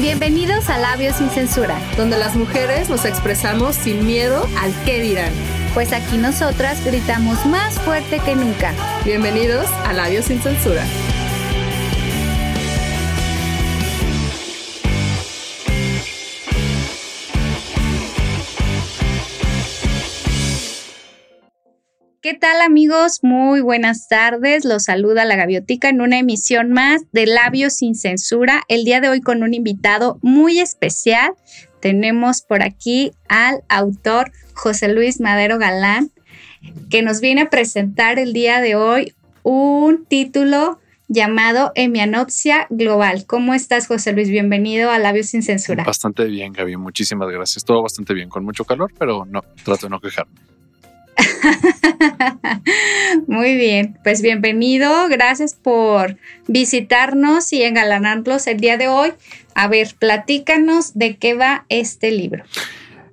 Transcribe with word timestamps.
Bienvenidos 0.00 0.70
a 0.70 0.78
Labios 0.78 1.16
sin 1.16 1.28
Censura, 1.28 1.78
donde 1.98 2.16
las 2.16 2.34
mujeres 2.34 2.88
nos 2.88 3.04
expresamos 3.04 3.76
sin 3.76 4.06
miedo 4.06 4.48
al 4.58 4.72
qué 4.86 5.02
dirán. 5.02 5.30
Pues 5.74 5.92
aquí 5.92 6.16
nosotras 6.16 6.82
gritamos 6.86 7.44
más 7.44 7.78
fuerte 7.80 8.18
que 8.20 8.34
nunca. 8.34 8.72
Bienvenidos 9.04 9.66
a 9.84 9.92
Labios 9.92 10.24
sin 10.24 10.40
Censura. 10.40 10.86
¿Qué 22.30 22.38
tal 22.38 22.60
amigos? 22.60 23.24
Muy 23.24 23.60
buenas 23.60 24.06
tardes. 24.06 24.64
Los 24.64 24.84
saluda 24.84 25.24
la 25.24 25.34
Gaviotica 25.34 25.88
en 25.88 26.00
una 26.00 26.20
emisión 26.20 26.70
más 26.70 27.02
de 27.10 27.26
Labios 27.26 27.72
sin 27.72 27.96
Censura. 27.96 28.62
El 28.68 28.84
día 28.84 29.00
de 29.00 29.08
hoy 29.08 29.20
con 29.20 29.42
un 29.42 29.52
invitado 29.52 30.20
muy 30.22 30.60
especial. 30.60 31.32
Tenemos 31.80 32.42
por 32.42 32.62
aquí 32.62 33.10
al 33.28 33.64
autor 33.68 34.30
José 34.54 34.94
Luis 34.94 35.18
Madero 35.20 35.58
Galán, 35.58 36.12
que 36.88 37.02
nos 37.02 37.20
viene 37.20 37.40
a 37.40 37.50
presentar 37.50 38.20
el 38.20 38.32
día 38.32 38.60
de 38.60 38.76
hoy 38.76 39.12
un 39.42 40.04
título 40.04 40.78
llamado 41.08 41.72
Hemianopsia 41.74 42.68
Global. 42.70 43.26
¿Cómo 43.26 43.54
estás, 43.54 43.88
José 43.88 44.12
Luis? 44.12 44.28
Bienvenido 44.28 44.92
a 44.92 45.00
Labios 45.00 45.26
sin 45.26 45.42
Censura. 45.42 45.82
Bastante 45.82 46.26
bien, 46.26 46.52
Gaby. 46.52 46.76
Muchísimas 46.76 47.28
gracias. 47.28 47.64
Todo 47.64 47.82
bastante 47.82 48.14
bien, 48.14 48.28
con 48.28 48.44
mucho 48.44 48.64
calor, 48.64 48.92
pero 48.96 49.24
no, 49.24 49.42
trato 49.64 49.86
de 49.86 49.90
no 49.90 49.98
quejarme. 49.98 50.32
Muy 53.26 53.56
bien, 53.56 53.98
pues 54.02 54.22
bienvenido, 54.22 55.08
gracias 55.08 55.54
por 55.54 56.16
visitarnos 56.46 57.52
y 57.52 57.62
engalanarlos 57.62 58.46
el 58.46 58.60
día 58.60 58.76
de 58.76 58.88
hoy. 58.88 59.12
A 59.54 59.68
ver, 59.68 59.94
platícanos 59.98 60.94
de 60.94 61.16
qué 61.16 61.34
va 61.34 61.66
este 61.68 62.10
libro. 62.10 62.44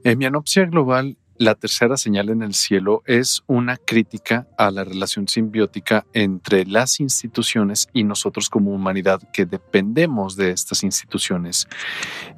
Hemianopsia 0.03 0.65
Global, 0.65 1.17
la 1.37 1.55
tercera 1.55 1.97
señal 1.97 2.29
en 2.29 2.41
el 2.41 2.53
cielo, 2.53 3.03
es 3.05 3.43
una 3.47 3.77
crítica 3.77 4.47
a 4.57 4.71
la 4.71 4.83
relación 4.83 5.27
simbiótica 5.27 6.05
entre 6.13 6.65
las 6.65 6.99
instituciones 6.99 7.89
y 7.93 8.03
nosotros 8.03 8.49
como 8.49 8.71
humanidad 8.71 9.21
que 9.33 9.45
dependemos 9.45 10.35
de 10.35 10.51
estas 10.51 10.83
instituciones. 10.83 11.67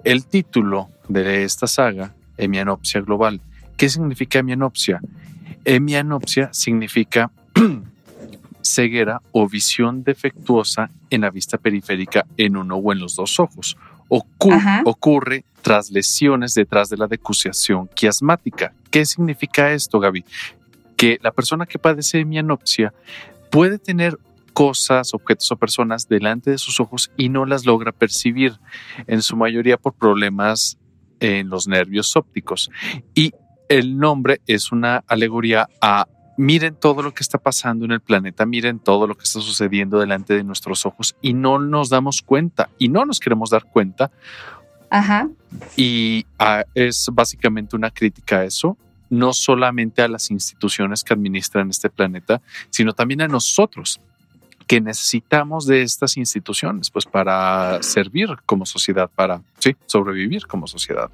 El 0.04 0.26
título 0.26 0.90
de 1.08 1.44
esta 1.44 1.68
saga, 1.68 2.16
Hemianopsia 2.38 3.02
Global, 3.02 3.42
¿qué 3.78 3.90
significa 3.90 4.40
hemianopsia? 4.40 5.02
Hemianopsia 5.70 6.50
significa 6.52 7.32
ceguera 8.64 9.22
o 9.32 9.48
visión 9.48 10.04
defectuosa 10.04 10.90
en 11.12 11.22
la 11.22 11.30
vista 11.30 11.60
periférica 11.60 12.26
en 12.38 12.58
uno 12.58 12.78
o 12.78 12.92
en 12.92 13.00
los 13.00 13.16
dos 13.16 13.40
ojos. 13.40 13.78
ocurre 14.08 15.44
tras 15.62 15.92
lesiones 15.92 16.56
detrás 16.56 16.90
de 16.90 16.98
la 16.98 17.06
decusación 17.06 17.88
quiasmática. 17.94 18.74
¿Qué 18.90 19.06
significa 19.06 19.72
esto, 19.72 20.00
Gaby? 20.00 20.26
Que 20.98 21.20
la 21.22 21.32
persona 21.32 21.68
que 21.68 21.78
padece 21.78 22.20
hemianopsia 22.20 22.92
puede 23.52 23.78
tener 23.78 24.18
cosas, 24.54 25.14
objetos 25.14 25.52
o 25.52 25.56
personas 25.56 26.10
delante 26.10 26.50
de 26.50 26.58
sus 26.58 26.80
ojos 26.80 27.12
y 27.16 27.30
no 27.30 27.46
las 27.46 27.68
logra 27.68 27.92
percibir, 27.92 28.58
en 29.06 29.22
su 29.22 29.36
mayoría 29.36 29.78
por 29.78 29.94
problemas 29.94 30.80
en 31.20 31.50
los 31.50 31.68
nervios 31.68 32.16
ópticos. 32.16 32.72
Y 33.14 33.34
el 33.70 33.98
nombre 33.98 34.42
es 34.48 34.72
una 34.72 35.04
alegoría 35.08 35.70
a 35.80 36.08
miren 36.38 36.76
todo 36.76 37.04
lo 37.04 37.14
que 37.14 37.22
está 37.22 37.38
pasando 37.38 37.86
en 37.86 37.92
el 37.92 38.00
planeta, 38.00 38.46
miren 38.46 38.80
todo 38.80 39.08
lo 39.08 39.16
que 39.16 39.24
está 39.24 39.42
sucediendo 39.42 40.00
delante 40.00 40.34
de 40.34 40.44
nuestros 40.44 40.86
ojos 40.86 41.16
y 41.22 41.34
no 41.34 41.60
nos 41.60 41.90
damos 41.90 42.22
cuenta 42.22 42.70
y 42.78 42.88
no 42.88 43.06
nos 43.06 43.20
queremos 43.20 43.50
dar 43.50 43.66
cuenta. 43.66 44.10
Ajá. 44.90 45.30
Y 45.76 46.26
es 46.74 47.10
básicamente 47.12 47.76
una 47.76 47.92
crítica 47.92 48.40
a 48.40 48.46
eso, 48.46 48.78
no 49.10 49.34
solamente 49.34 50.02
a 50.02 50.08
las 50.08 50.32
instituciones 50.32 51.04
que 51.04 51.14
administran 51.14 51.70
este 51.70 51.90
planeta, 51.90 52.42
sino 52.70 52.94
también 52.94 53.22
a 53.22 53.28
nosotros 53.28 54.00
que 54.66 54.80
necesitamos 54.80 55.66
de 55.66 55.82
estas 55.82 56.16
instituciones, 56.16 56.90
pues 56.90 57.06
para 57.06 57.84
servir 57.84 58.30
como 58.46 58.66
sociedad, 58.66 59.10
para 59.14 59.42
sí, 59.58 59.76
sobrevivir 59.88 60.48
como 60.48 60.68
sociedad. 60.68 61.10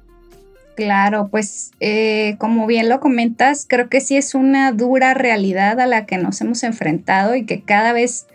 Claro, 0.76 1.28
pues 1.30 1.72
eh, 1.80 2.36
como 2.38 2.66
bien 2.66 2.90
lo 2.90 3.00
comentas, 3.00 3.64
creo 3.66 3.88
que 3.88 4.02
sí 4.02 4.16
es 4.16 4.34
una 4.34 4.72
dura 4.72 5.14
realidad 5.14 5.80
a 5.80 5.86
la 5.86 6.04
que 6.04 6.18
nos 6.18 6.40
hemos 6.42 6.62
enfrentado 6.62 7.34
y 7.34 7.46
que 7.46 7.62
cada 7.62 7.94
vez 7.94 8.26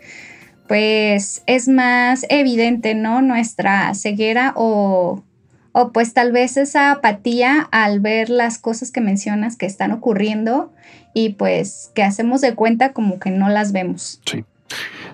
pues 0.66 1.44
es 1.46 1.68
más 1.68 2.26
evidente, 2.30 2.94
¿no? 2.94 3.22
Nuestra 3.22 3.94
ceguera 3.94 4.54
o, 4.56 5.22
o 5.70 5.92
pues 5.92 6.14
tal 6.14 6.32
vez 6.32 6.56
esa 6.56 6.90
apatía 6.90 7.68
al 7.70 8.00
ver 8.00 8.28
las 8.28 8.58
cosas 8.58 8.90
que 8.90 9.00
mencionas 9.00 9.56
que 9.56 9.66
están 9.66 9.92
ocurriendo 9.92 10.72
y 11.14 11.30
pues 11.30 11.92
que 11.94 12.02
hacemos 12.02 12.40
de 12.40 12.54
cuenta 12.56 12.92
como 12.92 13.20
que 13.20 13.30
no 13.30 13.50
las 13.50 13.72
vemos. 13.72 14.20
Sí. 14.26 14.44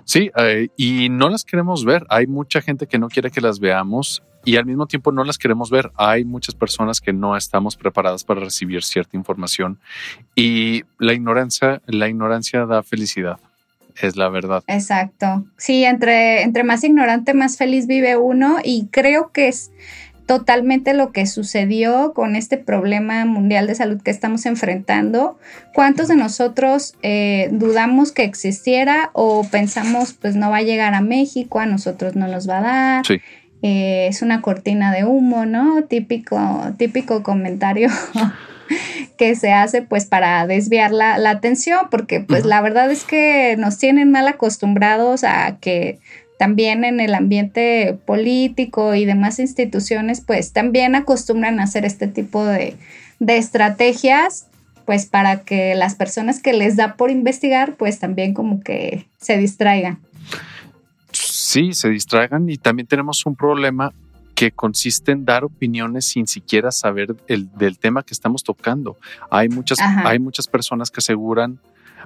Sí, 0.05 0.31
eh, 0.39 0.69
y 0.77 1.11
no 1.11 1.29
las 1.29 1.45
queremos 1.45 1.85
ver. 1.85 2.07
Hay 2.09 2.27
mucha 2.27 2.63
gente 2.63 2.87
que 2.87 2.99
no 2.99 3.09
quiere 3.09 3.31
que 3.31 3.43
las 3.43 3.61
veamos 3.61 4.23
y 4.49 4.57
al 4.57 4.65
mismo 4.65 4.87
tiempo 4.87 5.13
no 5.13 5.25
las 5.25 5.37
queremos 5.37 5.69
ver. 5.69 5.93
Hay 5.95 6.25
muchas 6.25 6.55
personas 6.55 7.03
que 7.03 7.13
no 7.13 7.37
estamos 7.37 7.77
preparadas 7.77 8.25
para 8.25 8.41
recibir 8.41 8.83
cierta 8.83 9.15
información 9.15 9.79
y 10.35 10.85
la 10.99 11.13
ignorancia, 11.13 11.83
la 11.85 12.09
ignorancia 12.09 12.65
da 12.65 12.83
felicidad. 12.83 13.39
Es 14.01 14.17
la 14.17 14.31
verdad. 14.31 14.65
Exacto. 14.67 15.45
Sí, 15.59 15.85
entre, 15.85 16.45
entre 16.45 16.65
más 16.65 16.83
ignorante, 16.83 17.35
más 17.35 17.59
feliz 17.59 17.87
vive 17.87 18.17
uno 18.17 18.57
y 18.65 18.87
creo 18.91 19.33
que 19.33 19.49
es 19.49 19.71
totalmente 20.25 20.95
lo 20.95 21.13
que 21.13 21.27
sucedió 21.27 22.15
con 22.15 22.35
este 22.35 22.57
problema 22.57 23.27
mundial 23.27 23.67
de 23.67 23.75
salud 23.75 24.01
que 24.01 24.11
estamos 24.11 24.47
enfrentando. 24.47 25.39
¿Cuántos 25.75 26.09
de 26.09 26.17
nosotros 26.17 26.95
eh, 27.03 27.51
dudamos 27.53 28.13
que 28.13 28.25
existiera 28.25 29.11
o 29.13 29.45
pensamos 29.51 30.15
pues 30.15 30.37
no 30.37 30.49
va 30.49 30.59
a 30.59 30.63
llegar 30.63 30.95
a 30.95 31.03
México, 31.03 31.61
a 31.61 31.67
nosotros 31.67 32.17
no 32.17 32.29
nos 32.29 32.49
va 32.49 32.59
a 32.59 32.63
dar? 32.63 33.07
Sí. 33.07 33.21
Eh, 33.63 34.07
es 34.09 34.23
una 34.23 34.41
cortina 34.41 34.93
de 34.93 35.05
humo, 35.05 35.45
¿no? 35.45 35.83
Típico, 35.85 36.39
típico 36.77 37.23
comentario 37.23 37.89
que 39.19 39.35
se 39.35 39.53
hace 39.53 39.83
pues 39.83 40.07
para 40.07 40.47
desviar 40.47 40.93
la, 40.93 41.15
atención, 41.29 41.89
porque 41.91 42.21
pues 42.21 42.45
la 42.45 42.61
verdad 42.61 42.91
es 42.91 43.05
que 43.05 43.57
nos 43.59 43.79
tienen 43.79 44.13
mal 44.13 44.29
acostumbrados 44.29 45.25
a 45.25 45.59
que 45.61 45.99
también 46.39 46.85
en 46.85 47.01
el 47.01 47.15
ambiente 47.15 47.99
político 48.07 48.95
y 48.95 49.05
demás 49.05 49.41
instituciones 49.41 50.21
pues 50.21 50.53
también 50.53 50.95
acostumbran 50.95 51.59
a 51.59 51.65
hacer 51.65 51.85
este 51.85 52.07
tipo 52.07 52.45
de, 52.45 52.77
de 53.19 53.37
estrategias 53.39 54.47
pues 54.85 55.07
para 55.07 55.41
que 55.41 55.75
las 55.75 55.97
personas 55.97 56.41
que 56.41 56.53
les 56.53 56.77
da 56.77 56.95
por 56.95 57.11
investigar 57.11 57.75
pues 57.75 57.99
también 57.99 58.35
como 58.35 58.61
que 58.61 59.07
se 59.19 59.37
distraigan 59.37 59.99
sí, 61.49 61.73
se 61.73 61.89
distraigan 61.89 62.49
y 62.49 62.59
también 62.59 62.87
tenemos 62.87 63.25
un 63.27 63.35
problema 63.35 63.93
que 64.35 64.53
consiste 64.53 65.13
en 65.13 65.25
dar 65.25 65.45
opiniones 65.45 66.05
sin 66.05 66.27
siquiera 66.27 66.71
saber 66.71 67.17
el, 67.27 67.51
del 67.57 67.79
tema 67.79 68.05
que 68.05 68.15
estamos 68.15 68.45
tocando. 68.45 68.97
Hay 69.31 69.49
muchas, 69.49 69.81
hay 69.81 70.19
muchas 70.21 70.47
personas 70.47 70.91
que 70.93 70.99
aseguran, 70.99 71.59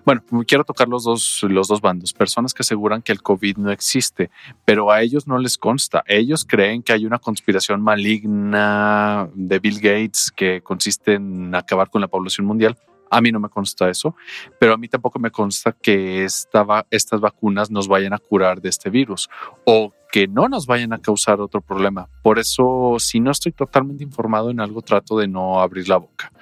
bueno, 0.06 0.22
quiero 0.46 0.64
tocar 0.64 0.88
los 0.88 1.04
dos, 1.04 1.42
los 1.42 1.68
dos 1.68 1.82
bandos, 1.82 2.14
personas 2.14 2.54
que 2.54 2.62
aseguran 2.62 3.02
que 3.02 3.12
el 3.12 3.20
COVID 3.20 3.58
no 3.58 3.70
existe, 3.70 4.30
pero 4.64 4.90
a 4.90 5.02
ellos 5.02 5.26
no 5.26 5.38
les 5.38 5.58
consta. 5.58 6.02
Ellos 6.06 6.46
creen 6.46 6.82
que 6.82 6.94
hay 6.94 7.04
una 7.04 7.18
conspiración 7.18 7.82
maligna 7.82 9.28
de 9.34 9.58
Bill 9.58 9.80
Gates 9.80 10.32
que 10.34 10.62
consiste 10.62 11.14
en 11.14 11.54
acabar 11.54 11.90
con 11.90 12.00
la 12.00 12.08
población 12.08 12.46
mundial 12.46 12.78
a 13.12 13.20
mí 13.20 13.30
no 13.30 13.38
me 13.38 13.50
consta 13.50 13.90
eso, 13.90 14.16
pero 14.58 14.72
a 14.72 14.76
mí 14.78 14.88
tampoco 14.88 15.18
me 15.18 15.30
consta 15.30 15.72
que 15.72 16.24
estas 16.24 17.20
vacunas 17.20 17.70
nos 17.70 17.86
vayan 17.86 18.14
a 18.14 18.18
curar 18.18 18.60
de 18.62 18.70
este 18.70 18.88
virus 18.88 19.28
o 19.64 19.92
que 20.10 20.26
no 20.26 20.48
nos 20.48 20.66
vayan 20.66 20.92
a 20.92 20.98
causar 20.98 21.40
otro 21.40 21.60
problema. 21.60 22.08
Por 22.22 22.38
eso, 22.38 22.96
si 22.98 23.20
no 23.20 23.30
estoy 23.30 23.52
totalmente 23.52 24.02
informado 24.02 24.50
en 24.50 24.60
algo, 24.60 24.82
trato 24.82 25.18
de 25.18 25.28
no 25.28 25.60
abrir 25.60 25.88
la 25.88 25.98
boca. 25.98 26.32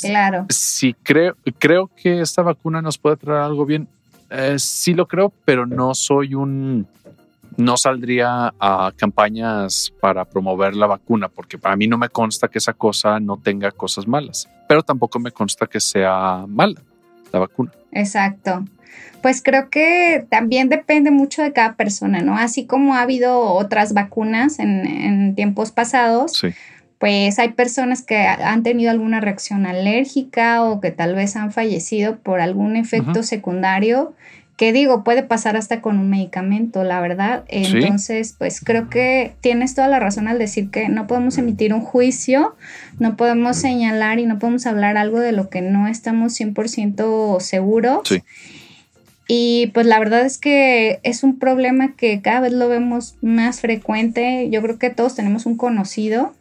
Claro. 0.00 0.46
Sí, 0.48 0.94
creo, 1.02 1.36
creo 1.58 1.90
que 1.96 2.20
esta 2.20 2.42
vacuna 2.42 2.82
nos 2.82 2.98
puede 2.98 3.16
traer 3.16 3.42
algo 3.42 3.64
bien. 3.64 3.88
Eh, 4.30 4.58
sí 4.58 4.94
lo 4.94 5.06
creo, 5.06 5.32
pero 5.44 5.66
no 5.66 5.94
soy 5.94 6.34
un 6.34 6.86
no 7.60 7.76
saldría 7.76 8.54
a 8.58 8.92
campañas 8.96 9.92
para 10.00 10.24
promover 10.24 10.74
la 10.74 10.86
vacuna, 10.86 11.28
porque 11.28 11.58
para 11.58 11.76
mí 11.76 11.86
no 11.86 11.98
me 11.98 12.08
consta 12.08 12.48
que 12.48 12.58
esa 12.58 12.72
cosa 12.72 13.20
no 13.20 13.36
tenga 13.36 13.70
cosas 13.70 14.06
malas, 14.06 14.48
pero 14.68 14.82
tampoco 14.82 15.18
me 15.18 15.30
consta 15.30 15.66
que 15.66 15.80
sea 15.80 16.44
mala 16.48 16.80
la 17.32 17.40
vacuna. 17.40 17.70
Exacto. 17.92 18.64
Pues 19.22 19.42
creo 19.42 19.68
que 19.68 20.26
también 20.30 20.68
depende 20.68 21.10
mucho 21.10 21.42
de 21.42 21.52
cada 21.52 21.74
persona, 21.74 22.22
¿no? 22.22 22.36
Así 22.36 22.66
como 22.66 22.94
ha 22.94 23.02
habido 23.02 23.40
otras 23.40 23.92
vacunas 23.92 24.58
en, 24.58 25.34
tiempos 25.34 25.70
pasados, 25.72 26.42
pues 26.98 27.38
hay 27.38 27.50
personas 27.50 28.02
que 28.02 28.16
han 28.16 28.62
tenido 28.62 28.90
alguna 28.90 29.20
reacción 29.20 29.66
alérgica 29.66 30.64
o 30.64 30.80
que 30.80 30.90
tal 30.90 31.14
vez 31.14 31.36
han 31.36 31.52
fallecido 31.52 32.18
por 32.18 32.40
algún 32.40 32.76
efecto 32.76 33.22
secundario 33.22 34.14
que 34.60 34.74
digo, 34.74 35.04
puede 35.04 35.22
pasar 35.22 35.56
hasta 35.56 35.80
con 35.80 35.98
un 35.98 36.10
medicamento, 36.10 36.84
la 36.84 37.00
verdad. 37.00 37.44
Entonces, 37.48 38.34
pues 38.36 38.60
creo 38.60 38.90
que 38.90 39.32
tienes 39.40 39.74
toda 39.74 39.88
la 39.88 40.00
razón 40.00 40.28
al 40.28 40.38
decir 40.38 40.68
que 40.68 40.90
no 40.90 41.06
podemos 41.06 41.38
emitir 41.38 41.72
un 41.72 41.80
juicio, 41.80 42.54
no 42.98 43.16
podemos 43.16 43.56
señalar 43.56 44.18
y 44.18 44.26
no 44.26 44.38
podemos 44.38 44.66
hablar 44.66 44.98
algo 44.98 45.18
de 45.18 45.32
lo 45.32 45.48
que 45.48 45.62
no 45.62 45.88
estamos 45.88 46.38
100% 46.38 47.40
seguros. 47.40 48.00
Sí. 48.04 48.22
Y 49.28 49.68
pues 49.68 49.86
la 49.86 49.98
verdad 49.98 50.26
es 50.26 50.36
que 50.36 51.00
es 51.04 51.22
un 51.22 51.38
problema 51.38 51.94
que 51.96 52.20
cada 52.20 52.40
vez 52.40 52.52
lo 52.52 52.68
vemos 52.68 53.14
más 53.22 53.62
frecuente. 53.62 54.50
Yo 54.50 54.60
creo 54.60 54.78
que 54.78 54.90
todos 54.90 55.14
tenemos 55.14 55.46
un 55.46 55.56
conocido 55.56 56.34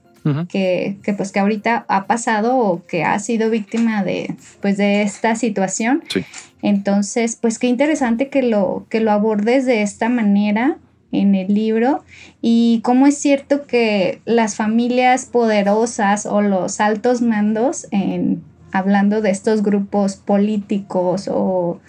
que, 0.49 0.97
que, 1.03 1.13
pues 1.13 1.31
que 1.31 1.39
ahorita 1.39 1.85
ha 1.87 2.05
pasado 2.05 2.57
o 2.57 2.85
que 2.85 3.03
ha 3.03 3.17
sido 3.19 3.49
víctima 3.49 4.03
de 4.03 4.35
pues 4.61 4.77
de 4.77 5.01
esta 5.01 5.35
situación. 5.35 6.03
Sí. 6.09 6.23
Entonces, 6.61 7.37
pues 7.39 7.57
qué 7.57 7.67
interesante 7.67 8.29
que 8.29 8.43
lo, 8.43 8.85
que 8.89 8.99
lo 8.99 9.11
abordes 9.11 9.65
de 9.65 9.81
esta 9.81 10.09
manera 10.09 10.77
en 11.11 11.35
el 11.35 11.53
libro 11.53 12.03
y 12.41 12.81
cómo 12.83 13.07
es 13.07 13.17
cierto 13.17 13.65
que 13.65 14.21
las 14.25 14.55
familias 14.55 15.25
poderosas 15.25 16.25
o 16.25 16.41
los 16.41 16.79
altos 16.79 17.21
mandos, 17.21 17.87
en, 17.91 18.43
hablando 18.71 19.21
de 19.21 19.31
estos 19.31 19.63
grupos 19.63 20.15
políticos 20.17 21.29
o, 21.31 21.79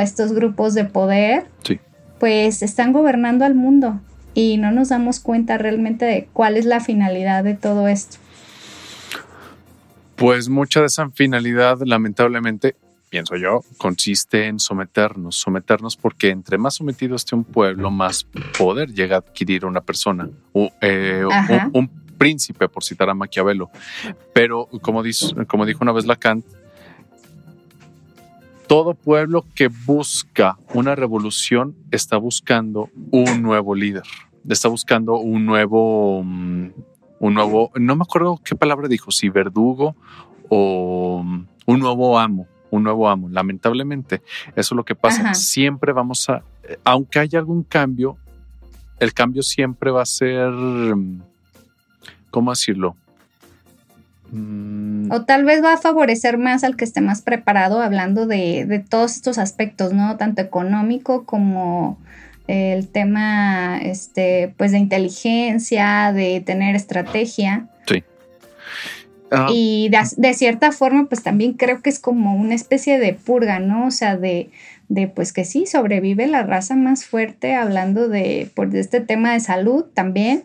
estos 0.00 0.32
grupos 0.32 0.72
de 0.72 0.86
poder, 0.86 1.44
pues 2.18 2.62
están 2.62 2.92
gobernando 2.94 3.44
al 3.44 3.54
mundo 3.54 4.00
y 4.34 4.56
no 4.56 4.70
nos 4.72 4.88
damos 4.88 5.20
cuenta 5.20 5.58
realmente 5.58 6.04
de 6.04 6.28
cuál 6.32 6.56
es 6.56 6.64
la 6.64 6.80
finalidad 6.80 7.44
de 7.44 7.54
todo 7.54 7.88
esto. 7.88 8.18
Pues 10.16 10.48
mucha 10.48 10.80
de 10.80 10.86
esa 10.86 11.10
finalidad, 11.10 11.78
lamentablemente, 11.84 12.76
pienso 13.10 13.36
yo, 13.36 13.62
consiste 13.78 14.46
en 14.46 14.58
someternos, 14.58 15.36
someternos 15.36 15.96
porque 15.96 16.30
entre 16.30 16.58
más 16.58 16.74
sometido 16.74 17.16
esté 17.16 17.34
un 17.34 17.44
pueblo, 17.44 17.90
más 17.90 18.26
poder 18.58 18.92
llega 18.92 19.16
a 19.16 19.18
adquirir 19.20 19.64
una 19.64 19.80
persona, 19.80 20.28
eh, 20.80 21.24
un, 21.72 22.04
príncipe, 22.18 22.68
por 22.68 22.84
citar 22.84 23.10
a 23.10 23.14
Maquiavelo. 23.14 23.70
Pero 24.32 24.68
como, 24.80 25.02
como 25.48 25.66
dijo 25.66 25.80
una 25.82 25.92
vez 25.92 26.06
Lacan, 26.06 26.44
todo 28.74 28.94
pueblo 28.94 29.44
que 29.54 29.68
busca 29.68 30.58
una 30.72 30.96
revolución 30.96 31.76
está 31.92 32.16
buscando 32.16 32.90
un 33.12 33.40
nuevo 33.40 33.76
líder, 33.76 34.02
está 34.48 34.66
buscando 34.66 35.14
un 35.14 35.46
nuevo, 35.46 36.24
mm, 36.24 36.70
un 37.20 37.34
nuevo, 37.34 37.70
no 37.76 37.94
me 37.94 38.02
acuerdo 38.02 38.40
qué 38.44 38.56
palabra 38.56 38.88
dijo, 38.88 39.12
si 39.12 39.28
verdugo 39.28 39.94
o 40.48 41.22
mm, 41.24 41.46
un 41.66 41.78
nuevo 41.78 42.18
amo 42.18 42.48
un 42.70 42.82
nuevo 42.82 43.08
amo. 43.08 43.28
Lamentablemente, 43.28 44.22
eso 44.56 44.74
es 44.74 44.76
lo 44.76 44.84
que 44.84 44.96
pasa. 44.96 45.32
Siempre 45.34 45.92
vamos 45.92 46.28
a, 46.28 46.42
aunque 46.82 47.20
haya 47.20 47.38
algún 47.38 47.62
cambio, 47.62 48.16
el 48.98 49.14
cambio 49.14 49.44
siempre 49.44 49.92
va 49.92 50.02
a 50.02 50.06
ser, 50.06 50.52
¿cómo 52.32 52.50
decirlo? 52.50 52.96
Mm. 54.34 55.10
O 55.10 55.24
tal 55.24 55.44
vez 55.44 55.62
va 55.62 55.74
a 55.74 55.78
favorecer 55.78 56.36
más 56.38 56.64
al 56.64 56.76
que 56.76 56.84
esté 56.84 57.00
más 57.00 57.22
preparado, 57.22 57.80
hablando 57.80 58.26
de, 58.26 58.66
de 58.66 58.80
todos 58.80 59.14
estos 59.14 59.38
aspectos, 59.38 59.92
¿no? 59.92 60.16
Tanto 60.16 60.42
económico 60.42 61.24
como 61.24 61.98
el 62.46 62.88
tema, 62.88 63.78
este, 63.78 64.52
pues 64.56 64.72
de 64.72 64.78
inteligencia, 64.78 66.12
de 66.12 66.42
tener 66.44 66.76
estrategia. 66.76 67.68
Sí. 67.86 68.02
Y 69.48 69.90
de, 70.16 70.34
cierta 70.34 70.70
forma, 70.70 71.06
pues 71.06 71.22
también 71.22 71.54
creo 71.54 71.82
que 71.82 71.90
es 71.90 71.98
como 71.98 72.36
una 72.36 72.54
especie 72.54 72.98
de 72.98 73.14
purga, 73.14 73.58
¿no? 73.58 73.86
O 73.86 73.90
sea, 73.90 74.16
de, 74.16 74.50
de 74.88 75.08
pues 75.08 75.32
que 75.32 75.44
sí, 75.44 75.66
sobrevive 75.66 76.26
la 76.26 76.42
raza 76.42 76.76
más 76.76 77.04
fuerte, 77.04 77.54
hablando 77.54 78.08
de, 78.08 78.50
por 78.54 78.70
pues, 78.70 78.80
este 78.86 79.00
tema 79.00 79.32
de 79.32 79.40
salud 79.40 79.86
también. 79.92 80.44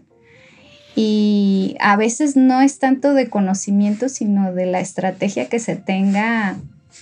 Y 1.02 1.78
a 1.80 1.96
veces 1.96 2.36
no 2.36 2.60
es 2.60 2.78
tanto 2.80 3.14
de 3.14 3.30
conocimiento, 3.30 4.10
sino 4.10 4.54
de 4.54 4.66
la 4.66 4.82
estrategia 4.82 5.48
que 5.48 5.60
se 5.60 5.78
tenga 5.78 6.58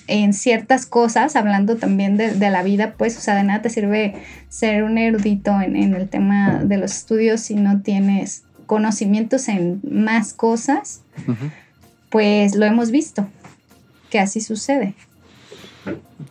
en 0.06 0.34
ciertas 0.34 0.86
cosas, 0.86 1.36
hablando 1.36 1.78
también 1.78 2.16
de, 2.16 2.50
la 2.52 2.62
vida, 2.62 2.94
pues, 2.96 3.18
o 3.18 3.22
sea, 3.22 3.36
de 3.36 3.44
nada 3.44 3.64
te 3.64 3.72
sirve 3.72 4.14
ser 4.50 4.84
un 4.84 5.00
erudito 5.00 5.60
en, 5.62 5.76
el 5.96 6.08
tema 6.10 6.64
de 6.64 6.78
los 6.78 6.92
estudios 6.96 7.42
si 7.42 7.56
no 7.56 7.82
tienes 7.82 8.44
conocimientos 8.68 9.48
en 9.48 9.82
más 9.90 10.34
cosas 10.34 11.02
pues 12.10 12.56
lo 12.56 12.66
hemos 12.66 12.92
visto, 12.92 13.28
que 14.10 14.20
así 14.20 14.42
sucede. 14.42 14.94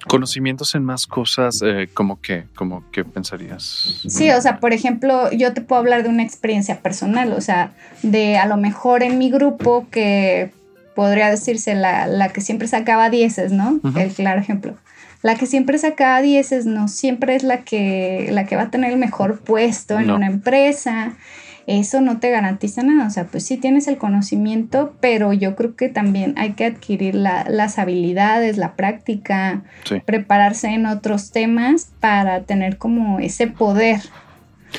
Conocimientos 0.08 0.74
en 0.74 0.84
más 0.84 1.06
cosas, 1.06 1.62
eh, 1.64 1.88
como 1.92 2.20
que, 2.20 2.44
como 2.54 2.88
que 2.90 3.04
pensarías. 3.04 4.02
Sí, 4.08 4.30
o 4.30 4.40
sea, 4.40 4.60
por 4.60 4.72
ejemplo, 4.72 5.30
yo 5.32 5.52
te 5.52 5.60
puedo 5.60 5.80
hablar 5.80 6.02
de 6.02 6.08
una 6.08 6.22
experiencia 6.22 6.80
personal, 6.80 7.32
o 7.32 7.40
sea, 7.40 7.72
de 8.02 8.36
a 8.36 8.46
lo 8.46 8.56
mejor 8.56 9.02
en 9.02 9.18
mi 9.18 9.30
grupo 9.30 9.86
que 9.90 10.52
podría 10.94 11.28
decirse 11.28 11.74
la, 11.74 12.30
que 12.32 12.40
siempre 12.40 12.68
sacaba 12.68 13.10
dieces, 13.10 13.52
¿no? 13.52 13.80
El 13.96 14.12
claro 14.12 14.40
ejemplo. 14.40 14.74
La 15.22 15.34
que 15.34 15.46
siempre 15.46 15.76
sacaba 15.78 16.22
dieces 16.22 16.66
no 16.66 16.88
siempre 16.88 17.34
es 17.34 17.42
la 17.42 17.62
que, 17.62 18.28
la 18.30 18.46
que 18.46 18.56
va 18.56 18.62
a 18.62 18.70
tener 18.70 18.92
el 18.92 18.98
mejor 18.98 19.40
puesto 19.40 19.98
en 19.98 20.10
una 20.10 20.26
empresa 20.26 21.14
eso 21.66 22.00
no 22.00 22.18
te 22.18 22.30
garantiza 22.30 22.82
nada. 22.82 23.06
O 23.06 23.10
sea, 23.10 23.24
pues 23.24 23.44
sí 23.44 23.56
tienes 23.56 23.88
el 23.88 23.98
conocimiento, 23.98 24.94
pero 25.00 25.32
yo 25.32 25.56
creo 25.56 25.74
que 25.74 25.88
también 25.88 26.34
hay 26.36 26.52
que 26.52 26.64
adquirir 26.64 27.14
las 27.14 27.78
habilidades, 27.78 28.56
la 28.56 28.74
práctica, 28.74 29.62
prepararse 30.04 30.68
en 30.68 30.86
otros 30.86 31.32
temas 31.32 31.88
para 32.00 32.42
tener 32.42 32.78
como 32.78 33.18
ese 33.18 33.46
poder. 33.48 34.00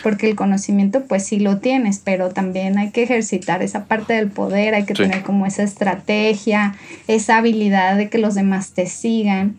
Porque 0.03 0.29
el 0.29 0.35
conocimiento 0.35 1.05
pues 1.05 1.25
sí 1.25 1.39
lo 1.39 1.57
tienes, 1.57 2.01
pero 2.03 2.29
también 2.29 2.77
hay 2.77 2.91
que 2.91 3.03
ejercitar 3.03 3.63
esa 3.63 3.85
parte 3.85 4.13
del 4.13 4.29
poder, 4.29 4.75
hay 4.75 4.85
que 4.85 4.93
tener 4.93 5.23
como 5.23 5.45
esa 5.45 5.63
estrategia, 5.63 6.75
esa 7.07 7.37
habilidad 7.37 7.97
de 7.97 8.09
que 8.09 8.17
los 8.17 8.35
demás 8.35 8.71
te 8.73 8.85
sigan 8.85 9.57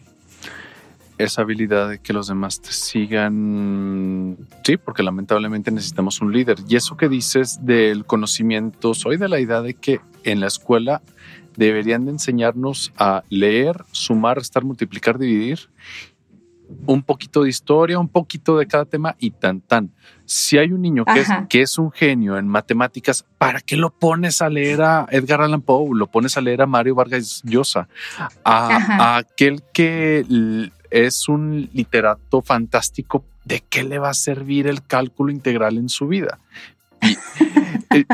esa 1.19 1.43
habilidad 1.43 1.89
de 1.89 1.99
que 1.99 2.13
los 2.13 2.29
demás 2.29 2.61
te 2.61 2.73
sigan. 2.73 4.39
Sí, 4.65 4.77
porque 4.77 5.03
lamentablemente 5.03 5.71
necesitamos 5.71 6.21
un 6.21 6.33
líder. 6.33 6.59
Y 6.69 6.77
eso 6.77 6.97
que 6.97 7.09
dices 7.09 7.65
del 7.65 8.05
conocimiento, 8.05 8.95
soy 8.95 9.17
de 9.17 9.29
la 9.29 9.41
idea 9.41 9.61
de 9.61 9.75
que 9.75 10.01
en 10.25 10.41
la 10.41 10.47
escuela 10.47 11.03
deberían 11.57 12.05
de 12.05 12.13
enseñarnos 12.13 12.93
a 12.97 13.25
leer, 13.29 13.85
sumar, 13.91 14.39
restar, 14.39 14.65
multiplicar, 14.65 15.19
dividir, 15.19 15.69
un 16.87 17.03
poquito 17.03 17.43
de 17.43 17.49
historia, 17.49 17.99
un 17.99 18.09
poquito 18.09 18.59
de 18.59 18.67
cada 18.67 18.85
tema 18.85 19.17
y 19.19 19.31
tan 19.31 19.61
tan. 19.61 19.91
Si 20.27 20.59
hay 20.59 20.73
un 20.73 20.83
niño 20.83 21.05
que 21.05 21.21
es, 21.21 21.29
que 21.49 21.63
es, 21.63 21.79
un 21.79 21.91
genio 21.91 22.37
en 22.37 22.47
matemáticas, 22.47 23.25
¿para 23.39 23.61
qué 23.61 23.77
lo 23.77 23.91
pones 23.91 24.43
a 24.43 24.51
leer 24.51 24.83
a 24.83 25.07
Edgar 25.11 25.41
Allan 25.41 25.63
Poe? 25.63 25.89
Lo 25.95 26.09
pones 26.09 26.37
a 26.37 26.43
leer 26.43 26.61
a 26.61 26.67
Mario 26.67 26.95
Vargas 26.95 27.41
Llosa, 27.45 27.89
a 28.45 29.17
aquel 29.17 29.63
que 29.73 30.71
es 30.91 31.29
un 31.29 31.69
literato 31.73 32.43
fantástico, 32.43 33.25
¿de 33.45 33.63
qué 33.69 33.85
le 33.85 33.99
va 33.99 34.11
a 34.11 34.15
servir 34.15 34.67
el 34.67 34.83
cálculo 34.83 35.31
integral 35.31 35.79
en 35.79 35.89
su 35.89 36.09
vida? 36.09 36.39
Eh, 37.91 38.05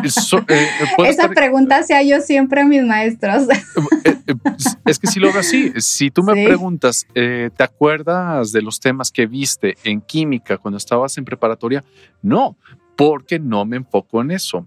eh, 0.49 1.09
Esa 1.09 1.29
pregunta 1.31 1.79
hacía 1.79 2.01
yo 2.03 2.21
siempre 2.21 2.61
a 2.61 2.65
mis 2.65 2.85
maestros. 2.85 3.49
Eh, 4.05 4.35
es 4.87 4.99
que 5.01 5.09
si 5.09 5.19
lo 5.19 5.31
veo 5.33 5.41
así, 5.41 5.73
si 5.79 6.11
tú 6.11 6.23
me 6.23 6.45
preguntas, 6.45 7.07
¿te 7.13 7.63
acuerdas 7.63 8.53
de 8.53 8.63
los 8.63 8.79
temas 8.79 9.11
que 9.11 9.27
viste 9.27 9.77
en 9.83 10.01
química 10.01 10.59
cuando 10.59 10.79
estabas 10.79 11.19
en 11.19 11.25
preparatoria? 11.25 11.85
No, 12.23 12.57
porque 12.97 13.39
no 13.41 13.65
me 13.65 13.77
enfoco 13.77 14.23
en 14.23 14.31
eso. 14.31 14.67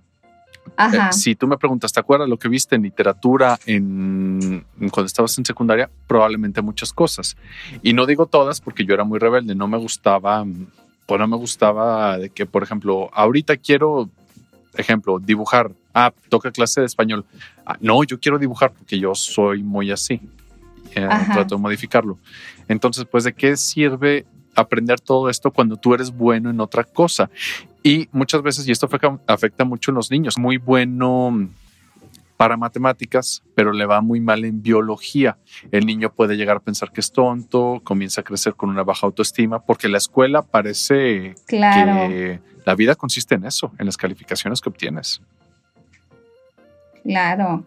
Eh, 0.78 1.12
si 1.12 1.36
tú 1.36 1.48
me 1.48 1.58
preguntas, 1.58 1.92
¿te 1.94 2.00
acuerdas 2.00 2.30
lo 2.30 2.38
que 2.38 2.48
viste 2.48 2.76
en 2.76 2.84
literatura 2.84 3.60
en, 3.66 4.66
cuando 4.92 5.06
estabas 5.06 5.38
en 5.38 5.46
secundaria? 5.46 5.90
Probablemente 6.08 6.62
muchas 6.62 6.94
cosas. 6.94 7.36
Y 7.82 7.94
no 7.94 8.06
digo 8.06 8.26
todas 8.26 8.62
porque 8.62 8.86
yo 8.86 8.94
era 8.94 9.04
muy 9.04 9.20
rebelde, 9.20 9.56
no 9.56 9.68
me 9.68 9.78
gustaba, 9.78 10.46
pues 11.06 11.20
no 11.20 11.28
me 11.28 11.38
gustaba 11.38 12.18
de 12.18 12.30
que, 12.30 12.46
por 12.46 12.64
ejemplo, 12.64 13.10
ahorita 13.14 13.58
quiero, 13.58 14.10
ejemplo, 14.76 15.20
dibujar. 15.20 15.72
Ah, 15.94 16.14
toca 16.30 16.52
clase 16.52 16.82
de 16.82 16.86
español. 16.86 17.26
Ah, 17.66 17.78
no, 17.80 18.04
yo 18.04 18.20
quiero 18.20 18.38
dibujar 18.38 18.72
porque 18.72 19.00
yo 19.00 19.16
soy 19.16 19.64
muy 19.64 19.92
así. 19.92 20.22
Eh, 20.96 21.08
trato 21.34 21.56
de 21.56 21.62
modificarlo. 21.62 22.18
Entonces, 22.68 23.06
pues, 23.10 23.24
¿de 23.24 23.34
qué 23.34 23.56
sirve 23.58 24.26
aprender 24.58 25.00
todo 25.00 25.30
esto 25.30 25.52
cuando 25.52 25.78
tú 25.78 25.94
eres 25.94 26.12
bueno 26.12 26.50
en 26.50 26.60
otra 26.60 26.84
cosa? 26.84 27.30
Y 27.84 28.10
muchas 28.12 28.42
veces, 28.42 28.68
y 28.68 28.72
esto 28.72 28.90
afecta 29.28 29.64
mucho 29.64 29.92
en 29.92 29.96
los 29.96 30.12
niños, 30.12 30.38
muy 30.38 30.58
bueno 30.58 31.50
para 32.36 32.58
matemáticas, 32.58 33.42
pero 33.56 33.72
le 33.72 33.86
va 33.86 34.02
muy 34.02 34.20
mal 34.20 34.46
en 34.46 34.62
biología. 34.62 35.38
El 35.72 35.86
niño 35.86 36.12
puede 36.12 36.38
llegar 36.38 36.58
a 36.58 36.60
pensar 36.60 36.92
que 36.92 37.02
es 37.02 37.12
tonto, 37.12 37.82
comienza 37.84 38.22
a 38.22 38.24
crecer 38.24 38.54
con 38.54 38.70
una 38.70 38.84
baja 38.84 39.08
autoestima, 39.08 39.60
porque 39.60 39.88
la 39.88 39.98
escuela 39.98 40.44
parece 40.44 41.34
que 41.48 42.40
la 42.66 42.76
vida 42.76 42.96
consiste 42.96 43.36
en 43.36 43.46
eso, 43.46 43.72
en 43.80 43.86
las 43.86 43.98
calificaciones 43.98 44.62
que 44.62 44.70
obtienes. 44.70 45.22
Claro. 47.04 47.64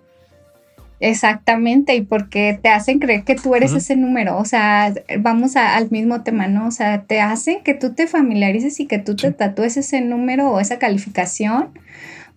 Exactamente, 1.01 1.95
y 1.95 2.03
porque 2.03 2.59
te 2.63 2.69
hacen 2.69 2.99
creer 2.99 3.25
que 3.25 3.35
tú 3.35 3.55
eres 3.55 3.73
ese 3.73 3.97
número, 3.97 4.37
o 4.37 4.45
sea, 4.45 4.93
vamos 5.21 5.57
al 5.57 5.91
mismo 5.91 6.23
tema, 6.23 6.47
¿no? 6.47 6.67
O 6.69 6.71
sea, 6.71 7.05
te 7.05 7.23
hacen 7.23 7.63
que 7.63 7.73
tú 7.73 7.95
te 7.95 8.07
familiarices 8.07 8.79
y 8.81 8.87
que 8.87 8.99
tú 8.99 9.17
te 9.17 9.33
tatúes 9.33 9.79
ese 9.79 10.03
número 10.03 10.51
o 10.51 10.61
esa 10.61 10.79
calificación 10.79 11.71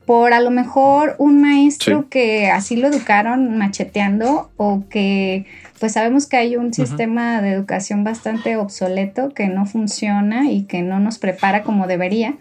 por 0.06 0.34
a 0.34 0.40
lo 0.40 0.52
mejor 0.52 1.16
un 1.18 1.42
maestro 1.42 2.10
que 2.10 2.50
así 2.50 2.76
lo 2.76 2.88
educaron 2.88 3.58
macheteando 3.58 4.52
o 4.58 4.84
que 4.90 5.46
pues 5.80 5.94
sabemos 5.94 6.28
que 6.28 6.38
hay 6.38 6.56
un 6.56 6.74
sistema 6.74 7.42
de 7.42 7.52
educación 7.52 8.04
bastante 8.04 8.56
obsoleto 8.56 9.30
que 9.30 9.48
no 9.48 9.66
funciona 9.66 10.50
y 10.50 10.64
que 10.64 10.82
no 10.82 11.00
nos 11.00 11.20
prepara 11.20 11.64
como 11.64 11.88
debería 11.88 12.36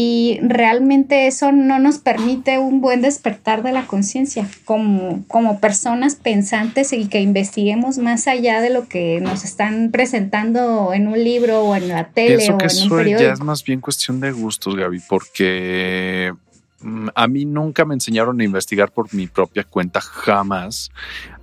y 0.00 0.38
realmente 0.42 1.26
eso 1.26 1.50
no 1.50 1.80
nos 1.80 1.98
permite 1.98 2.60
un 2.60 2.80
buen 2.80 3.02
despertar 3.02 3.64
de 3.64 3.72
la 3.72 3.88
conciencia 3.88 4.48
como, 4.64 5.24
como 5.26 5.58
personas 5.58 6.14
pensantes 6.14 6.92
y 6.92 7.08
que 7.08 7.20
investiguemos 7.20 7.98
más 7.98 8.28
allá 8.28 8.60
de 8.60 8.70
lo 8.70 8.86
que 8.86 9.20
nos 9.20 9.42
están 9.42 9.90
presentando 9.90 10.92
en 10.94 11.08
un 11.08 11.24
libro 11.24 11.62
o 11.64 11.74
en 11.74 11.88
la 11.88 12.10
tele 12.10 12.36
o 12.36 12.40
en 12.40 12.52
un 12.52 12.96
periódico. 12.96 13.22
Ya 13.22 13.32
es 13.32 13.40
más 13.40 13.64
bien 13.64 13.80
cuestión 13.80 14.20
de 14.20 14.30
gustos, 14.30 14.76
Gaby, 14.76 15.00
porque 15.08 16.32
a 17.14 17.26
mí 17.26 17.44
nunca 17.44 17.84
me 17.84 17.94
enseñaron 17.94 18.40
a 18.40 18.44
investigar 18.44 18.92
por 18.92 19.12
mi 19.12 19.26
propia 19.26 19.64
cuenta, 19.64 20.00
jamás. 20.00 20.90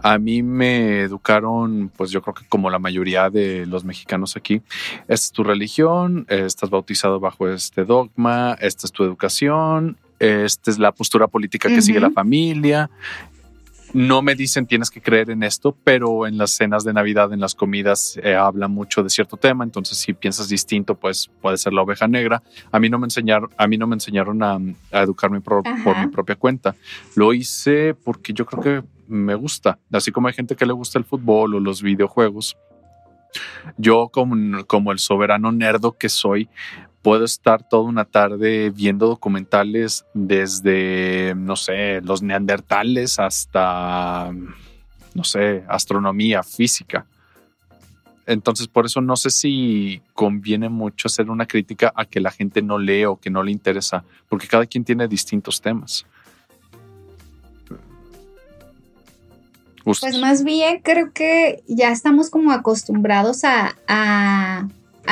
A 0.01 0.17
mí 0.17 0.43
me 0.43 1.01
educaron, 1.01 1.91
pues 1.95 2.11
yo 2.11 2.21
creo 2.21 2.33
que 2.33 2.45
como 2.47 2.69
la 2.69 2.79
mayoría 2.79 3.29
de 3.29 3.65
los 3.65 3.83
mexicanos 3.83 4.37
aquí, 4.37 4.61
esta 5.07 5.13
es 5.13 5.31
tu 5.31 5.43
religión, 5.43 6.25
estás 6.29 6.69
bautizado 6.69 7.19
bajo 7.19 7.49
este 7.49 7.83
dogma, 7.83 8.57
esta 8.61 8.87
es 8.87 8.91
tu 8.91 9.03
educación, 9.03 9.97
esta 10.19 10.71
es 10.71 10.79
la 10.79 10.91
postura 10.91 11.27
política 11.27 11.67
que 11.67 11.81
sigue 11.81 11.99
la 11.99 12.11
familia 12.11 12.89
no 13.93 14.21
me 14.21 14.35
dicen 14.35 14.65
tienes 14.65 14.89
que 14.89 15.01
creer 15.01 15.29
en 15.29 15.43
esto, 15.43 15.75
pero 15.83 16.27
en 16.27 16.37
las 16.37 16.51
cenas 16.51 16.83
de 16.83 16.93
Navidad, 16.93 17.31
en 17.33 17.39
las 17.39 17.55
comidas, 17.55 18.19
eh, 18.23 18.35
habla 18.35 18.67
mucho 18.67 19.03
de 19.03 19.09
cierto 19.09 19.37
tema. 19.37 19.63
Entonces, 19.63 19.97
si 19.97 20.13
piensas 20.13 20.49
distinto, 20.49 20.95
pues 20.95 21.29
puede 21.41 21.57
ser 21.57 21.73
la 21.73 21.81
oveja 21.81 22.07
negra. 22.07 22.43
A 22.71 22.79
mí 22.79 22.89
no 22.89 22.99
me 22.99 23.05
enseñaron, 23.05 23.49
a 23.57 23.67
mí 23.67 23.77
no 23.77 23.87
me 23.87 23.95
enseñaron 23.95 24.43
a, 24.43 24.59
educarme 24.91 25.41
por, 25.41 25.63
mi 25.99 26.07
propia 26.07 26.35
cuenta. 26.35 26.75
Lo 27.15 27.33
hice 27.33 27.93
porque 27.93 28.33
yo 28.33 28.45
creo 28.45 28.63
que 28.63 28.87
me 29.07 29.35
gusta. 29.35 29.77
Así 29.91 30.11
como 30.11 30.27
hay 30.27 30.33
gente 30.33 30.55
que 30.55 30.65
le 30.65 30.73
gusta 30.73 30.99
el 30.99 31.05
fútbol 31.05 31.55
o 31.55 31.59
los 31.59 31.81
videojuegos. 31.81 32.57
Yo, 33.77 34.09
como, 34.09 34.65
como 34.65 34.91
el 34.91 34.99
soberano 34.99 35.51
nerdo 35.51 35.93
que 35.93 36.09
soy, 36.09 36.47
puedo 37.05 37.23
estar 37.23 37.61
toda 37.61 37.83
una 37.83 38.03
tarde 38.03 38.71
viendo 38.71 39.05
documentales 39.05 40.07
desde, 40.15 41.35
no 41.37 41.55
sé, 41.55 42.01
los 42.01 42.23
neandertales 42.23 43.19
hasta, 43.19 44.33
no 45.13 45.23
sé, 45.23 45.63
astronomía, 45.67 46.41
física. 46.41 47.05
Entonces, 48.25 48.67
por 48.67 48.87
eso 48.87 49.01
no 49.01 49.15
sé 49.17 49.29
si 49.29 50.01
conviene 50.15 50.67
mucho 50.67 51.07
hacer 51.07 51.29
una 51.29 51.45
crítica 51.45 51.93
a 51.95 52.05
que 52.05 52.19
la 52.19 52.31
gente 52.31 52.63
no 52.63 52.79
lee 52.79 53.05
o 53.05 53.17
que 53.17 53.29
no 53.29 53.43
le 53.43 53.51
interesa, 53.51 54.03
porque 54.27 54.47
cada 54.47 54.65
quien 54.65 54.83
tiene 54.83 55.07
distintos 55.07 55.61
temas. 55.61 56.07
Pues 59.83 60.17
más 60.19 60.43
bien 60.43 60.81
creo 60.81 61.13
que 61.13 61.61
ya 61.67 61.91
estamos 61.91 62.31
como 62.31 62.51
acostumbrados 62.51 63.43
a 63.43 63.75
a 63.87 64.67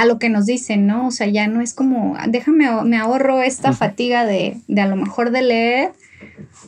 lo 0.05 0.19
que 0.19 0.29
nos 0.29 0.45
dicen, 0.45 0.87
¿no? 0.87 1.07
O 1.07 1.11
sea, 1.11 1.27
ya 1.27 1.47
no 1.47 1.61
es 1.61 1.73
como, 1.73 2.17
déjame, 2.27 2.69
me 2.83 2.97
ahorro 2.97 3.41
esta 3.41 3.73
fatiga 3.73 4.25
de, 4.25 4.57
de, 4.67 4.81
a 4.81 4.87
lo 4.87 4.95
mejor 4.95 5.31
de 5.31 5.41
leer 5.41 5.91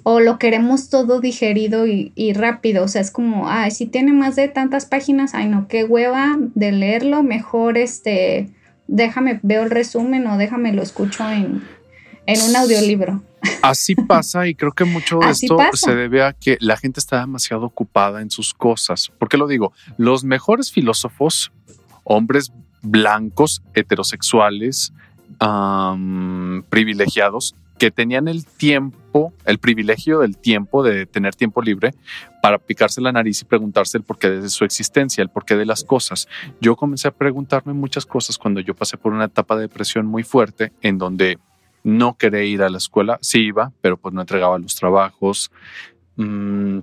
o 0.03 0.20
lo 0.20 0.38
queremos 0.38 0.89
todo 0.89 1.20
digerido 1.20 1.88
y, 1.88 2.34
rápido, 2.34 2.84
o 2.84 2.88
sea, 2.88 3.01
es 3.01 3.12
como, 3.12 3.50
ay, 3.50 3.72
si 3.72 3.86
tiene 3.86 4.13
más 4.13 4.36
de 4.36 4.48
tantas 4.48 4.86
páginas, 4.86 5.34
ay, 5.34 5.48
no, 5.48 5.67
qué 5.67 5.84
hueva 5.84 6.38
de 6.53 6.72
leerlo, 6.72 7.24
mejor 7.24 7.77
este, 7.77 8.50
déjame, 8.88 9.39
veo 9.44 9.63
el 9.63 9.72
resumen 9.72 10.27
o 10.27 10.38
déjame 10.38 10.74
lo 10.74 10.84
escucho 10.84 11.29
en, 11.29 11.63
en 12.25 12.41
un 12.41 12.55
audiolibro. 12.55 13.24
Así 13.62 13.96
pasa 14.08 14.48
y 14.48 14.55
creo 14.55 14.74
que 14.74 14.86
mucho 14.86 15.20
de 15.20 15.32
esto 15.32 15.58
se 15.74 15.96
debe 15.96 16.24
a 16.24 16.34
que 16.34 16.58
la 16.60 16.77
gente 16.77 17.00
está 17.00 17.20
demasiado 17.20 17.65
ocupada 17.65 18.22
en 18.22 18.29
sus 18.29 18.53
cosas. 18.53 19.12
¿Por 19.17 19.29
qué 19.29 19.38
lo 19.38 19.48
digo? 19.48 19.74
Los 19.98 20.24
mejores 20.24 20.72
filósofos, 20.72 21.51
hombres 22.03 22.51
blancos, 22.86 23.62
heterosexuales, 23.74 24.94
privilegiados, 26.70 27.56
que 27.77 27.92
tenían 27.92 28.27
el 28.27 28.46
tiempo, 28.46 29.34
el 29.46 29.58
privilegio 29.58 30.20
del 30.20 30.38
tiempo 30.38 30.82
de 30.84 31.06
tener 31.06 31.36
tiempo 31.36 31.62
libre 31.62 31.94
para 32.42 32.58
picarse 32.58 33.01
la 33.01 33.12
nariz 33.12 33.42
y 33.42 33.46
preguntarse 33.46 33.98
el 33.98 34.04
porqué 34.04 34.30
de 34.30 34.50
su 34.50 34.63
existencia, 34.63 35.22
el 35.22 35.30
porqué 35.30 35.56
de 35.56 35.65
las 35.65 35.84
cosas. 35.84 36.27
Yo 36.62 36.75
comencé 36.75 37.08
a 37.08 37.12
preguntarme 37.12 37.74
muchas 37.74 38.06
cosas 38.06 38.38
cuando 38.38 38.62
yo 38.62 38.75
pasé 38.75 38.98
por 38.98 39.13
una 39.13 39.25
etapa 39.25 39.56
de 39.56 39.63
depresión 39.63 40.06
muy 40.06 40.24
fuerte 40.24 40.72
en 40.82 40.98
donde 40.98 41.38
no 41.84 42.18
quería 42.18 42.44
ir 42.44 42.62
a 42.63 42.70
la 42.70 42.77
escuela, 42.77 43.20
sí 43.22 43.42
iba, 43.42 43.72
pero 43.82 43.98
pues 43.98 44.13
no 44.13 44.22
entregaba 44.22 44.58
los 44.58 44.75
trabajos. 44.75 45.51
Mm, 46.15 46.80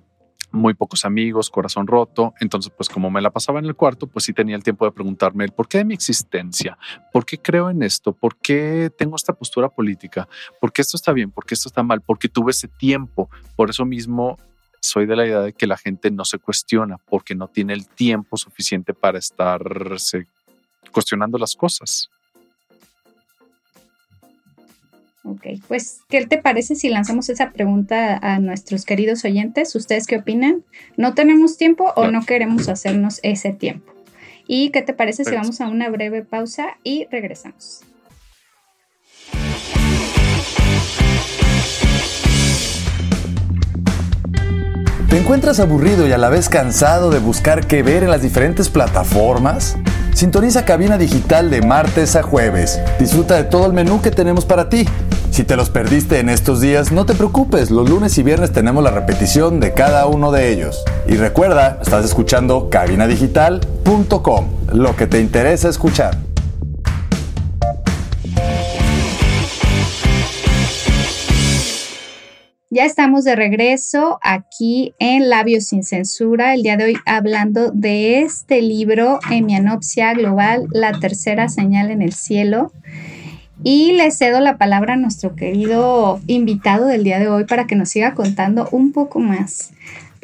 muy 0.53 0.75
pocos 0.75 1.05
amigos, 1.05 1.51
corazón 1.51 1.87
roto. 1.87 2.35
Entonces, 2.41 2.73
pues 2.77 2.89
como 2.89 3.11
me 3.11 3.21
la 3.21 3.31
pasaba 3.31 3.59
en 3.59 3.65
el 3.65 3.75
cuarto, 3.75 4.07
pues 4.07 4.25
sí 4.25 4.33
tenía 4.33 4.57
el 4.57 4.63
tiempo 4.63 4.85
de 4.85 4.93
preguntarme 4.93 5.45
el 5.45 5.53
por 5.53 5.69
qué 5.69 5.79
de 5.79 5.85
mi 5.85 5.95
existencia, 5.95 6.79
por 7.13 7.25
qué 7.25 7.39
creo 7.39 7.71
en 7.71 7.83
esto, 7.83 8.13
por 8.13 8.37
qué 8.37 8.91
tengo 8.97 9.17
esta 9.17 9.33
postura 9.33 9.69
política, 9.69 10.29
por 10.61 10.73
qué 10.73 10.83
esto 10.83 10.97
está 10.97 11.13
bien, 11.13 11.31
por 11.31 11.47
qué 11.47 11.55
esto 11.55 11.69
está 11.69 11.83
mal, 11.83 12.01
porque 12.01 12.29
tuve 12.29 12.53
ese 12.53 12.69
tiempo. 12.69 13.31
Por 13.57 13.71
eso 13.71 13.85
mismo 13.85 14.39
soy 14.81 15.07
de 15.07 15.17
la 15.17 15.27
idea 15.27 15.41
de 15.41 15.53
que 15.53 15.67
la 15.67 15.77
gente 15.77 16.11
no 16.11 16.25
se 16.25 16.39
cuestiona 16.39 16.99
porque 16.99 17.35
no 17.35 17.49
tiene 17.49 17.73
el 17.73 17.89
tiempo 17.89 18.37
suficiente 18.37 18.95
para 18.95 19.19
estarse 19.19 20.27
cuestionando 20.91 21.39
las 21.39 21.55
cosas. 21.55 22.11
Ok, 25.25 25.47
pues, 25.69 26.01
¿qué 26.09 26.27
te 26.27 26.39
parece 26.39 26.75
si 26.75 26.89
lanzamos 26.89 27.29
esa 27.29 27.53
pregunta 27.53 28.19
a 28.21 28.41
nuestros 28.41 28.85
queridos 28.85 29.25
oyentes? 29.25 29.75
¿Ustedes 29.77 30.09
qué 30.09 30.17
opinan? 30.17 30.65
¿No 30.97 31.15
tenemos 31.15 31.57
tiempo 31.57 31.93
o 31.95 32.09
no 32.09 32.27
queremos 32.27 32.69
hacernos 32.69 33.21
ese 33.23 33.53
tiempo? 33.53 33.93
¿Y 34.49 34.71
qué 34.71 34.83
te 34.83 34.93
parece 34.93 35.25
si 35.25 35.33
vamos 35.33 35.61
a 35.61 35.69
una 35.69 35.89
breve 35.91 36.25
pausa 36.25 36.77
y 36.83 37.07
regresamos? 37.13 37.83
¿Te 45.09 45.19
encuentras 45.19 45.61
aburrido 45.61 46.09
y 46.09 46.13
a 46.13 46.19
la 46.19 46.31
vez 46.31 46.49
cansado 46.49 47.11
de 47.11 47.21
buscar 47.21 47.69
qué 47.69 47.85
ver 47.85 48.03
en 48.03 48.11
las 48.11 48.23
diferentes 48.23 48.69
plataformas? 48.69 49.77
Sintoniza 50.15 50.65
Cabina 50.65 50.99
Digital 50.99 51.49
de 51.51 51.63
martes 51.63 52.17
a 52.17 52.23
jueves. 52.23 52.81
Disfruta 52.99 53.37
de 53.37 53.45
todo 53.45 53.67
el 53.67 53.73
menú 53.73 54.03
que 54.03 54.11
tenemos 54.11 54.45
para 54.45 54.69
ti. 54.69 54.87
Si 55.33 55.45
te 55.45 55.57
los 55.57 55.71
perdiste 55.71 56.19
en 56.19 56.29
estos 56.29 56.61
días, 56.61 56.93
no 56.93 57.07
te 57.07 57.15
preocupes, 57.15 57.71
los 57.71 57.89
lunes 57.89 58.19
y 58.19 58.23
viernes 58.23 58.53
tenemos 58.53 58.85
la 58.85 58.91
repetición 58.91 59.61
de 59.61 59.73
cada 59.73 60.07
uno 60.07 60.31
de 60.31 60.53
ellos. 60.53 60.85
Y 61.09 61.15
recuerda, 61.15 61.79
estás 61.81 62.05
escuchando 62.05 62.69
cabinadigital.com, 62.69 64.47
lo 64.75 64.95
que 64.95 65.07
te 65.07 65.23
interesa 65.23 65.71
escuchar. 65.71 66.19
Ya 72.69 72.85
estamos 72.85 73.25
de 73.25 73.35
regreso 73.35 74.19
aquí 74.21 74.95
en 74.99 75.31
Labios 75.31 75.65
sin 75.65 75.83
Censura, 75.83 76.53
el 76.53 76.63
día 76.63 76.77
de 76.77 76.85
hoy 76.85 76.97
hablando 77.07 77.71
de 77.71 78.21
este 78.21 78.61
libro, 78.61 79.19
Hemianopsia 79.31 80.13
Global, 80.13 80.67
la 80.73 80.93
tercera 81.01 81.49
señal 81.49 81.91
en 81.91 82.03
el 82.03 82.13
cielo. 82.13 82.71
Y 83.65 83.93
le 83.93 84.11
cedo 84.11 84.41
la 84.41 84.59
palabra 84.59 84.95
a 84.95 84.97
nuestro 84.97 85.37
querido 85.37 86.21
invitado 86.27 86.87
del 86.87 87.05
día 87.05 87.19
de 87.19 87.29
hoy 87.29 87.45
para 87.45 87.67
que 87.67 87.77
nos 87.77 87.91
siga 87.91 88.15
contando 88.15 88.69
un 88.73 88.93
poco 88.93 89.21
más 89.21 89.73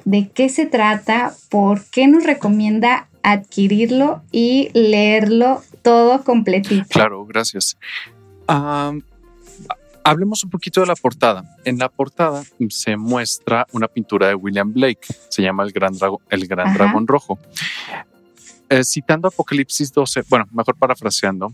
de 0.04 0.28
qué 0.28 0.48
se 0.48 0.66
trata, 0.66 1.34
por 1.50 1.84
qué 1.84 2.08
nos 2.08 2.24
recomienda 2.24 3.08
adquirirlo 3.22 4.22
y 4.32 4.70
leerlo 4.72 5.62
todo 5.82 6.24
completito. 6.24 6.86
Claro, 6.88 7.26
gracias. 7.26 7.76
hablemos 10.02 10.42
un 10.44 10.50
poquito 10.50 10.80
de 10.80 10.86
la 10.86 10.96
portada. 10.96 11.44
En 11.64 11.78
la 11.78 11.88
portada 11.88 12.42
se 12.70 12.96
muestra 12.96 13.66
una 13.72 13.86
pintura 13.86 14.28
de 14.28 14.34
William 14.34 14.72
Blake, 14.72 15.06
se 15.28 15.42
llama 15.42 15.62
El 15.64 15.72
Gran, 15.72 15.92
el 16.30 16.46
Gran 16.46 16.74
Dragón 16.74 17.06
Rojo. 17.06 17.38
Eh, 18.70 18.84
citando 18.84 19.28
Apocalipsis 19.28 19.92
12, 19.92 20.22
bueno, 20.28 20.46
mejor 20.52 20.76
parafraseando, 20.76 21.52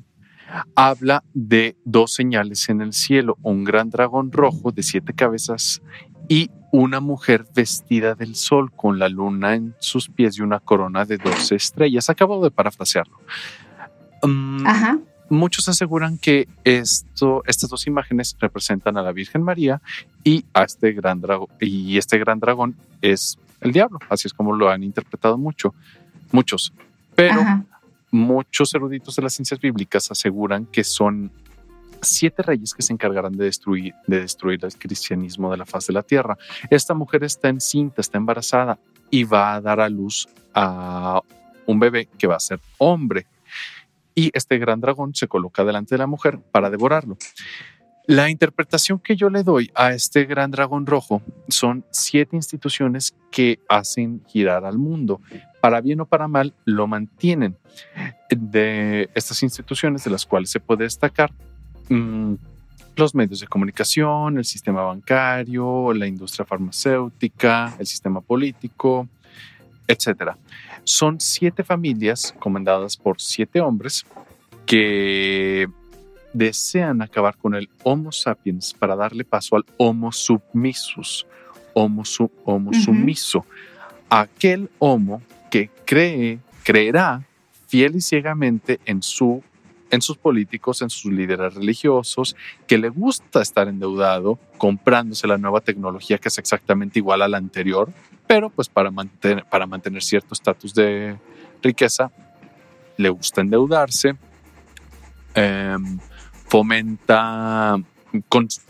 habla 0.75 1.25
de 1.35 1.77
dos 1.85 2.15
señales 2.15 2.69
en 2.69 2.81
el 2.81 2.93
cielo, 2.93 3.39
un 3.43 3.65
gran 3.65 3.91
dragón 3.91 4.33
rojo 4.33 4.73
de 4.73 4.83
siete 4.83 5.13
cabezas 5.13 5.83
y 6.29 6.51
una 6.71 7.01
mujer 7.01 7.47
vestida 7.55 8.15
del 8.15 8.35
sol 8.35 8.73
con 8.73 8.99
la 8.99 9.09
luna 9.09 9.55
en 9.55 9.75
sus 9.79 10.09
pies 10.09 10.39
y 10.39 10.43
una 10.43 10.61
corona 10.61 11.05
de 11.05 11.19
doce 11.19 11.55
estrellas. 11.55 12.11
Acabo 12.11 12.43
de 12.43 12.51
parafrasearlo. 12.51 13.19
Mm, 14.23 14.67
muchos 15.29 15.69
aseguran 15.69 16.19
que 16.19 16.49
esto, 16.65 17.43
estas 17.47 17.71
dos 17.71 17.87
imágenes 17.87 18.37
representan 18.41 18.97
a 18.97 19.03
la 19.03 19.13
Virgen 19.13 19.43
María 19.43 19.81
y 20.25 20.45
a 20.53 20.65
este 20.65 20.93
gran 20.93 21.21
dragón 21.21 21.49
y 21.61 21.97
este 21.97 22.19
gran 22.19 22.41
dragón 22.41 22.75
es 23.03 23.39
el 23.61 23.73
diablo. 23.73 23.99
Así 24.09 24.29
es 24.29 24.35
como 24.35 24.55
lo 24.55 24.69
han 24.71 24.83
interpretado 24.83 25.39
mucho, 25.39 25.75
muchos. 26.33 26.73
Pero 27.15 27.41
muchos 28.15 28.73
eruditos 28.75 29.17
de 29.17 29.23
las 29.23 29.33
ciencias 29.33 29.59
bíblicas 29.59 30.09
aseguran 30.09 30.67
que 30.67 30.85
son 30.85 31.33
siete 32.01 32.43
reyes 32.45 32.73
que 32.73 32.83
se 32.83 32.93
encargarán 32.93 33.33
de 33.33 33.47
destruir, 33.47 33.93
de 34.07 34.21
destruir 34.21 34.61
el 34.65 34.73
cristianismo 34.77 35.51
de 35.51 35.57
la 35.57 35.67
faz 35.67 35.89
de 35.89 35.95
la 35.95 36.03
tierra. 36.05 36.39
Esta 36.71 36.95
mujer 36.95 37.25
está 37.25 37.49
encinta, 37.49 38.01
está 38.01 38.19
embarazada 38.19 38.79
y 39.11 39.25
va 39.25 39.55
a 39.55 39.61
dar 39.61 39.81
a 39.81 39.89
luz 39.89 40.29
a 40.55 41.23
un 41.67 41.81
bebé 41.81 42.09
que 42.17 42.29
va 42.29 42.37
a 42.37 42.41
ser 42.41 42.61
hombre. 42.79 43.27
Y 44.15 44.31
este 44.33 44.59
gran 44.59 44.81
dragón 44.81 45.13
se 45.15 45.27
coloca 45.27 45.65
delante 45.65 45.97
de 45.97 45.99
la 45.99 46.07
mujer 46.07 46.39
para 46.39 46.71
devorarlo. 46.71 47.17
La 48.07 48.29
interpretación 48.29 48.99
que 48.99 49.17
yo 49.17 49.31
le 49.31 49.43
doy 49.43 49.71
a 49.75 49.95
este 49.95 50.27
gran 50.27 50.51
dragón 50.51 50.85
rojo 50.85 51.23
son 51.49 51.87
siete 51.91 52.37
instituciones 52.37 53.15
que 53.31 53.61
hacen 53.67 54.23
girar 54.27 54.67
al 54.67 54.77
mundo. 54.77 55.23
Para 55.63 55.81
bien 55.81 56.03
o 56.03 56.07
para 56.07 56.29
mal, 56.29 56.53
lo 56.67 56.87
mantienen. 56.87 57.57
De 58.29 59.09
estas 59.15 59.43
instituciones, 59.43 60.05
de 60.05 60.11
las 60.11 60.27
cuales 60.27 60.51
se 60.51 60.61
puede 60.61 60.85
destacar 60.85 61.33
mm, 61.89 62.35
los 62.97 63.15
medios 63.15 63.41
de 63.41 63.47
comunicación, 63.47 64.37
el 64.37 64.45
sistema 64.45 64.83
bancario, 64.83 65.95
la 65.95 66.07
industria 66.07 66.45
farmacéutica, 66.45 67.75
el 67.79 67.87
sistema 67.87 68.21
político, 68.21 69.09
etc. 69.89 70.33
Son 70.85 71.21
siete 71.21 71.65
familias 71.65 72.35
comandadas 72.39 72.99
por 72.99 73.19
siete 73.19 73.63
hombres 73.63 74.05
que 74.67 75.69
desean 76.35 77.01
acabar 77.01 77.39
con 77.39 77.55
el 77.55 77.71
Homo 77.83 78.13
sapiens 78.13 78.75
para 78.75 78.95
darle 78.95 79.25
paso 79.25 79.57
al 79.57 79.65
Homo 79.79 80.13
submisus, 80.13 81.27
Homo, 81.73 82.05
su, 82.05 82.31
homo 82.45 82.73
sumiso, 82.73 83.47
aquel 84.09 84.71
Homo 84.79 85.23
que 85.51 85.71
cree, 85.85 86.39
creerá 86.63 87.23
fiel 87.67 87.97
y 87.97 88.01
ciegamente 88.01 88.79
en 88.85 89.03
su 89.03 89.43
en 89.91 90.03
sus 90.03 90.17
políticos, 90.17 90.83
en 90.83 90.91
sus 90.91 91.13
líderes 91.13 91.55
religiosos, 91.55 92.35
que 92.67 92.79
le 92.79 92.89
gusta 92.89 93.41
estar 93.41 93.69
endeudado, 93.69 94.41
comprándose 94.59 95.29
la 95.29 95.39
nueva 95.39 95.61
tecnología 95.61 96.19
que 96.19 96.29
es 96.29 96.39
exactamente 96.39 96.99
igual 96.99 97.23
a 97.23 97.29
la 97.29 97.37
anterior, 97.37 97.93
pero 98.27 98.51
pues 98.51 98.69
para 98.69 98.91
mantener, 98.91 99.45
para 99.45 99.67
mantener 99.67 100.03
cierto 100.03 100.35
estatus 100.35 100.75
de 100.75 101.17
riqueza, 101.63 102.11
le 102.97 103.09
gusta 103.09 103.41
endeudarse. 103.41 104.17
Em, 105.35 105.99
fomenta, 106.55 107.77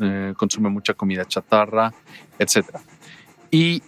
eh, 0.01 0.33
consume 0.39 0.71
mucha 0.71 0.95
comida 0.95 1.27
chatarra, 1.27 1.93
etc. 2.39 2.79
Y 3.51 3.83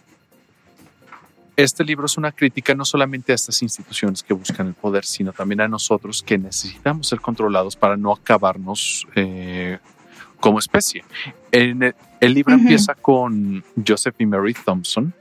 este 1.56 1.82
libro 1.82 2.04
es 2.04 2.18
una 2.18 2.30
crítica 2.30 2.74
no 2.74 2.84
solamente 2.84 3.32
a 3.32 3.36
estas 3.36 3.62
instituciones 3.62 4.22
que 4.22 4.34
buscan 4.34 4.66
el 4.66 4.74
poder, 4.74 5.06
sino 5.06 5.32
también 5.32 5.62
a 5.62 5.68
nosotros 5.68 6.22
que 6.22 6.36
necesitamos 6.36 7.08
ser 7.08 7.22
controlados 7.22 7.74
para 7.74 7.96
no 7.96 8.12
acabarnos 8.12 9.06
eh, 9.14 9.78
como 10.40 10.58
especie. 10.58 11.02
el, 11.50 11.94
libro 12.20 12.52
empieza 12.52 12.94
con 12.94 13.64
Joseph 13.82 14.16
y 14.18 14.26
Mary 14.26 14.52
Thompson, 14.52 15.14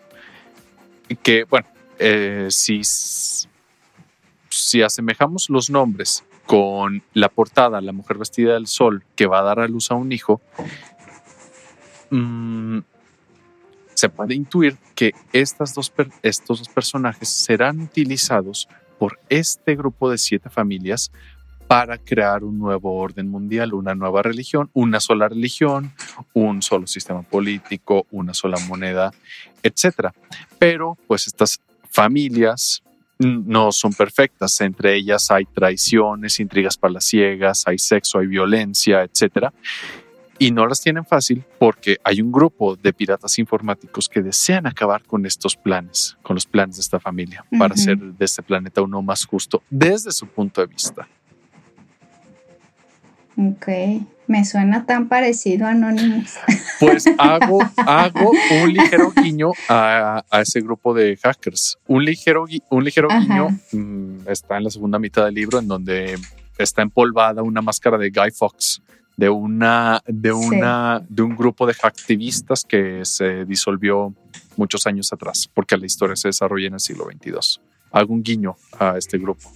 que, 1.23 1.45
bueno, 1.45 1.67
eh, 1.97 2.47
si, 2.49 2.81
si 2.83 4.81
asemejamos 4.81 5.49
los 5.49 5.69
nombres 5.69 6.25
con 6.45 7.03
la 7.13 7.29
portada, 7.29 7.81
la 7.81 7.91
mujer 7.91 8.17
vestida 8.17 8.53
del 8.53 8.67
sol, 8.67 9.03
que 9.15 9.27
va 9.27 9.39
a 9.39 9.43
dar 9.43 9.59
a 9.59 9.67
luz 9.67 9.91
a 9.91 9.95
un 9.95 10.11
hijo, 10.11 10.41
mm, 12.11 12.79
se 13.93 14.09
puede 14.09 14.35
intuir 14.35 14.77
que 14.93 15.13
estas 15.33 15.73
dos 15.73 15.91
estos 16.21 16.59
dos 16.59 16.69
personajes 16.69 17.29
serán 17.29 17.79
utilizados 17.79 18.67
por 18.99 19.19
este 19.29 19.75
grupo 19.75 20.09
de 20.09 20.17
siete 20.17 20.49
familias 20.49 21.11
para 21.67 21.97
crear 21.97 22.43
un 22.43 22.59
nuevo 22.59 22.95
orden 22.95 23.29
mundial, 23.29 23.73
una 23.73 23.95
nueva 23.95 24.21
religión, 24.21 24.69
una 24.73 24.99
sola 24.99 25.27
religión, 25.27 25.93
un 26.33 26.61
solo 26.61 26.85
sistema 26.85 27.23
político, 27.23 28.05
una 28.11 28.33
sola 28.33 28.57
moneda, 28.67 29.11
etc. 29.63 30.11
Pero 30.59 30.97
pues 31.07 31.25
estas 31.27 31.59
familias 31.89 32.83
no 33.19 33.71
son 33.71 33.93
perfectas. 33.93 34.59
Entre 34.61 34.95
ellas 34.95 35.31
hay 35.31 35.45
traiciones, 35.45 36.39
intrigas 36.39 36.77
palaciegas, 36.77 37.63
hay 37.67 37.77
sexo, 37.77 38.19
hay 38.19 38.27
violencia, 38.27 39.03
etcétera. 39.03 39.53
Y 40.37 40.51
no 40.51 40.67
las 40.67 40.81
tienen 40.81 41.05
fácil 41.05 41.45
porque 41.59 41.97
hay 42.03 42.21
un 42.21 42.31
grupo 42.31 42.75
de 42.75 42.91
piratas 42.91 43.39
informáticos 43.39 44.09
que 44.09 44.21
desean 44.21 44.67
acabar 44.67 45.03
con 45.03 45.25
estos 45.25 45.55
planes, 45.55 46.17
con 46.21 46.35
los 46.35 46.45
planes 46.45 46.75
de 46.75 46.81
esta 46.81 46.99
familia, 46.99 47.45
para 47.57 47.73
hacer 47.73 47.97
de 47.97 48.25
este 48.25 48.43
planeta 48.43 48.81
uno 48.81 49.01
más 49.01 49.23
justo 49.25 49.63
desde 49.69 50.11
su 50.11 50.27
punto 50.27 50.59
de 50.59 50.67
vista. 50.67 51.07
Ok, 53.37 53.67
me 54.27 54.45
suena 54.45 54.85
tan 54.85 55.07
parecido 55.07 55.67
a 55.67 55.71
Anonymous. 55.71 56.35
Pues 56.79 57.05
hago, 57.17 57.59
hago 57.77 58.31
un 58.61 58.73
ligero 58.73 59.13
guiño 59.15 59.51
a, 59.69 60.23
ese 60.41 60.59
grupo 60.59 60.93
de 60.93 61.15
hackers. 61.15 61.77
Un 61.87 62.03
ligero, 62.03 62.45
un 62.69 62.83
ligero 62.83 63.07
guiño 63.07 63.47
mm, 63.71 64.27
está 64.27 64.57
en 64.57 64.65
la 64.65 64.69
segunda 64.69 64.99
mitad 64.99 65.23
del 65.23 65.35
libro, 65.35 65.59
en 65.59 65.69
donde 65.69 66.19
está 66.57 66.81
empolvada 66.81 67.43
una 67.43 67.61
máscara 67.61 67.97
de 67.97 68.09
Guy 68.09 68.31
Fox, 68.31 68.81
de 69.15 69.29
una, 69.29 70.01
de 70.05 70.33
una, 70.33 71.01
de 71.07 71.21
un 71.21 71.37
grupo 71.37 71.65
de 71.65 71.73
hacktivistas 71.73 72.65
que 72.65 73.05
se 73.05 73.45
disolvió 73.45 74.13
muchos 74.57 74.85
años 74.85 75.13
atrás, 75.13 75.49
porque 75.53 75.77
la 75.77 75.85
historia 75.85 76.17
se 76.17 76.27
desarrolla 76.27 76.67
en 76.67 76.73
el 76.73 76.81
siglo 76.81 77.05
XXII. 77.05 77.63
Hago 77.91 78.13
un 78.13 78.21
guiño 78.21 78.57
a 78.77 78.97
este 78.97 79.17
grupo 79.17 79.49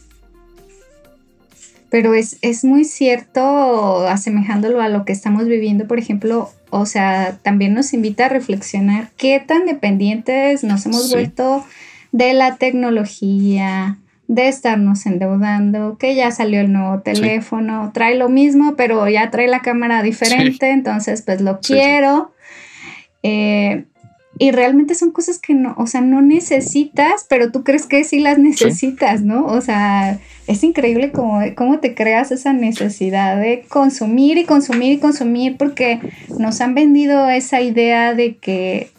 pero 1.89 2.13
es, 2.13 2.37
es 2.41 2.63
muy 2.63 2.85
cierto, 2.85 4.07
asemejándolo 4.07 4.81
a 4.81 4.89
lo 4.89 5.05
que 5.05 5.13
estamos 5.13 5.47
viviendo, 5.47 5.87
por 5.87 5.99
ejemplo, 5.99 6.49
o 6.69 6.85
sea, 6.85 7.37
también 7.41 7.73
nos 7.73 7.93
invita 7.93 8.25
a 8.25 8.29
reflexionar 8.29 9.09
qué 9.17 9.39
tan 9.39 9.65
dependientes 9.65 10.63
nos 10.63 10.85
hemos 10.85 11.11
vuelto 11.11 11.65
de 12.11 12.33
la 12.33 12.57
tecnología, 12.57 13.97
de 14.27 14.47
estarnos 14.47 15.07
endeudando, 15.07 15.97
que 15.97 16.13
ya 16.13 16.29
salió 16.29 16.61
el 16.61 16.71
nuevo 16.71 16.99
teléfono, 17.01 17.91
trae 17.93 18.15
lo 18.15 18.29
mismo, 18.29 18.75
pero 18.75 19.07
ya 19.09 19.31
trae 19.31 19.47
la 19.47 19.61
cámara 19.61 20.03
diferente, 20.03 20.69
entonces 20.69 21.23
pues 21.23 21.41
lo 21.41 21.59
quiero. 21.59 22.31
Eh, 23.23 23.85
y 24.41 24.51
realmente 24.51 24.95
son 24.95 25.11
cosas 25.11 25.37
que 25.37 25.53
no, 25.53 25.75
o 25.77 25.85
sea, 25.85 25.99
no 25.99 26.21
necesitas, 26.21 27.25
pero 27.29 27.51
tú 27.51 27.65
crees 27.65 27.85
que 27.85 28.05
sí 28.05 28.19
las 28.19 28.37
necesitas, 28.39 29.21
¿no? 29.21 29.45
O 29.45 29.59
sea, 29.59 30.17
es 30.47 30.63
increíble 30.63 31.11
cómo, 31.11 31.41
cómo 31.55 31.79
te 31.79 31.93
creas 31.93 32.31
esa 32.31 32.53
necesidad 32.53 33.37
de 33.37 33.65
consumir 33.67 34.37
y 34.37 34.45
consumir 34.45 34.93
y 34.93 34.97
consumir 34.99 35.57
porque 35.57 35.99
nos 36.39 36.61
han 36.61 36.73
vendido 36.73 37.29
esa 37.29 37.59
idea 37.59 38.13
de 38.15 38.37
que 38.37 38.91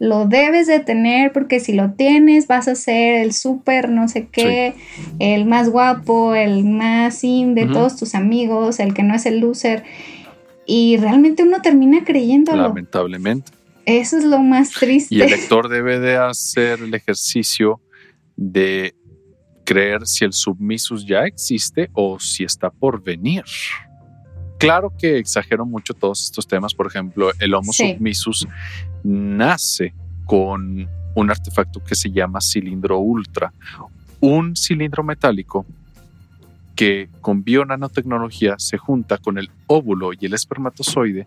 lo 0.00 0.26
debes 0.26 0.66
de 0.66 0.80
tener 0.80 1.30
porque 1.32 1.60
si 1.60 1.72
lo 1.72 1.92
tienes 1.92 2.48
vas 2.48 2.66
a 2.66 2.74
ser 2.74 3.14
el 3.14 3.32
súper 3.32 3.90
no 3.90 4.08
sé 4.08 4.26
qué, 4.26 4.74
el 5.20 5.46
más 5.46 5.68
guapo, 5.68 6.34
el 6.34 6.64
más 6.64 7.22
in 7.22 7.54
de 7.54 7.66
todos 7.66 7.96
tus 7.96 8.16
amigos, 8.16 8.80
el 8.80 8.92
que 8.92 9.04
no 9.04 9.14
es 9.14 9.24
el 9.24 9.38
loser. 9.38 9.84
Y 10.66 10.96
realmente 10.96 11.44
uno 11.44 11.62
termina 11.62 12.04
creyéndolo. 12.04 12.62
Lamentablemente. 12.62 13.59
Eso 13.86 14.18
es 14.18 14.24
lo 14.24 14.40
más 14.40 14.70
triste. 14.70 15.14
Y 15.14 15.22
el 15.22 15.30
lector 15.30 15.68
debe 15.68 15.98
de 15.98 16.16
hacer 16.16 16.80
el 16.80 16.94
ejercicio 16.94 17.80
de 18.36 18.94
creer 19.64 20.06
si 20.06 20.24
el 20.24 20.32
submisus 20.32 21.06
ya 21.06 21.24
existe 21.24 21.90
o 21.92 22.18
si 22.18 22.44
está 22.44 22.70
por 22.70 23.02
venir. 23.02 23.44
Claro 24.58 24.92
que 24.98 25.18
exagero 25.18 25.64
mucho 25.64 25.94
todos 25.94 26.22
estos 26.22 26.46
temas. 26.46 26.74
Por 26.74 26.86
ejemplo, 26.86 27.30
el 27.38 27.54
Homo 27.54 27.72
submisus 27.72 28.46
nace 29.02 29.94
con 30.26 30.88
un 31.14 31.30
artefacto 31.30 31.82
que 31.82 31.94
se 31.94 32.10
llama 32.10 32.40
cilindro 32.40 32.98
ultra, 32.98 33.52
un 34.20 34.54
cilindro 34.54 35.02
metálico 35.02 35.66
que 36.80 37.10
con 37.20 37.44
bionanotecnología 37.44 38.54
se 38.58 38.78
junta 38.78 39.18
con 39.18 39.36
el 39.36 39.50
óvulo 39.66 40.12
y 40.18 40.24
el 40.24 40.32
espermatozoide 40.32 41.26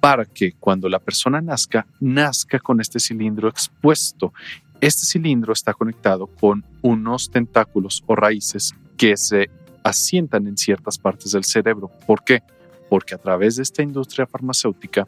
para 0.00 0.24
que 0.24 0.52
cuando 0.52 0.88
la 0.88 0.98
persona 0.98 1.42
nazca, 1.42 1.86
nazca 2.00 2.58
con 2.58 2.80
este 2.80 2.98
cilindro 2.98 3.50
expuesto. 3.50 4.32
Este 4.80 5.04
cilindro 5.04 5.52
está 5.52 5.74
conectado 5.74 6.26
con 6.26 6.64
unos 6.80 7.30
tentáculos 7.30 8.02
o 8.06 8.16
raíces 8.16 8.74
que 8.96 9.18
se 9.18 9.50
asientan 9.82 10.46
en 10.46 10.56
ciertas 10.56 10.96
partes 10.96 11.32
del 11.32 11.44
cerebro. 11.44 11.90
¿Por 12.06 12.24
qué? 12.24 12.42
Porque 12.88 13.14
a 13.14 13.18
través 13.18 13.56
de 13.56 13.62
esta 13.62 13.82
industria 13.82 14.26
farmacéutica 14.26 15.06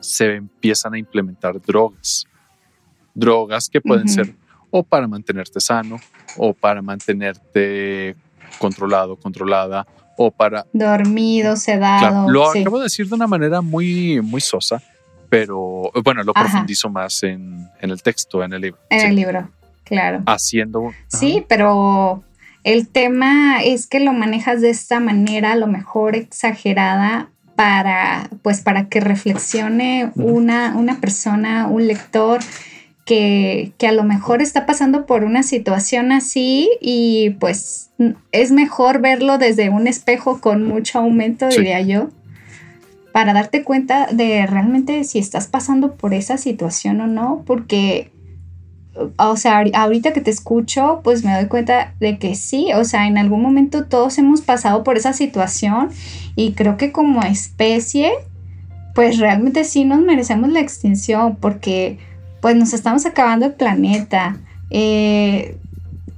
se 0.00 0.36
empiezan 0.36 0.94
a 0.94 0.98
implementar 0.98 1.60
drogas. 1.60 2.24
Drogas 3.12 3.68
que 3.68 3.82
pueden 3.82 4.08
ser 4.08 4.34
o 4.70 4.82
para 4.82 5.06
mantenerte 5.06 5.60
sano 5.60 6.00
o 6.38 6.54
para 6.54 6.80
mantenerte 6.80 8.16
controlado, 8.58 9.16
controlada, 9.16 9.86
o 10.16 10.30
para... 10.30 10.66
Dormido, 10.72 11.56
sedado. 11.56 12.28
lo 12.30 12.48
acabo 12.48 12.78
de 12.78 12.84
decir 12.84 13.08
de 13.08 13.14
una 13.14 13.26
manera 13.26 13.60
muy, 13.60 14.20
muy 14.20 14.40
sosa, 14.40 14.82
pero 15.28 15.90
bueno, 16.04 16.22
lo 16.22 16.32
profundizo 16.32 16.88
más 16.88 17.22
en, 17.22 17.68
el 17.80 18.02
texto, 18.02 18.42
en 18.44 18.52
el 18.52 18.62
libro. 18.62 18.80
En 18.90 19.08
el 19.08 19.16
libro, 19.16 19.50
claro. 19.84 20.22
Haciendo. 20.26 20.92
Sí, 21.08 21.44
pero 21.48 22.22
el 22.62 22.88
tema 22.88 23.62
es 23.62 23.86
que 23.86 24.00
lo 24.00 24.12
manejas 24.12 24.60
de 24.60 24.70
esta 24.70 25.00
manera, 25.00 25.52
a 25.52 25.56
lo 25.56 25.66
mejor 25.66 26.14
exagerada, 26.14 27.30
para, 27.56 28.28
pues, 28.42 28.62
para 28.62 28.88
que 28.88 29.00
reflexione 29.00 30.10
una, 30.16 30.74
una 30.76 31.00
persona, 31.00 31.66
un 31.66 31.86
lector. 31.86 32.40
Que, 33.04 33.72
que, 33.76 33.86
a 33.86 33.92
lo 33.92 34.02
mejor 34.02 34.40
está 34.40 34.64
pasando 34.64 35.04
por 35.04 35.24
una 35.24 35.42
situación 35.42 36.10
así 36.10 36.70
y 36.80 37.36
pues 37.38 37.90
es 38.32 38.50
mejor 38.50 39.02
verlo 39.02 39.36
desde 39.36 39.68
un 39.68 39.86
espejo 39.86 40.40
con 40.40 40.66
mucho 40.66 41.00
aumento, 41.00 41.48
diría 41.48 41.82
yo, 41.82 42.08
para 43.14 43.32
darte 43.32 43.62
cuenta 43.62 44.08
de 44.10 44.44
realmente 44.44 45.04
si 45.04 45.20
estás 45.20 45.46
pasando 45.46 45.94
por 45.94 46.14
esa 46.14 46.36
situación 46.36 47.00
o 47.00 47.06
no, 47.06 47.44
porque, 47.46 48.10
o 49.16 49.36
sea, 49.36 49.62
ahorita 49.72 50.12
que 50.12 50.20
te 50.20 50.32
escucho, 50.32 51.00
pues 51.04 51.24
me 51.24 51.32
doy 51.32 51.46
cuenta 51.46 51.94
de 52.00 52.18
que 52.18 52.34
sí, 52.34 52.72
o 52.74 52.84
sea, 52.84 53.06
en 53.06 53.16
algún 53.16 53.40
momento 53.40 53.84
todos 53.84 54.18
hemos 54.18 54.40
pasado 54.40 54.82
por 54.82 54.96
esa 54.96 55.12
situación 55.12 55.90
y 56.34 56.54
creo 56.54 56.76
que 56.76 56.90
como 56.90 57.22
especie, 57.22 58.10
pues 58.96 59.18
realmente 59.18 59.62
sí 59.62 59.84
nos 59.84 60.00
merecemos 60.00 60.50
la 60.50 60.58
extinción 60.58 61.36
porque 61.36 61.98
pues 62.44 62.56
nos 62.56 62.74
estamos 62.74 63.06
acabando 63.06 63.46
el 63.46 63.54
planeta. 63.54 64.36
Eh, 64.68 65.56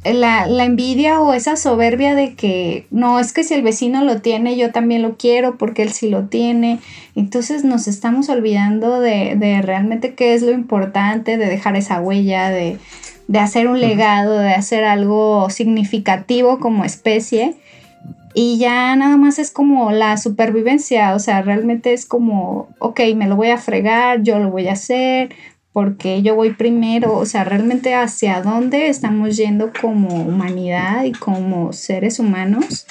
la, 0.03 0.49
envidia 0.65 1.21
o 1.21 1.33
esa 1.33 1.55
soberbia 1.55 2.17
de 2.17 2.35
que 2.35 2.89
no, 2.91 3.21
es 3.21 3.33
que 3.33 3.45
si 3.45 3.55
el 3.55 3.63
vecino 3.63 4.03
lo 4.03 4.21
tiene, 4.21 4.57
yo 4.57 4.73
también 4.73 5.03
lo 5.03 5.17
quiero 5.17 5.57
porque 5.57 5.83
él 5.83 5.93
sí 5.93 6.11
lo 6.11 6.25
tiene. 6.25 6.81
Entonces 7.15 7.63
nos 7.63 7.87
estamos 7.87 8.29
olvidando 8.29 8.99
de, 8.99 9.37
de 9.37 9.63
realmente 9.63 10.15
qué 10.15 10.35
es 10.35 10.43
lo 10.43 10.51
importante, 10.51 11.37
de 11.37 11.47
dejar 11.47 11.77
esa 11.77 12.01
huella, 12.01 12.51
de, 12.51 12.79
de 13.29 13.39
hacer 13.39 13.69
un 13.69 13.79
legado, 13.79 14.37
de 14.37 14.53
hacer 14.53 14.83
algo 14.83 15.49
significativo 15.49 16.59
como 16.59 16.85
especie. 16.85 17.55
Y 18.35 18.59
ya 18.59 18.97
nada 18.97 19.17
más 19.17 19.39
es 19.39 19.53
como 19.53 19.93
la 19.93 20.17
supervivencia, 20.17 21.15
o 21.15 21.21
sea, 21.21 21.41
realmente 21.43 21.93
es 21.93 22.05
como, 22.05 22.69
ok, 22.81 23.01
me 23.15 23.29
lo 23.29 23.37
voy 23.37 23.51
a 23.51 23.59
fregar, 23.59 24.25
yo 24.25 24.41
lo 24.41 24.51
voy 24.51 24.67
a 24.67 24.73
hacer, 24.73 25.31
porque 25.77 26.23
yo 26.23 26.35
voy 26.35 26.55
primero, 26.55 27.19
o 27.19 27.27
sea, 27.27 27.45
realmente 27.45 27.95
hacia 27.95 28.41
dónde 28.41 28.89
estamos 28.89 29.37
yendo 29.37 29.73
como 29.79 30.09
humanidad 30.23 31.05
y 31.05 31.13
como 31.13 31.75
seres 31.75 32.19
humanos 32.19 32.87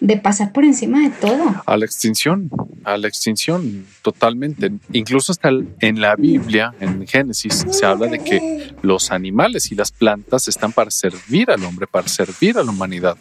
de 0.00 0.18
pasar 0.18 0.52
por 0.52 0.64
encima 0.64 1.00
de 1.00 1.08
todo. 1.16 1.62
A 1.64 1.76
la 1.78 1.86
extinción, 1.86 2.50
a 2.84 2.98
la 2.98 3.08
extinción 3.08 3.86
totalmente. 4.02 4.70
Incluso 4.92 5.32
hasta 5.32 5.48
en 5.48 6.00
la 6.02 6.14
Biblia, 6.16 6.74
en 6.80 7.06
Génesis, 7.06 7.66
se 7.70 7.86
habla 7.86 8.06
de 8.06 8.18
que 8.18 8.74
los 8.82 9.12
animales 9.12 9.72
y 9.72 9.74
las 9.74 9.90
plantas 9.90 10.46
están 10.46 10.72
para 10.72 10.90
servir 10.90 11.50
al 11.50 11.64
hombre, 11.64 11.86
para 11.86 12.08
servir 12.08 12.58
a 12.58 12.62
la 12.62 12.70
humanidad. 12.70 13.16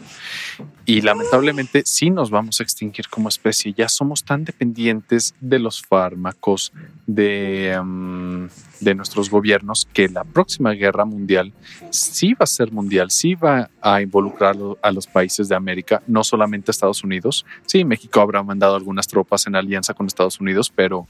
Y 0.85 0.99
lamentablemente 0.99 1.83
sí 1.85 2.09
nos 2.09 2.31
vamos 2.31 2.59
a 2.59 2.63
extinguir 2.63 3.07
como 3.07 3.29
especie. 3.29 3.73
Ya 3.77 3.88
somos 3.88 4.25
tan 4.25 4.43
dependientes 4.43 5.35
de 5.39 5.59
los 5.59 5.81
fármacos, 5.81 6.73
de, 7.07 7.71
em, 7.71 8.49
de 8.79 8.95
nuestros 8.95 9.29
gobiernos, 9.29 9.87
que 9.91 10.07
la 10.07 10.23
próxima 10.23 10.71
guerra 10.71 11.05
mundial 11.05 11.53
sí 11.89 12.33
va 12.33 12.43
a 12.43 12.47
ser 12.47 12.71
mundial, 12.71 13.11
sí 13.11 13.35
va 13.35 13.69
a 13.81 14.01
involucrar 14.01 14.55
a 14.81 14.91
los 14.91 15.07
países 15.07 15.49
de 15.49 15.55
América, 15.55 16.01
no 16.07 16.23
solamente 16.23 16.69
a 16.69 16.73
Estados 16.73 17.03
Unidos. 17.03 17.45
Sí, 17.65 17.83
México 17.83 18.21
habrá 18.21 18.41
mandado 18.43 18.75
algunas 18.75 19.07
tropas 19.07 19.47
en 19.47 19.55
alianza 19.55 19.93
con 19.93 20.07
Estados 20.07 20.39
Unidos, 20.39 20.71
pero 20.73 21.07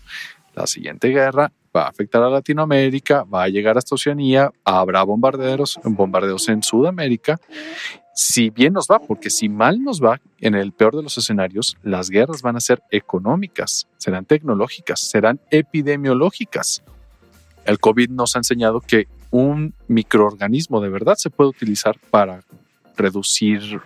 la 0.55 0.65
siguiente 0.67 1.10
guerra 1.10 1.51
va 1.75 1.84
a 1.84 1.89
afectar 1.89 2.23
a 2.23 2.29
Latinoamérica, 2.29 3.23
va 3.23 3.43
a 3.43 3.47
llegar 3.47 3.77
hasta 3.77 3.95
Oceanía, 3.95 4.51
habrá 4.63 5.03
bombardeos 5.03 5.77
en 6.49 6.63
Sudamérica. 6.63 7.39
Si 8.15 8.49
bien 8.49 8.73
nos 8.73 8.88
va, 8.88 8.99
porque 8.99 9.29
si 9.29 9.47
mal 9.47 9.82
nos 9.82 10.03
va, 10.03 10.19
en 10.41 10.55
el 10.55 10.73
peor 10.73 10.95
de 10.97 11.03
los 11.03 11.17
escenarios, 11.17 11.77
las 11.84 12.10
guerras 12.10 12.41
van 12.41 12.58
a 12.58 12.60
ser 12.60 12.82
económicas, 12.91 13.88
serán 13.97 14.25
tecnológicas, 14.25 14.99
serán 14.99 15.39
epidemiológicas. 15.51 16.84
El 17.65 17.80
COVID 17.80 18.10
nos 18.10 18.36
ha 18.36 18.39
enseñado 18.39 18.82
que 18.82 19.08
un 19.32 19.74
microorganismo 19.88 20.82
de 20.82 20.89
verdad 20.89 21.15
se 21.15 21.30
puede 21.30 21.52
utilizar 21.52 21.98
para 22.10 22.41
reducir 22.98 23.80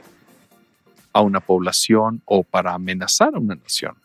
a 1.12 1.21
una 1.21 1.39
población 1.39 2.21
o 2.25 2.43
para 2.43 2.73
amenazar 2.73 3.36
a 3.36 3.39
una 3.39 3.55
nación. 3.55 3.95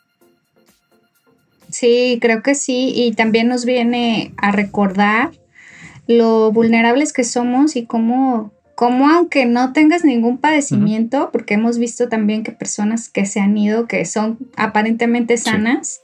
Sí, 1.70 2.18
creo 2.20 2.42
que 2.42 2.54
sí, 2.54 2.92
y 2.94 3.12
también 3.12 3.48
nos 3.48 3.64
viene 3.64 4.32
a 4.36 4.52
recordar 4.52 5.32
lo 6.06 6.50
vulnerables 6.50 7.12
que 7.12 7.24
somos 7.24 7.76
y 7.76 7.84
cómo, 7.84 8.52
cómo 8.74 9.08
aunque 9.10 9.44
no 9.44 9.72
tengas 9.72 10.04
ningún 10.04 10.38
padecimiento, 10.38 11.30
porque 11.30 11.54
hemos 11.54 11.78
visto 11.78 12.08
también 12.08 12.42
que 12.42 12.52
personas 12.52 13.10
que 13.10 13.26
se 13.26 13.40
han 13.40 13.56
ido, 13.58 13.86
que 13.86 14.04
son 14.06 14.38
aparentemente 14.56 15.36
sanas, 15.36 16.00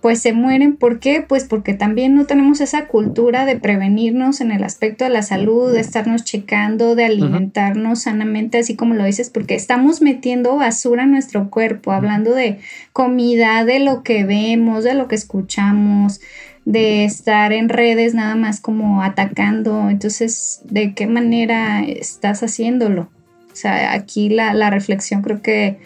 pues 0.00 0.20
se 0.20 0.32
mueren. 0.32 0.76
¿Por 0.76 1.00
qué? 1.00 1.24
Pues 1.26 1.44
porque 1.44 1.74
también 1.74 2.14
no 2.14 2.26
tenemos 2.26 2.60
esa 2.60 2.86
cultura 2.86 3.46
de 3.46 3.56
prevenirnos 3.56 4.40
en 4.40 4.52
el 4.52 4.62
aspecto 4.64 5.04
de 5.04 5.10
la 5.10 5.22
salud, 5.22 5.72
de 5.72 5.80
estarnos 5.80 6.24
checando, 6.24 6.94
de 6.94 7.06
alimentarnos 7.06 8.02
sanamente, 8.02 8.58
así 8.58 8.76
como 8.76 8.94
lo 8.94 9.04
dices, 9.04 9.30
porque 9.30 9.54
estamos 9.54 10.02
metiendo 10.02 10.56
basura 10.56 11.04
en 11.04 11.12
nuestro 11.12 11.50
cuerpo, 11.50 11.92
hablando 11.92 12.34
de 12.34 12.58
comida, 12.92 13.64
de 13.64 13.80
lo 13.80 14.02
que 14.02 14.24
vemos, 14.24 14.84
de 14.84 14.94
lo 14.94 15.08
que 15.08 15.14
escuchamos, 15.16 16.20
de 16.64 17.04
estar 17.04 17.52
en 17.52 17.68
redes 17.68 18.14
nada 18.14 18.34
más 18.34 18.60
como 18.60 19.02
atacando. 19.02 19.88
Entonces, 19.88 20.60
¿de 20.64 20.94
qué 20.94 21.06
manera 21.06 21.82
estás 21.84 22.42
haciéndolo? 22.42 23.08
O 23.52 23.56
sea, 23.56 23.94
aquí 23.94 24.28
la, 24.28 24.52
la 24.52 24.68
reflexión 24.68 25.22
creo 25.22 25.40
que 25.40 25.78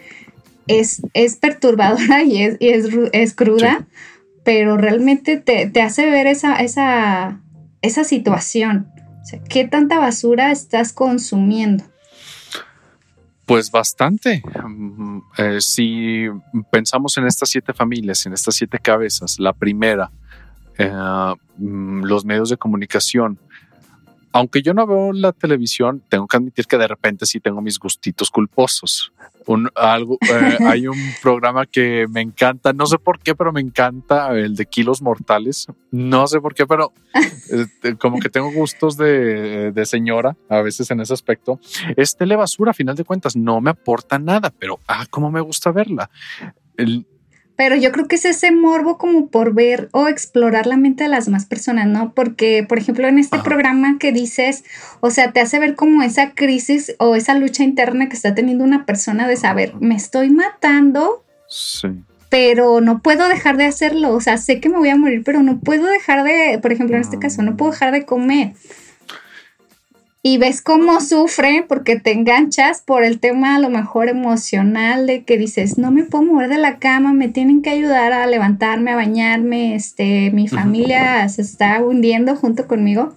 es, 0.67 1.01
es 1.13 1.35
perturbadora 1.37 2.23
y 2.23 2.43
es, 2.43 2.57
y 2.59 2.69
es, 2.69 2.89
es 3.13 3.33
cruda, 3.33 3.87
pero 4.43 4.77
realmente 4.77 5.37
te, 5.37 5.81
hace 5.81 6.09
ver 6.09 6.27
esa, 6.27 6.55
esa, 6.57 7.41
esa 7.81 8.03
situación. 8.03 8.87
¿Qué 9.49 9.65
tanta 9.65 9.99
basura 9.99 10.51
estás 10.51 10.93
consumiendo? 10.93 11.83
Pues 13.45 13.69
bastante. 13.69 14.41
Mm, 14.65 15.19
eh, 15.37 15.57
si 15.61 16.25
pensamos 16.71 17.17
en 17.17 17.27
estas 17.27 17.49
siete 17.49 17.73
familias, 17.73 18.25
en 18.25 18.33
estas 18.33 18.55
siete 18.55 18.79
cabezas, 18.79 19.39
la 19.39 19.53
primera, 19.53 20.11
eh, 20.77 20.89
mm, 21.57 22.03
los 22.03 22.25
medios 22.25 22.49
de 22.49 22.57
comunicación, 22.57 23.39
aunque 24.33 24.61
yo 24.61 24.73
no 24.73 24.87
veo 24.87 25.13
la 25.13 25.31
televisión, 25.31 26.03
tengo 26.09 26.27
que 26.27 26.37
admitir 26.37 26.65
que 26.65 26.77
de 26.77 26.87
repente 26.87 27.25
sí 27.25 27.39
tengo 27.39 27.61
mis 27.61 27.79
gustitos 27.79 28.29
culposos. 28.29 29.11
Un, 29.47 29.69
algo, 29.75 30.17
eh, 30.21 30.57
hay 30.67 30.87
un 30.87 30.97
programa 31.21 31.65
que 31.65 32.05
me 32.09 32.21
encanta, 32.21 32.73
no 32.73 32.85
sé 32.85 32.97
por 32.97 33.19
qué, 33.19 33.35
pero 33.35 33.51
me 33.51 33.61
encanta 33.61 34.31
el 34.37 34.55
de 34.55 34.65
Kilos 34.65 35.01
Mortales. 35.01 35.67
No 35.91 36.27
sé 36.27 36.39
por 36.39 36.53
qué, 36.53 36.65
pero 36.65 36.93
eh, 37.51 37.95
como 37.99 38.19
que 38.19 38.29
tengo 38.29 38.51
gustos 38.51 38.97
de, 38.97 39.71
de, 39.71 39.85
señora 39.85 40.37
a 40.47 40.61
veces 40.61 40.91
en 40.91 41.01
ese 41.01 41.13
aspecto. 41.13 41.59
Es 41.97 42.15
telebasura, 42.15 42.71
a 42.71 42.75
final 42.75 42.95
de 42.95 43.03
cuentas, 43.03 43.35
no 43.35 43.61
me 43.61 43.71
aporta 43.71 44.19
nada, 44.19 44.53
pero 44.57 44.79
ah, 44.87 45.05
cómo 45.09 45.31
me 45.31 45.41
gusta 45.41 45.71
verla. 45.71 46.09
El, 46.77 47.05
pero 47.61 47.75
yo 47.75 47.91
creo 47.91 48.07
que 48.07 48.15
es 48.15 48.25
ese 48.25 48.51
morbo 48.51 48.97
como 48.97 49.27
por 49.27 49.53
ver 49.53 49.87
o 49.91 50.07
explorar 50.07 50.65
la 50.65 50.77
mente 50.77 51.03
de 51.03 51.11
las 51.11 51.25
demás 51.25 51.45
personas, 51.45 51.85
¿no? 51.85 52.11
Porque, 52.15 52.65
por 52.67 52.79
ejemplo, 52.79 53.07
en 53.07 53.19
este 53.19 53.37
programa 53.37 53.97
que 53.99 54.11
dices, 54.11 54.63
o 54.99 55.11
sea, 55.11 55.31
te 55.31 55.41
hace 55.41 55.59
ver 55.59 55.75
como 55.75 56.01
esa 56.01 56.31
crisis 56.31 56.95
o 56.97 57.15
esa 57.15 57.35
lucha 57.35 57.61
interna 57.61 58.09
que 58.09 58.15
está 58.15 58.33
teniendo 58.33 58.63
una 58.63 58.87
persona 58.87 59.27
de 59.27 59.37
saber, 59.37 59.75
me 59.79 59.93
estoy 59.93 60.31
matando. 60.31 61.23
Sí. 61.47 61.89
Pero 62.29 62.81
no 62.81 63.03
puedo 63.03 63.27
dejar 63.27 63.57
de 63.57 63.65
hacerlo. 63.65 64.15
O 64.15 64.21
sea, 64.21 64.37
sé 64.37 64.59
que 64.59 64.69
me 64.69 64.79
voy 64.79 64.89
a 64.89 64.95
morir, 64.95 65.21
pero 65.23 65.43
no 65.43 65.59
puedo 65.59 65.85
dejar 65.85 66.23
de, 66.23 66.57
por 66.59 66.71
ejemplo, 66.71 66.95
en 66.95 67.03
este 67.03 67.19
caso, 67.19 67.43
no 67.43 67.57
puedo 67.57 67.73
dejar 67.73 67.91
de 67.91 68.07
comer 68.07 68.53
y 70.23 70.37
ves 70.37 70.61
cómo 70.61 71.01
sufre 71.01 71.65
porque 71.67 71.99
te 71.99 72.11
enganchas 72.11 72.81
por 72.81 73.03
el 73.03 73.19
tema 73.19 73.55
a 73.55 73.59
lo 73.59 73.69
mejor 73.69 74.07
emocional 74.07 75.07
de 75.07 75.23
que 75.23 75.37
dices, 75.37 75.79
no 75.79 75.91
me 75.91 76.03
puedo 76.03 76.23
mover 76.23 76.49
de 76.49 76.59
la 76.59 76.77
cama, 76.77 77.11
me 77.11 77.27
tienen 77.27 77.63
que 77.63 77.71
ayudar 77.71 78.13
a 78.13 78.27
levantarme, 78.27 78.91
a 78.91 78.95
bañarme, 78.95 79.73
este, 79.73 80.29
mi 80.31 80.47
familia 80.47 81.27
se 81.29 81.41
está 81.41 81.81
hundiendo 81.81 82.35
junto 82.35 82.67
conmigo. 82.67 83.15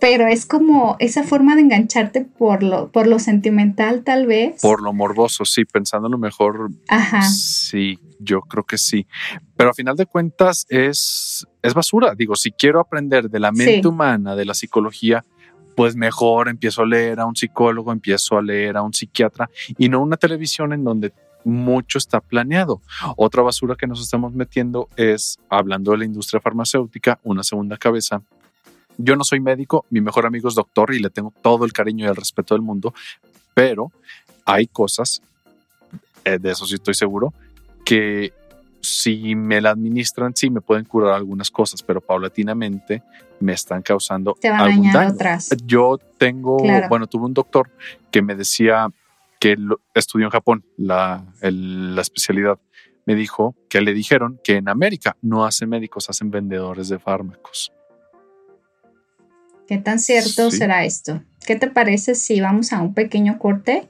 Pero 0.00 0.26
es 0.26 0.46
como 0.46 0.96
esa 0.98 1.22
forma 1.22 1.54
de 1.54 1.60
engancharte 1.60 2.22
por 2.22 2.62
lo, 2.62 2.90
por 2.90 3.06
lo 3.06 3.18
sentimental, 3.18 4.02
tal 4.02 4.26
vez. 4.26 4.58
Por 4.62 4.82
lo 4.82 4.94
morboso, 4.94 5.44
sí, 5.44 5.66
pensando 5.66 6.08
lo 6.08 6.16
mejor. 6.16 6.70
Ajá. 6.88 7.20
Sí, 7.22 7.98
yo 8.18 8.40
creo 8.40 8.64
que 8.64 8.78
sí. 8.78 9.06
Pero 9.58 9.70
a 9.70 9.74
final 9.74 9.96
de 9.96 10.06
cuentas 10.06 10.64
es, 10.70 11.46
es 11.60 11.74
basura. 11.74 12.14
Digo, 12.14 12.34
si 12.34 12.50
quiero 12.50 12.80
aprender 12.80 13.28
de 13.28 13.40
la 13.40 13.52
mente 13.52 13.86
humana, 13.86 14.34
de 14.34 14.46
la 14.46 14.54
psicología, 14.54 15.22
pues 15.74 15.96
mejor 15.96 16.48
empiezo 16.48 16.82
a 16.82 16.86
leer 16.86 17.20
a 17.20 17.26
un 17.26 17.36
psicólogo, 17.36 17.92
empiezo 17.92 18.36
a 18.36 18.42
leer 18.42 18.76
a 18.76 18.82
un 18.82 18.92
psiquiatra 18.92 19.50
y 19.78 19.88
no 19.88 20.02
una 20.02 20.16
televisión 20.16 20.72
en 20.72 20.84
donde 20.84 21.12
mucho 21.44 21.98
está 21.98 22.20
planeado. 22.20 22.80
Otra 23.16 23.42
basura 23.42 23.76
que 23.76 23.86
nos 23.86 24.00
estamos 24.00 24.32
metiendo 24.32 24.88
es, 24.96 25.38
hablando 25.48 25.92
de 25.92 25.98
la 25.98 26.04
industria 26.04 26.40
farmacéutica, 26.40 27.18
una 27.22 27.42
segunda 27.42 27.76
cabeza. 27.76 28.22
Yo 28.98 29.16
no 29.16 29.24
soy 29.24 29.40
médico, 29.40 29.86
mi 29.90 30.00
mejor 30.00 30.26
amigo 30.26 30.48
es 30.48 30.54
doctor 30.54 30.94
y 30.94 30.98
le 30.98 31.10
tengo 31.10 31.32
todo 31.40 31.64
el 31.64 31.72
cariño 31.72 32.04
y 32.04 32.08
el 32.08 32.16
respeto 32.16 32.54
del 32.54 32.62
mundo, 32.62 32.92
pero 33.54 33.90
hay 34.44 34.66
cosas, 34.66 35.22
eh, 36.24 36.38
de 36.38 36.50
eso 36.50 36.66
sí 36.66 36.74
estoy 36.74 36.94
seguro, 36.94 37.32
que 37.84 38.32
si 38.80 39.34
me 39.34 39.60
la 39.60 39.70
administran, 39.70 40.34
sí 40.34 40.50
me 40.50 40.60
pueden 40.60 40.84
curar 40.84 41.14
algunas 41.14 41.50
cosas, 41.50 41.82
pero 41.82 42.00
paulatinamente 42.00 43.02
me 43.40 43.52
están 43.52 43.82
causando 43.82 44.36
Te 44.40 44.50
van 44.50 44.60
algún 44.60 44.90
daño. 44.92 45.12
otras. 45.14 45.48
Yo 45.64 45.98
tengo, 46.18 46.56
Claro. 46.58 46.88
bueno, 46.88 47.06
tuve 47.06 47.26
un 47.26 47.34
doctor 47.34 47.70
que 48.10 48.22
me 48.22 48.34
decía 48.34 48.88
que 49.38 49.56
estudió 49.94 50.26
en 50.26 50.30
Japón 50.30 50.64
la, 50.76 51.24
el- 51.40 51.94
la 51.94 52.02
especialidad. 52.02 52.58
Me 53.06 53.14
dijo 53.14 53.54
que 53.70 53.80
le 53.80 53.94
dijeron 53.94 54.38
que 54.44 54.56
en 54.56 54.68
América 54.68 55.16
no 55.22 55.44
hacen 55.46 55.68
médicos, 55.70 56.10
hacen 56.10 56.30
vendedores 56.30 56.88
de 56.90 56.98
fármacos. 56.98 57.72
¿Qué 59.66 59.78
tan 59.78 59.98
cierto 59.98 60.50
Sí. 60.50 60.58
será 60.58 60.84
esto? 60.84 61.22
¿Qué 61.46 61.56
te 61.56 61.68
parece 61.70 62.14
si 62.14 62.40
vamos 62.40 62.72
a 62.72 62.82
un 62.82 62.92
pequeño 62.92 63.38
corte. 63.38 63.88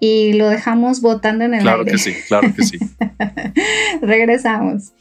Y 0.00 0.34
lo 0.34 0.48
dejamos 0.48 1.00
botando 1.00 1.44
en 1.44 1.54
el 1.54 1.62
Claro 1.62 1.80
aire? 1.80 1.92
que 1.92 1.98
sí, 1.98 2.14
claro 2.28 2.52
que 2.54 2.62
sí. 2.64 2.78
Regresamos. 4.02 4.92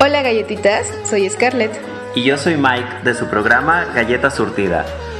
Hola 0.00 0.22
galletitas, 0.22 0.86
soy 1.04 1.28
Scarlett. 1.28 1.72
Y 2.14 2.22
yo 2.22 2.38
soy 2.38 2.56
Mike 2.56 3.02
de 3.04 3.14
su 3.14 3.26
programa 3.28 3.86
Galleta 3.94 4.30
Surtida. 4.30 4.86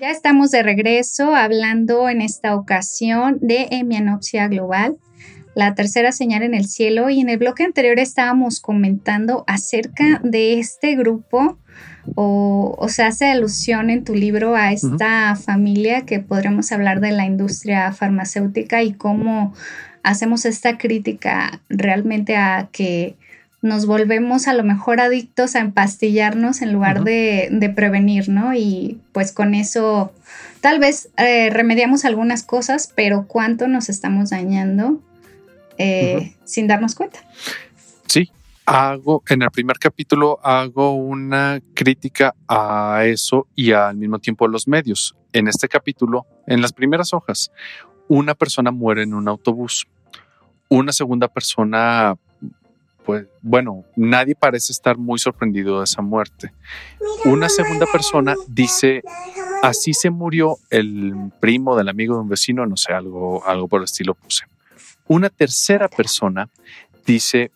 Ya 0.00 0.10
estamos 0.10 0.50
de 0.50 0.62
regreso 0.62 1.34
hablando 1.34 2.08
en 2.08 2.22
esta 2.22 2.54
ocasión 2.54 3.36
de 3.42 3.68
hemianopsia 3.70 4.48
global, 4.48 4.96
la 5.54 5.74
tercera 5.74 6.10
señal 6.10 6.42
en 6.42 6.54
el 6.54 6.66
cielo. 6.68 7.10
Y 7.10 7.20
en 7.20 7.28
el 7.28 7.36
bloque 7.36 7.64
anterior 7.64 7.98
estábamos 7.98 8.60
comentando 8.60 9.44
acerca 9.46 10.18
de 10.24 10.58
este 10.58 10.96
grupo, 10.96 11.58
o, 12.14 12.74
o 12.78 12.88
se 12.88 13.02
hace 13.02 13.26
alusión 13.26 13.90
en 13.90 14.02
tu 14.02 14.14
libro 14.14 14.56
a 14.56 14.72
esta 14.72 15.36
familia 15.36 16.06
que 16.06 16.20
podremos 16.20 16.72
hablar 16.72 17.00
de 17.00 17.12
la 17.12 17.26
industria 17.26 17.92
farmacéutica 17.92 18.82
y 18.82 18.94
cómo 18.94 19.52
hacemos 20.02 20.46
esta 20.46 20.78
crítica 20.78 21.60
realmente 21.68 22.36
a 22.36 22.70
que 22.72 23.16
nos 23.62 23.86
volvemos 23.86 24.48
a 24.48 24.54
lo 24.54 24.64
mejor 24.64 25.00
adictos 25.00 25.54
a 25.54 25.60
empastillarnos 25.60 26.62
en 26.62 26.72
lugar 26.72 27.04
de 27.04 27.72
prevenir, 27.74 28.28
¿no? 28.28 28.54
Y 28.54 28.98
pues 29.12 29.32
con 29.32 29.54
eso 29.54 30.12
tal 30.60 30.78
vez 30.78 31.08
eh, 31.16 31.50
remediamos 31.50 32.04
algunas 32.04 32.42
cosas, 32.42 32.92
pero 32.94 33.26
cuánto 33.26 33.66
nos 33.68 33.88
estamos 33.88 34.30
dañando 34.30 35.00
eh, 35.78 36.34
sin 36.44 36.66
darnos 36.66 36.94
cuenta. 36.94 37.20
Sí, 38.06 38.30
hago, 38.66 39.22
en 39.28 39.42
el 39.42 39.50
primer 39.50 39.78
capítulo 39.78 40.38
hago 40.42 40.94
una 40.94 41.60
crítica 41.74 42.34
a 42.46 43.02
eso 43.04 43.46
y 43.54 43.72
al 43.72 43.96
mismo 43.96 44.18
tiempo 44.18 44.44
a 44.44 44.48
los 44.48 44.68
medios. 44.68 45.16
En 45.32 45.48
este 45.48 45.68
capítulo, 45.68 46.26
en 46.46 46.60
las 46.60 46.72
primeras 46.72 47.14
hojas, 47.14 47.50
una 48.08 48.34
persona 48.34 48.70
muere 48.70 49.02
en 49.04 49.14
un 49.14 49.28
autobús. 49.28 49.88
Una 50.68 50.92
segunda 50.92 51.28
persona, 51.28 52.16
pues 53.04 53.26
bueno, 53.42 53.84
nadie 53.96 54.34
parece 54.34 54.72
estar 54.72 54.96
muy 54.96 55.18
sorprendido 55.18 55.78
de 55.78 55.84
esa 55.84 56.02
muerte. 56.02 56.52
Una 57.24 57.48
segunda 57.48 57.86
persona 57.86 58.34
dice, 58.46 59.02
así 59.62 59.94
se 59.94 60.10
murió 60.10 60.58
el 60.70 61.14
primo 61.40 61.76
del 61.76 61.88
amigo 61.88 62.14
de 62.14 62.20
un 62.20 62.28
vecino, 62.28 62.66
no 62.66 62.76
sé, 62.76 62.92
algo, 62.92 63.46
algo 63.46 63.68
por 63.68 63.80
el 63.80 63.84
estilo 63.84 64.14
puse. 64.14 64.44
Una 65.06 65.28
tercera 65.28 65.88
persona 65.88 66.48
dice, 67.06 67.50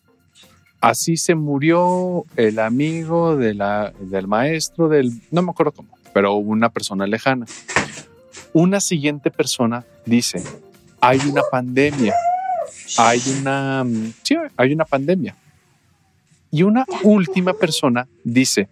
así 0.81 1.17
se 1.17 1.35
murió 1.35 2.25
el 2.37 2.59
amigo 2.59 3.37
del 3.37 4.27
maestro 4.27 4.89
del, 4.89 5.13
no 5.31 5.43
me 5.43 5.51
acuerdo 5.51 5.73
cómo, 5.73 5.97
pero 6.13 6.35
una 6.35 6.69
persona 6.71 7.07
lejana. 7.07 7.47
Una 8.53 8.81
siguiente 8.81 9.31
persona 9.31 9.85
dice, 10.07 10.43
hay 11.01 11.19
una 11.29 11.43
pandemia, 11.51 12.15
hay 12.99 13.21
una, 13.41 13.85
sí, 14.23 14.37
hay 14.57 14.73
una 14.73 14.85
pandemia. 14.85 15.37
Y 16.51 16.63
una 16.63 16.87
última 17.03 17.53
persona 17.53 18.07
dice, 18.23 18.69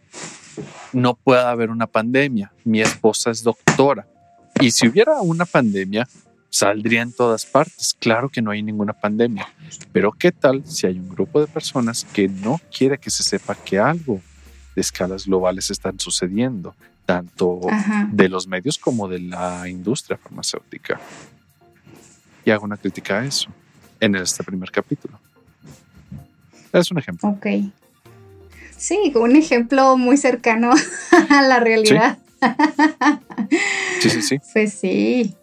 no 0.92 1.14
puede 1.14 1.42
haber 1.42 1.70
una 1.70 1.86
pandemia, 1.86 2.52
mi 2.64 2.80
esposa 2.80 3.30
es 3.30 3.42
doctora. 3.42 4.06
Y 4.60 4.70
si 4.70 4.86
hubiera 4.86 5.20
una 5.20 5.44
pandemia, 5.44 6.06
saldría 6.48 7.02
en 7.02 7.12
todas 7.12 7.44
partes. 7.44 7.96
Claro 7.98 8.28
que 8.28 8.42
no 8.42 8.50
hay 8.52 8.62
ninguna 8.62 8.92
pandemia. 8.92 9.48
Pero 9.90 10.12
¿qué 10.12 10.30
tal 10.30 10.64
si 10.64 10.86
hay 10.86 10.98
un 10.98 11.08
grupo 11.08 11.40
de 11.40 11.46
personas 11.48 12.04
que 12.04 12.28
no 12.28 12.60
quiere 12.70 12.98
que 12.98 13.10
se 13.10 13.24
sepa 13.24 13.56
que 13.56 13.78
algo 13.78 14.20
de 14.76 14.80
escalas 14.80 15.26
globales 15.26 15.70
están 15.70 15.98
sucediendo, 15.98 16.76
tanto 17.04 17.68
Ajá. 17.68 18.08
de 18.12 18.28
los 18.28 18.46
medios 18.46 18.78
como 18.78 19.08
de 19.08 19.18
la 19.18 19.68
industria 19.68 20.18
farmacéutica? 20.18 21.00
Y 22.44 22.50
hago 22.50 22.64
una 22.64 22.76
crítica 22.76 23.18
a 23.18 23.24
eso 23.24 23.48
en 24.02 24.16
este 24.16 24.42
primer 24.42 24.70
capítulo. 24.70 25.18
Es 26.72 26.90
un 26.90 26.98
ejemplo. 26.98 27.28
Ok. 27.28 27.46
Sí, 28.76 29.12
un 29.14 29.36
ejemplo 29.36 29.96
muy 29.96 30.16
cercano 30.16 30.72
a 31.30 31.42
la 31.42 31.60
realidad. 31.60 32.18
Sí, 34.00 34.10
sí, 34.10 34.22
sí. 34.22 34.38
Pues 34.52 34.72
sí, 34.72 35.34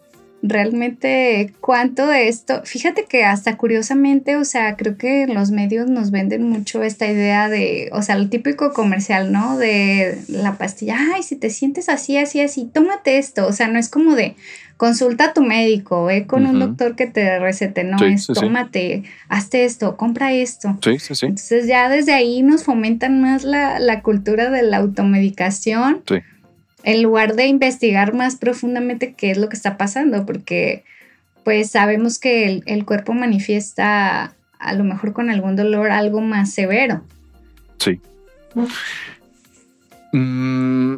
realmente 0.42 1.54
cuánto 1.60 2.06
de 2.06 2.28
esto, 2.28 2.60
fíjate 2.64 3.06
que 3.06 3.24
hasta 3.24 3.56
curiosamente, 3.56 4.36
o 4.36 4.44
sea, 4.44 4.76
creo 4.76 4.98
que 4.98 5.26
los 5.26 5.50
medios 5.50 5.88
nos 5.88 6.10
venden 6.10 6.42
mucho 6.42 6.82
esta 6.82 7.06
idea 7.06 7.48
de, 7.48 7.88
o 7.92 8.02
sea, 8.02 8.16
lo 8.16 8.28
típico 8.28 8.74
comercial, 8.74 9.32
¿no? 9.32 9.56
De 9.56 10.18
la 10.28 10.58
pastilla, 10.58 10.98
ay, 11.14 11.22
si 11.22 11.36
te 11.36 11.48
sientes 11.48 11.88
así, 11.88 12.18
así, 12.18 12.42
así, 12.42 12.70
tómate 12.70 13.16
esto, 13.16 13.46
o 13.46 13.52
sea, 13.52 13.68
no 13.68 13.78
es 13.78 13.88
como 13.88 14.14
de 14.14 14.36
consulta 14.80 15.26
a 15.26 15.32
tu 15.34 15.42
médico, 15.42 16.06
ve 16.06 16.26
con 16.26 16.46
un 16.46 16.58
doctor 16.58 16.96
que 16.96 17.06
te 17.06 17.38
recete, 17.38 17.84
no, 17.84 17.98
Sí, 17.98 18.06
es 18.06 18.24
sí, 18.24 18.34
sí. 18.34 18.40
tómate, 18.40 19.02
hazte 19.28 19.66
esto, 19.66 19.98
compra 19.98 20.32
esto. 20.32 20.78
Sí, 20.82 20.98
sí, 20.98 21.14
sí. 21.14 21.26
Entonces 21.26 21.66
ya 21.66 21.90
desde 21.90 22.14
ahí 22.14 22.40
nos 22.40 22.64
fomentan 22.64 23.20
más 23.20 23.44
la, 23.44 23.78
la 23.78 24.00
cultura 24.00 24.48
de 24.48 24.62
la 24.62 24.78
automedicación 24.78 26.00
Sí. 26.08 26.20
en 26.84 27.02
lugar 27.02 27.36
de 27.36 27.46
investigar 27.46 28.14
más 28.14 28.36
profundamente 28.36 29.12
qué 29.12 29.30
es 29.30 29.36
lo 29.36 29.50
que 29.50 29.56
está 29.56 29.76
pasando, 29.76 30.24
porque 30.24 30.82
pues 31.44 31.70
sabemos 31.70 32.18
que 32.18 32.46
el, 32.46 32.62
el 32.64 32.86
cuerpo 32.86 33.12
manifiesta 33.12 34.32
a 34.58 34.72
lo 34.72 34.84
mejor 34.84 35.12
con 35.12 35.28
algún 35.28 35.56
dolor 35.56 35.90
algo 35.90 36.22
más 36.22 36.54
severo. 36.54 37.02
Sí. 37.76 38.00
Mm, 40.12 40.96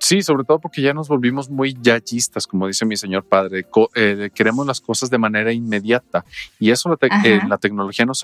sí, 0.00 0.22
sobre 0.22 0.44
todo 0.44 0.58
porque 0.60 0.82
ya 0.82 0.94
nos 0.94 1.08
volvimos 1.08 1.50
muy 1.50 1.76
yayistas, 1.80 2.46
como 2.46 2.66
dice 2.66 2.84
mi 2.84 2.96
señor 2.96 3.24
padre. 3.24 3.64
Co- 3.64 3.90
eh, 3.94 4.30
queremos 4.34 4.66
las 4.66 4.80
cosas 4.80 5.10
de 5.10 5.18
manera 5.18 5.52
inmediata 5.52 6.24
y 6.58 6.70
eso 6.70 6.88
la, 6.88 6.96
te- 6.96 7.08
eh, 7.24 7.40
la 7.48 7.58
tecnología 7.58 8.06
nos, 8.06 8.22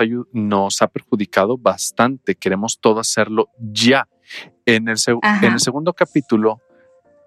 ha 0.82 0.86
perjudicado 0.88 1.56
bastante. 1.58 2.34
Queremos 2.34 2.78
todo 2.80 3.00
hacerlo 3.00 3.48
ya. 3.58 4.08
En 4.66 4.88
el, 4.88 4.98
en 5.42 5.58
segundo 5.60 5.92
capítulo, 5.94 6.60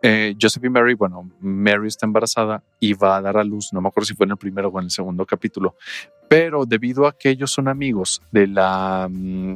eh, 0.04 0.36
Joseph 0.40 0.64
y 0.64 0.70
Mary, 0.70 0.94
bueno, 0.96 1.30
Mary 1.42 1.88
está 1.88 2.06
embarazada 2.06 2.64
y 2.80 2.94
va 2.94 3.18
a 3.18 3.22
dar 3.22 3.38
a 3.38 3.44
luz, 3.44 3.72
no 3.74 3.82
me 3.82 3.88
acuerdo 3.90 4.06
si 4.08 4.16
fue 4.16 4.26
en 4.26 4.32
el 4.32 4.38
primero 4.38 4.70
o 4.70 4.80
en 4.80 4.86
el 4.86 4.92
segundo 4.92 5.26
capítulo, 5.26 5.76
pero 6.28 6.66
debido 6.66 7.06
a 7.08 7.14
que 7.18 7.30
ellos 7.30 7.52
son 7.52 7.68
amigos 7.68 8.22
de 8.32 8.48
la 8.48 9.08
mm, 9.12 9.56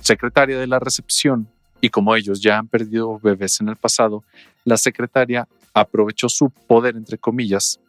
secretaria 0.00 0.58
de 0.58 0.66
la 0.66 0.78
recepción 0.78 1.48
y 1.82 1.90
como 1.90 2.14
ellos 2.14 2.40
ya 2.40 2.58
han 2.58 2.68
perdido 2.68 3.18
bebés 3.18 3.60
en 3.60 3.68
el 3.68 3.76
pasado, 3.76 4.22
la 4.64 4.76
secretaria 4.76 5.46
aprovechó 5.74 6.28
su 6.28 6.48
poder, 6.48 6.96
entre 6.96 7.18
comillas, 7.18 7.80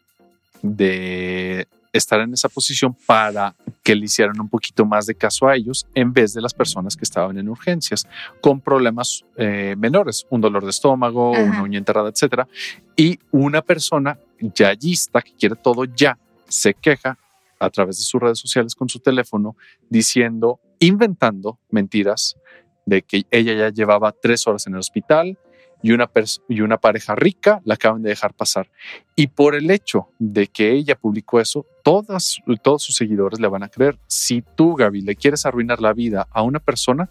de 0.63 1.67
estar 1.93 2.19
en 2.21 2.33
esa 2.33 2.49
posición 2.49 2.97
para 3.05 3.53
que 3.83 3.95
le 3.95 4.05
hicieran 4.05 4.39
un 4.41 4.49
poquito 4.49 4.83
más 4.83 5.05
de 5.05 5.13
caso 5.13 5.47
a 5.47 5.55
ellos 5.55 5.85
en 5.93 6.11
vez 6.11 6.33
de 6.33 6.41
las 6.41 6.55
personas 6.55 6.97
que 6.97 7.03
estaban 7.03 7.37
en 7.37 7.47
urgencias 7.47 8.07
con 8.41 8.59
problemas 8.59 9.23
eh, 9.37 9.75
menores, 9.77 10.25
un 10.31 10.41
dolor 10.41 10.63
de 10.63 10.71
estómago, 10.71 11.35
Ajá. 11.35 11.43
una 11.43 11.61
uña 11.61 11.77
enterrada, 11.77 12.09
etcétera. 12.09 12.47
Y 12.95 13.19
una 13.29 13.61
persona, 13.61 14.17
yayista 14.39 15.21
que 15.21 15.33
quiere 15.33 15.55
todo 15.55 15.85
ya, 15.85 16.17
se 16.47 16.73
queja 16.73 17.15
a 17.59 17.69
través 17.69 17.97
de 17.97 18.03
sus 18.03 18.19
redes 18.19 18.39
sociales 18.39 18.73
con 18.73 18.89
su 18.89 18.99
teléfono 18.99 19.55
diciendo, 19.87 20.59
inventando 20.79 21.59
mentiras 21.69 22.37
de 22.85 23.01
que 23.01 23.23
ella 23.31 23.53
ya 23.53 23.69
llevaba 23.69 24.11
tres 24.11 24.47
horas 24.47 24.67
en 24.67 24.73
el 24.73 24.79
hospital 24.79 25.37
y 25.81 25.91
una, 25.91 26.09
y 26.47 26.61
una 26.61 26.77
pareja 26.77 27.13
rica 27.13 27.61
la 27.65 27.75
acaban 27.75 28.01
de 28.01 28.09
dejar 28.09 28.33
pasar. 28.33 28.69
Y 29.15 29.27
por 29.27 29.53
el 29.53 29.69
hecho 29.69 30.07
de 30.17 30.47
que 30.47 30.71
ella 30.71 30.95
publicó 30.95 31.39
eso, 31.39 31.65
todas, 31.83 32.37
todos 32.61 32.83
sus 32.83 32.95
seguidores 32.95 33.39
le 33.39 33.47
van 33.47 33.63
a 33.63 33.69
creer. 33.69 33.99
Si 34.07 34.41
tú, 34.55 34.75
Gaby, 34.75 35.01
le 35.01 35.15
quieres 35.15 35.45
arruinar 35.45 35.81
la 35.81 35.93
vida 35.93 36.27
a 36.31 36.41
una 36.41 36.59
persona, 36.59 37.09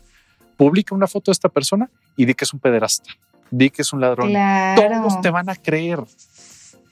publica 0.56 0.94
una 0.94 1.06
foto 1.06 1.30
de 1.30 1.34
esta 1.34 1.50
persona 1.50 1.90
y 2.16 2.24
di 2.24 2.34
que 2.34 2.44
es 2.44 2.54
un 2.54 2.60
pederasta, 2.60 3.10
di 3.50 3.70
que 3.70 3.82
es 3.82 3.92
un 3.92 4.00
ladrón. 4.00 4.32
Todos 4.74 5.20
te 5.20 5.30
van 5.30 5.50
a 5.50 5.54
creer. 5.54 6.00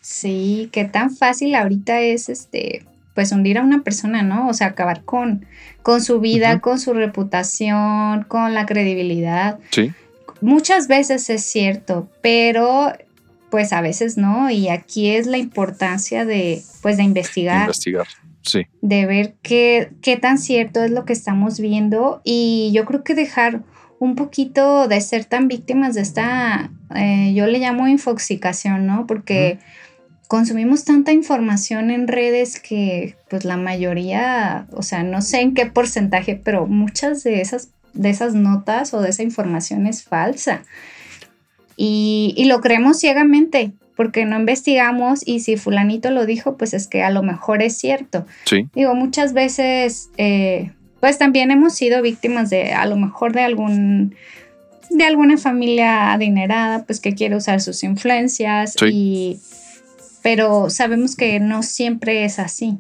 Sí, 0.03 0.69
qué 0.73 0.85
tan 0.85 1.11
fácil 1.11 1.55
ahorita 1.55 2.01
es 2.01 2.29
este 2.29 2.85
pues 3.21 3.33
hundir 3.33 3.59
a 3.59 3.63
una 3.63 3.83
persona, 3.83 4.23
¿no? 4.23 4.49
O 4.49 4.55
sea, 4.55 4.69
acabar 4.69 5.05
con, 5.05 5.45
con 5.83 6.01
su 6.01 6.21
vida, 6.21 6.59
con 6.61 6.81
su 6.81 6.95
reputación, 6.95 8.25
con 8.27 8.55
la 8.55 8.65
credibilidad. 8.65 9.59
Sí. 9.73 9.93
Muchas 10.41 10.89
veces 10.89 11.29
es 11.29 11.45
cierto, 11.45 12.09
pero 12.23 12.95
pues 13.51 13.75
a 13.75 13.83
veces 13.83 14.17
no, 14.17 14.49
y 14.49 14.71
aquí 14.71 15.11
es 15.11 15.27
la 15.27 15.37
importancia 15.37 16.25
de, 16.25 16.63
pues 16.81 16.97
de 16.97 17.03
investigar. 17.03 17.61
Investigar, 17.61 18.07
sí. 18.41 18.63
De 18.81 19.05
ver 19.05 19.35
qué, 19.43 19.91
qué 20.01 20.17
tan 20.17 20.39
cierto 20.39 20.83
es 20.83 20.91
lo 20.91 21.05
que 21.05 21.13
estamos 21.13 21.61
viendo 21.61 22.23
y 22.25 22.71
yo 22.73 22.87
creo 22.87 23.05
que 23.05 23.15
dejar 23.15 23.61
un 23.99 24.15
poquito 24.15 24.89
de 24.89 24.99
ser 25.03 25.27
tan 25.27 25.47
víctimas 25.47 25.95
de 25.95 26.01
esta, 26.01 26.71
eh, 26.97 27.35
yo 27.35 27.47
le 27.47 27.59
llamo 27.59 27.87
infoxicación, 27.87 28.87
¿no? 28.87 29.07
Porque 29.07 29.59
consumimos 30.31 30.85
tanta 30.85 31.11
información 31.11 31.91
en 31.91 32.07
redes 32.07 32.61
que 32.61 33.17
pues 33.29 33.45
la 33.45 33.57
mayoría, 33.57 34.69
o 34.71 34.85
sea, 34.85 35.03
no 35.03 35.23
sé 35.23 35.41
en 35.41 35.55
qué 35.55 35.67
porcentaje, 35.67 36.37
pero 36.37 36.69
muchas 36.69 37.25
de 37.25 37.41
esas, 37.41 37.71
de 37.95 38.11
esas 38.11 38.37
notas 38.37 38.95
o 38.95 39.01
de 39.01 39.11
esa 39.11 39.25
información 39.25 39.89
es 39.89 40.05
falsa. 40.05 40.63
Y, 41.77 42.33
y 42.37 42.45
lo 42.45 42.61
creemos 42.61 43.01
ciegamente 43.01 43.73
porque 43.97 44.25
no 44.25 44.39
investigamos 44.39 45.27
y 45.27 45.41
si 45.41 45.57
fulanito 45.57 46.13
lo 46.13 46.25
dijo, 46.27 46.57
pues 46.57 46.75
es 46.75 46.87
que 46.87 47.03
a 47.03 47.11
lo 47.11 47.25
mejor 47.25 47.61
es 47.61 47.77
cierto. 47.77 48.25
Sí. 48.45 48.69
Digo, 48.73 48.95
muchas 48.95 49.33
veces, 49.33 50.11
eh, 50.17 50.71
pues 51.01 51.19
también 51.19 51.51
hemos 51.51 51.75
sido 51.75 52.03
víctimas 52.03 52.51
de 52.51 52.73
a 52.73 52.87
lo 52.87 52.95
mejor 52.95 53.33
de 53.33 53.41
algún 53.41 54.15
de 54.91 55.05
alguna 55.05 55.39
familia 55.39 56.13
adinerada, 56.13 56.85
pues 56.85 57.01
que 57.01 57.17
quiere 57.17 57.35
usar 57.35 57.61
sus 57.61 57.83
influencias 57.83 58.77
y 58.89 59.41
pero 60.23 60.71
sabemos 60.71 61.17
que 61.17 61.41
no 61.41 61.63
siempre 61.63 62.25
es 62.25 62.39
así. 62.39 62.79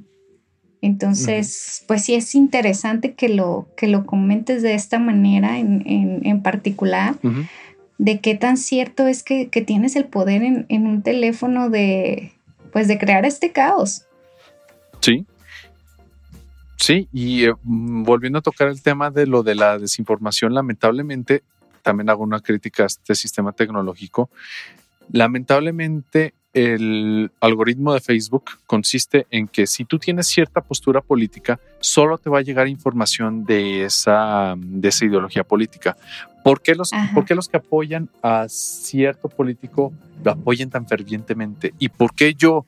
Entonces, 0.82 1.84
pues 1.86 2.04
sí 2.04 2.14
es 2.14 2.34
interesante 2.34 3.12
que 3.12 3.28
lo, 3.28 3.68
que 3.76 3.86
lo 3.86 4.06
comentes 4.06 4.62
de 4.62 4.74
esta 4.74 4.98
manera 4.98 5.58
en, 5.58 5.82
en, 5.86 6.42
particular, 6.42 7.16
de 7.98 8.20
qué 8.20 8.34
tan 8.34 8.56
cierto 8.56 9.06
es 9.06 9.22
que, 9.22 9.46
tienes 9.66 9.94
el 9.94 10.06
poder 10.06 10.42
en, 10.42 10.64
en, 10.70 10.86
un 10.86 11.02
teléfono 11.02 11.68
de, 11.68 12.32
pues 12.72 12.88
de 12.88 12.98
crear 12.98 13.26
este 13.26 13.52
caos. 13.52 14.06
Sí. 15.00 15.26
Sí, 16.76 17.08
y 17.12 17.44
eh, 17.44 17.52
mm, 17.62 18.04
volviendo 18.04 18.38
a 18.38 18.42
tocar 18.42 18.68
el 18.68 18.80
tema 18.82 19.10
de 19.10 19.26
lo 19.26 19.42
de 19.42 19.54
la 19.54 19.78
desinformación, 19.78 20.54
lamentablemente, 20.54 21.42
también 21.82 22.08
hago 22.08 22.22
una 22.22 22.40
crítica 22.40 22.84
a 22.84 22.86
este 22.86 23.14
sistema 23.14 23.52
tecnológico. 23.52 24.30
Lamentablemente, 25.12 26.32
el 26.52 27.30
algoritmo 27.40 27.94
de 27.94 28.00
Facebook 28.00 28.44
consiste 28.66 29.26
en 29.30 29.46
que 29.46 29.66
si 29.66 29.84
tú 29.84 29.98
tienes 29.98 30.26
cierta 30.26 30.60
postura 30.60 31.00
política, 31.00 31.60
solo 31.80 32.18
te 32.18 32.28
va 32.28 32.38
a 32.38 32.42
llegar 32.42 32.68
información 32.68 33.44
de 33.44 33.84
esa, 33.84 34.54
de 34.56 34.88
esa 34.88 35.04
ideología 35.04 35.44
política. 35.44 35.96
¿Por 36.42 36.62
qué, 36.62 36.74
los, 36.74 36.90
¿Por 37.14 37.30
los 37.34 37.48
que 37.48 37.58
apoyan 37.58 38.08
a 38.22 38.46
cierto 38.48 39.28
político 39.28 39.92
lo 40.24 40.32
apoyan 40.32 40.70
tan 40.70 40.86
fervientemente? 40.86 41.74
¿Y 41.78 41.90
por 41.90 42.14
qué 42.14 42.34
yo, 42.34 42.66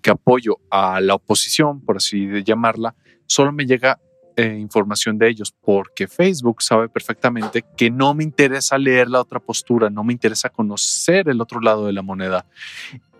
que 0.00 0.10
apoyo 0.10 0.58
a 0.70 1.00
la 1.00 1.14
oposición, 1.14 1.80
por 1.80 1.96
así 1.96 2.28
llamarla, 2.44 2.94
solo 3.26 3.52
me 3.52 3.66
llega 3.66 3.98
eh, 4.36 4.56
información 4.58 5.16
de 5.18 5.28
ellos, 5.28 5.54
porque 5.64 6.08
Facebook 6.08 6.62
sabe 6.62 6.88
perfectamente 6.88 7.64
que 7.76 7.90
no 7.90 8.14
me 8.14 8.24
interesa 8.24 8.78
leer 8.78 9.08
la 9.08 9.20
otra 9.20 9.38
postura, 9.40 9.90
no 9.90 10.02
me 10.02 10.12
interesa 10.12 10.48
conocer 10.48 11.28
el 11.28 11.40
otro 11.40 11.60
lado 11.60 11.86
de 11.86 11.92
la 11.92 12.02
moneda. 12.02 12.44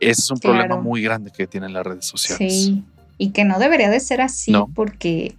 Ese 0.00 0.22
es 0.22 0.31
un 0.31 0.38
problema 0.38 0.77
muy 0.77 1.03
grande 1.03 1.31
que 1.31 1.46
tienen 1.46 1.72
las 1.72 1.85
redes 1.85 2.07
sociales. 2.07 2.53
Sí, 2.53 2.85
y 3.16 3.31
que 3.31 3.44
no 3.44 3.59
debería 3.59 3.90
de 3.90 4.00
ser 4.00 4.20
así, 4.20 4.53
porque 4.74 5.37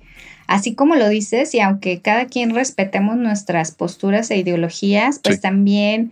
así 0.48 0.76
como 0.76 0.96
lo 0.96 1.10
dices, 1.10 1.54
y 1.54 1.60
aunque 1.60 2.02
cada 2.02 2.28
quien 2.28 2.54
respetemos 2.54 3.18
nuestras 3.18 3.72
posturas 3.72 4.32
e 4.32 4.38
ideologías, 4.38 5.20
pues 5.24 5.42
también 5.42 6.12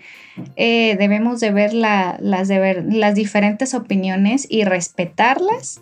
eh, 0.56 0.96
debemos 0.98 1.40
de 1.40 1.52
ver, 1.52 1.74
las, 1.74 2.48
de 2.48 2.60
ver 2.60 2.86
las 2.90 3.16
diferentes 3.16 3.74
opiniones 3.74 4.48
y 4.50 4.64
respetarlas, 4.64 5.82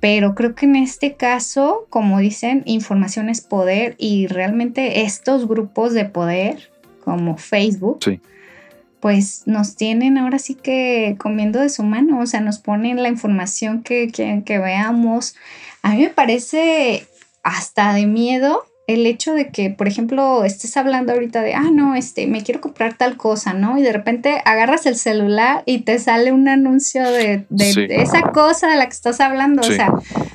pero 0.00 0.34
creo 0.34 0.54
que 0.54 0.64
en 0.64 0.76
este 0.76 1.14
caso, 1.14 1.86
como 1.90 2.18
dicen, 2.18 2.62
información 2.64 3.28
es 3.28 3.42
poder 3.42 3.94
y 3.98 4.26
realmente 4.26 5.02
estos 5.02 5.46
grupos 5.46 5.92
de 5.92 6.06
poder, 6.06 6.70
como 7.04 7.36
Facebook, 7.36 8.00
pues 9.00 9.42
nos 9.46 9.76
tienen 9.76 10.18
ahora 10.18 10.38
sí 10.38 10.54
que 10.54 11.16
comiendo 11.18 11.60
de 11.60 11.68
su 11.68 11.82
mano, 11.82 12.20
o 12.20 12.26
sea, 12.26 12.40
nos 12.40 12.58
ponen 12.58 13.02
la 13.02 13.08
información 13.08 13.82
que 13.82 14.08
quieren 14.10 14.42
que 14.42 14.58
veamos. 14.58 15.36
A 15.82 15.92
mí 15.92 16.02
me 16.02 16.10
parece 16.10 17.06
hasta 17.42 17.92
de 17.94 18.06
miedo 18.06 18.64
el 18.94 19.06
hecho 19.06 19.34
de 19.34 19.48
que, 19.48 19.70
por 19.70 19.86
ejemplo, 19.86 20.44
estés 20.44 20.76
hablando 20.76 21.12
ahorita 21.12 21.42
de, 21.42 21.54
ah, 21.54 21.70
no, 21.72 21.94
este, 21.94 22.26
me 22.26 22.42
quiero 22.42 22.60
comprar 22.60 22.94
tal 22.94 23.16
cosa, 23.16 23.52
¿no? 23.52 23.78
Y 23.78 23.82
de 23.82 23.92
repente 23.92 24.42
agarras 24.44 24.84
el 24.86 24.96
celular 24.96 25.62
y 25.64 25.80
te 25.80 25.98
sale 25.98 26.32
un 26.32 26.48
anuncio 26.48 27.04
de, 27.04 27.44
esa 27.90 28.22
cosa 28.32 28.68
de 28.68 28.76
la 28.76 28.86
que 28.86 28.92
estás 28.92 29.20
hablando. 29.20 29.62
O 29.62 29.70
sea, 29.70 29.92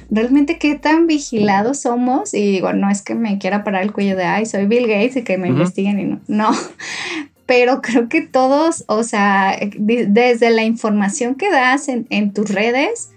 realmente 0.09 0.57
qué 0.57 0.75
tan 0.75 1.05
vigilados 1.05 1.81
somos. 1.81 2.33
Y 2.33 2.51
digo, 2.53 2.71
no 2.73 2.89
es 2.89 3.01
que 3.01 3.13
me 3.13 3.37
quiera 3.39 3.63
parar 3.63 3.83
el 3.83 3.91
cuello 3.91 4.15
de, 4.15 4.23
ay, 4.23 4.45
soy 4.45 4.65
Bill 4.67 4.87
Gates 4.87 5.17
y 5.17 5.23
que 5.23 5.37
me 5.37 5.49
investiguen 5.49 5.99
y 5.99 6.05
no. 6.05 6.21
No. 6.27 6.51
Pero 7.45 7.81
creo 7.81 8.09
que 8.09 8.21
todos, 8.21 8.85
o 8.87 9.03
sea, 9.03 9.55
desde 9.77 10.49
la 10.49 10.63
información 10.63 11.35
que 11.35 11.51
das 11.51 11.89
en, 11.89 12.07
en 12.09 12.33
tus 12.33 12.49
redes, 12.49 13.11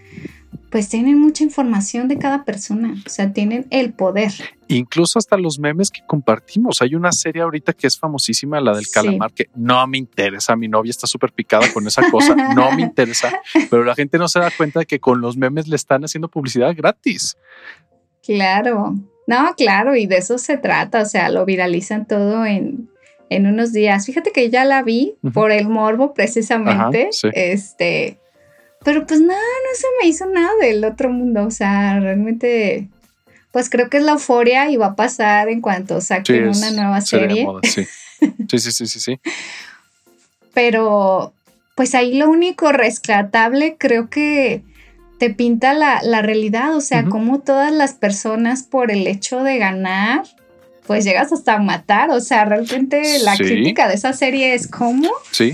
pues 0.70 0.88
tienen 0.88 1.18
mucha 1.18 1.44
información 1.44 2.08
de 2.08 2.18
cada 2.18 2.44
persona, 2.44 2.94
o 3.06 3.08
sea, 3.08 3.32
tienen 3.32 3.66
el 3.70 3.92
poder. 3.92 4.32
Incluso 4.68 5.18
hasta 5.18 5.38
los 5.38 5.58
memes 5.58 5.90
que 5.90 6.00
compartimos. 6.06 6.82
Hay 6.82 6.94
una 6.94 7.10
serie 7.12 7.42
ahorita 7.42 7.72
que 7.72 7.86
es 7.86 7.98
famosísima, 7.98 8.60
la 8.60 8.74
del 8.74 8.90
calamar, 8.90 9.32
que 9.32 9.48
no 9.54 9.86
me 9.86 9.96
interesa. 9.96 10.56
Mi 10.56 10.68
novia 10.68 10.90
está 10.90 11.06
súper 11.06 11.32
picada 11.32 11.72
con 11.72 11.86
esa 11.86 12.10
cosa, 12.10 12.34
no 12.34 12.70
me 12.72 12.82
interesa. 12.82 13.40
Pero 13.70 13.84
la 13.84 13.94
gente 13.94 14.18
no 14.18 14.28
se 14.28 14.40
da 14.40 14.50
cuenta 14.50 14.80
de 14.80 14.86
que 14.86 15.00
con 15.00 15.22
los 15.22 15.38
memes 15.38 15.68
le 15.68 15.76
están 15.76 16.04
haciendo 16.04 16.28
publicidad 16.28 16.74
gratis. 16.76 17.38
Claro, 18.22 18.94
no, 19.26 19.54
claro, 19.56 19.96
y 19.96 20.06
de 20.06 20.18
eso 20.18 20.36
se 20.36 20.58
trata. 20.58 21.00
O 21.00 21.06
sea, 21.06 21.30
lo 21.30 21.46
viralizan 21.46 22.06
todo 22.06 22.44
en, 22.44 22.90
en 23.30 23.46
unos 23.46 23.72
días. 23.72 24.04
Fíjate 24.04 24.32
que 24.32 24.50
ya 24.50 24.66
la 24.66 24.82
vi 24.82 25.14
por 25.32 25.50
el 25.50 25.68
morbo 25.70 26.12
precisamente. 26.12 27.08
Este 27.32 28.18
pero 28.84 29.06
pues 29.06 29.20
nada, 29.20 29.40
no 29.40 29.76
se 29.76 29.86
me 30.00 30.08
hizo 30.08 30.26
nada 30.26 30.50
del 30.60 30.84
otro 30.84 31.10
mundo. 31.10 31.44
O 31.44 31.50
sea, 31.50 31.98
realmente, 32.00 32.88
pues 33.52 33.70
creo 33.70 33.88
que 33.90 33.98
es 33.98 34.02
la 34.02 34.12
euforia 34.12 34.70
y 34.70 34.76
va 34.76 34.86
a 34.86 34.96
pasar 34.96 35.48
en 35.48 35.60
cuanto 35.60 36.00
saquen 36.00 36.48
una 36.48 36.70
nueva 36.70 37.00
serie. 37.00 37.46
sí. 37.64 37.86
sí, 38.48 38.58
sí, 38.58 38.86
sí, 38.86 39.00
sí, 39.00 39.20
Pero, 40.54 41.32
pues 41.74 41.94
ahí 41.94 42.14
lo 42.14 42.28
único 42.30 42.72
rescatable 42.72 43.76
creo 43.78 44.10
que 44.10 44.62
te 45.18 45.30
pinta 45.30 45.74
la, 45.74 46.22
realidad. 46.22 46.74
O 46.76 46.80
sea, 46.80 47.04
como 47.04 47.40
todas 47.40 47.72
las 47.72 47.94
personas 47.94 48.62
por 48.62 48.90
el 48.90 49.06
hecho 49.06 49.42
de 49.42 49.58
ganar 49.58 50.24
pues 50.88 51.04
llegas 51.04 51.30
hasta 51.34 51.58
matar. 51.58 52.10
O 52.10 52.20
sea, 52.20 52.46
realmente 52.46 53.18
la 53.22 53.36
crítica 53.36 53.86
de 53.86 53.94
esa 53.94 54.14
serie 54.14 54.54
es 54.54 54.66
como 54.66 55.10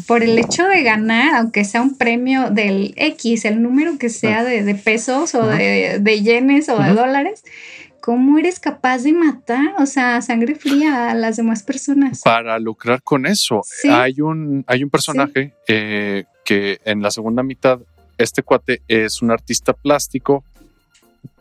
por 0.07 0.23
el 0.23 0.39
hecho 0.39 0.65
de 0.69 0.85
ganar, 0.85 1.35
aunque 1.35 1.65
sea 1.65 1.83
un 1.83 1.99
premio 1.99 2.51
del 2.51 2.95
X, 2.97 3.45
el 3.45 3.61
número 3.61 3.99
que 3.99 4.11
sea 4.11 4.39
ah. 4.41 4.45
de, 4.45 4.75
pesos 4.77 5.35
o 5.35 5.45
de, 5.45 6.21
yenes 6.23 6.69
o 6.69 6.79
de 6.79 6.95
dólares, 6.95 7.43
¿cómo 8.01 8.39
eres 8.39 8.61
capaz 8.61 9.03
de 9.03 9.13
matar? 9.13 9.75
O 9.79 9.87
sea, 9.87 10.23
sangre 10.23 10.55
fría 10.55 11.11
a 11.11 11.15
las 11.15 11.37
demás 11.37 11.65
personas. 11.65 12.21
Para 12.23 12.57
lucrar 12.61 13.03
con 13.03 13.27
eso, 13.27 13.63
hay, 13.91 14.21
un, 14.21 14.65
hay 14.69 14.85
un 14.85 14.91
personaje 14.91 15.53
eh, 15.67 16.25
que 16.45 16.79
en 16.85 17.03
la 17.03 17.11
segunda 17.11 17.43
mitad, 17.43 17.81
este 18.19 18.45
cuate 18.45 18.83
es 18.87 19.21
un 19.21 19.33
artista 19.33 19.73
plástico 19.73 20.45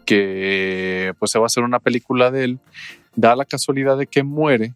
que 0.04 1.14
pues 1.20 1.30
se 1.30 1.38
va 1.38 1.46
a 1.46 1.48
hacer 1.48 1.64
una 1.64 1.80
película 1.80 2.32
de 2.32 2.44
él 2.44 2.60
da 3.16 3.36
la 3.36 3.46
casualidad 3.46 3.98
de 3.98 4.08
que 4.08 4.24
muere 4.24 4.74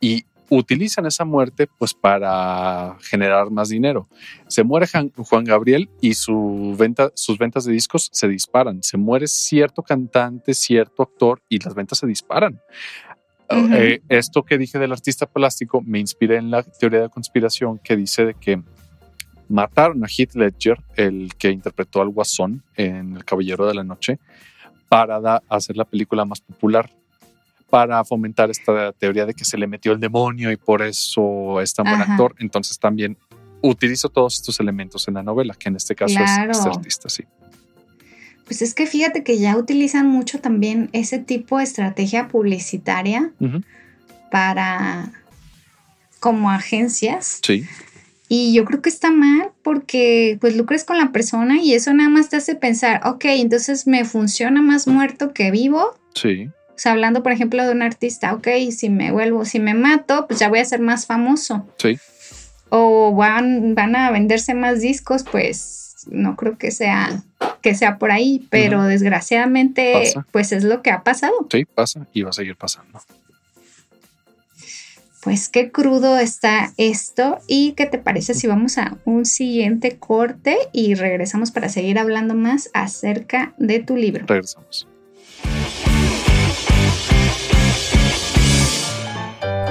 y 0.00 0.24
utilizan 0.50 1.06
esa 1.06 1.24
muerte 1.24 1.68
pues 1.78 1.94
para 1.94 2.96
generar 3.00 3.50
más 3.50 3.68
dinero. 3.68 4.08
Se 4.48 4.64
muere 4.64 4.86
Juan 5.16 5.44
Gabriel 5.44 5.88
y 6.00 6.14
su 6.14 6.74
venta, 6.76 7.10
sus 7.14 7.38
ventas 7.38 7.64
de 7.64 7.72
discos 7.72 8.10
se 8.12 8.28
disparan. 8.28 8.82
Se 8.82 8.96
muere 8.96 9.28
cierto 9.28 9.82
cantante, 9.82 10.52
cierto 10.54 11.04
actor 11.04 11.40
y 11.48 11.58
las 11.60 11.74
ventas 11.74 11.98
se 11.98 12.06
disparan. 12.06 12.60
Eh, 13.48 14.00
esto 14.08 14.44
que 14.44 14.58
dije 14.58 14.78
del 14.78 14.92
artista 14.92 15.26
plástico 15.26 15.80
me 15.80 15.98
inspiré 15.98 16.36
en 16.36 16.50
la 16.50 16.62
teoría 16.62 17.02
de 17.02 17.08
conspiración 17.08 17.78
que 17.78 17.96
dice 17.96 18.24
de 18.24 18.34
que 18.34 18.62
mataron 19.48 20.04
a 20.04 20.06
Heath 20.06 20.34
Ledger, 20.34 20.78
el 20.94 21.34
que 21.36 21.50
interpretó 21.50 22.00
al 22.00 22.10
Guasón 22.10 22.62
en 22.76 23.16
El 23.16 23.24
Caballero 23.24 23.66
de 23.66 23.74
la 23.74 23.82
Noche, 23.82 24.20
para 24.88 25.42
hacer 25.48 25.76
la 25.76 25.84
película 25.84 26.24
más 26.24 26.40
popular 26.40 26.90
para 27.70 28.04
fomentar 28.04 28.50
esta 28.50 28.92
teoría 28.92 29.24
de 29.24 29.34
que 29.34 29.44
se 29.44 29.56
le 29.56 29.66
metió 29.66 29.92
el 29.92 30.00
demonio 30.00 30.50
y 30.50 30.56
por 30.56 30.82
eso 30.82 31.60
es 31.60 31.72
tan 31.72 31.86
buen 31.86 32.02
actor. 32.02 32.34
Entonces 32.38 32.78
también 32.78 33.16
utilizo 33.62 34.08
todos 34.08 34.36
estos 34.36 34.58
elementos 34.60 35.06
en 35.08 35.14
la 35.14 35.22
novela, 35.22 35.54
que 35.58 35.68
en 35.68 35.76
este 35.76 35.94
caso 35.94 36.18
es 36.18 36.30
este 36.50 36.68
artista, 36.68 37.08
sí. 37.08 37.24
Pues 38.44 38.62
es 38.62 38.74
que 38.74 38.86
fíjate 38.86 39.22
que 39.22 39.38
ya 39.38 39.56
utilizan 39.56 40.08
mucho 40.08 40.40
también 40.40 40.90
ese 40.92 41.20
tipo 41.20 41.58
de 41.58 41.64
estrategia 41.64 42.26
publicitaria 42.26 43.30
para 44.30 45.12
como 46.18 46.50
agencias. 46.50 47.40
Sí. 47.42 47.64
Y 48.28 48.52
yo 48.52 48.64
creo 48.64 48.82
que 48.82 48.88
está 48.88 49.10
mal 49.10 49.50
porque 49.62 50.38
pues 50.40 50.56
lucres 50.56 50.84
con 50.84 50.98
la 50.98 51.12
persona 51.12 51.60
y 51.62 51.74
eso 51.74 51.92
nada 51.92 52.10
más 52.10 52.28
te 52.28 52.36
hace 52.36 52.54
pensar, 52.54 53.00
ok, 53.04 53.24
entonces 53.26 53.86
me 53.86 54.04
funciona 54.04 54.62
más 54.62 54.86
muerto 54.86 55.32
que 55.32 55.50
vivo. 55.50 55.96
Sí. 56.14 56.48
Sea, 56.80 56.92
hablando, 56.92 57.22
por 57.22 57.32
ejemplo, 57.32 57.62
de 57.62 57.72
un 57.72 57.82
artista, 57.82 58.32
ok, 58.32 58.48
si 58.70 58.88
me 58.88 59.12
vuelvo, 59.12 59.44
si 59.44 59.60
me 59.60 59.74
mato, 59.74 60.26
pues 60.26 60.40
ya 60.40 60.48
voy 60.48 60.60
a 60.60 60.64
ser 60.64 60.80
más 60.80 61.04
famoso. 61.04 61.66
Sí. 61.76 61.98
O 62.70 63.14
van, 63.14 63.74
van 63.74 63.94
a 63.96 64.10
venderse 64.10 64.54
más 64.54 64.80
discos, 64.80 65.22
pues 65.30 66.06
no 66.10 66.36
creo 66.36 66.56
que 66.56 66.70
sea, 66.70 67.22
que 67.60 67.74
sea 67.74 67.98
por 67.98 68.10
ahí, 68.12 68.46
pero 68.48 68.84
desgraciadamente, 68.84 70.14
pues 70.30 70.52
es 70.52 70.64
lo 70.64 70.80
que 70.80 70.90
ha 70.90 71.02
pasado. 71.02 71.34
Sí, 71.52 71.66
pasa 71.66 72.06
y 72.14 72.22
va 72.22 72.30
a 72.30 72.32
seguir 72.32 72.56
pasando. 72.56 72.98
Pues 75.20 75.50
qué 75.50 75.70
crudo 75.70 76.18
está 76.18 76.72
esto 76.78 77.40
y 77.46 77.72
qué 77.72 77.84
te 77.84 77.98
parece 77.98 78.32
si 78.32 78.46
vamos 78.46 78.78
a 78.78 78.96
un 79.04 79.26
siguiente 79.26 79.98
corte 79.98 80.56
y 80.72 80.94
regresamos 80.94 81.50
para 81.50 81.68
seguir 81.68 81.98
hablando 81.98 82.34
más 82.34 82.70
acerca 82.72 83.52
de 83.58 83.80
tu 83.80 83.96
libro. 83.96 84.24
Regresamos. 84.26 84.88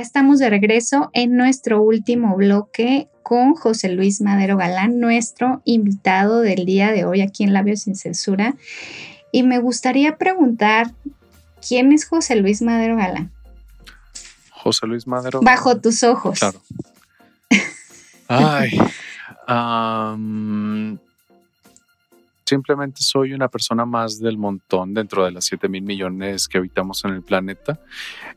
Ya 0.00 0.04
estamos 0.04 0.38
de 0.38 0.48
regreso 0.48 1.10
en 1.12 1.36
nuestro 1.36 1.82
último 1.82 2.34
bloque 2.34 3.10
con 3.22 3.52
José 3.52 3.90
Luis 3.90 4.22
Madero 4.22 4.56
Galán, 4.56 4.98
nuestro 4.98 5.60
invitado 5.66 6.40
del 6.40 6.64
día 6.64 6.90
de 6.90 7.04
hoy 7.04 7.20
aquí 7.20 7.44
en 7.44 7.52
Labios 7.52 7.82
sin 7.82 7.94
Censura. 7.94 8.54
Y 9.30 9.42
me 9.42 9.58
gustaría 9.58 10.16
preguntar, 10.16 10.94
¿quién 11.68 11.92
es 11.92 12.06
José 12.06 12.36
Luis 12.36 12.62
Madero 12.62 12.96
Galán? 12.96 13.30
José 14.52 14.86
Luis 14.86 15.06
Madero. 15.06 15.42
Bajo 15.42 15.78
tus 15.82 16.02
ojos. 16.02 16.38
Claro. 16.38 16.62
Ay, 18.28 18.80
Simplemente 22.50 23.04
soy 23.04 23.32
una 23.32 23.46
persona 23.46 23.86
más 23.86 24.18
del 24.18 24.36
montón 24.36 24.92
dentro 24.92 25.24
de 25.24 25.30
las 25.30 25.44
7 25.44 25.68
mil 25.68 25.82
millones 25.82 26.48
que 26.48 26.58
habitamos 26.58 27.04
en 27.04 27.12
el 27.12 27.22
planeta. 27.22 27.78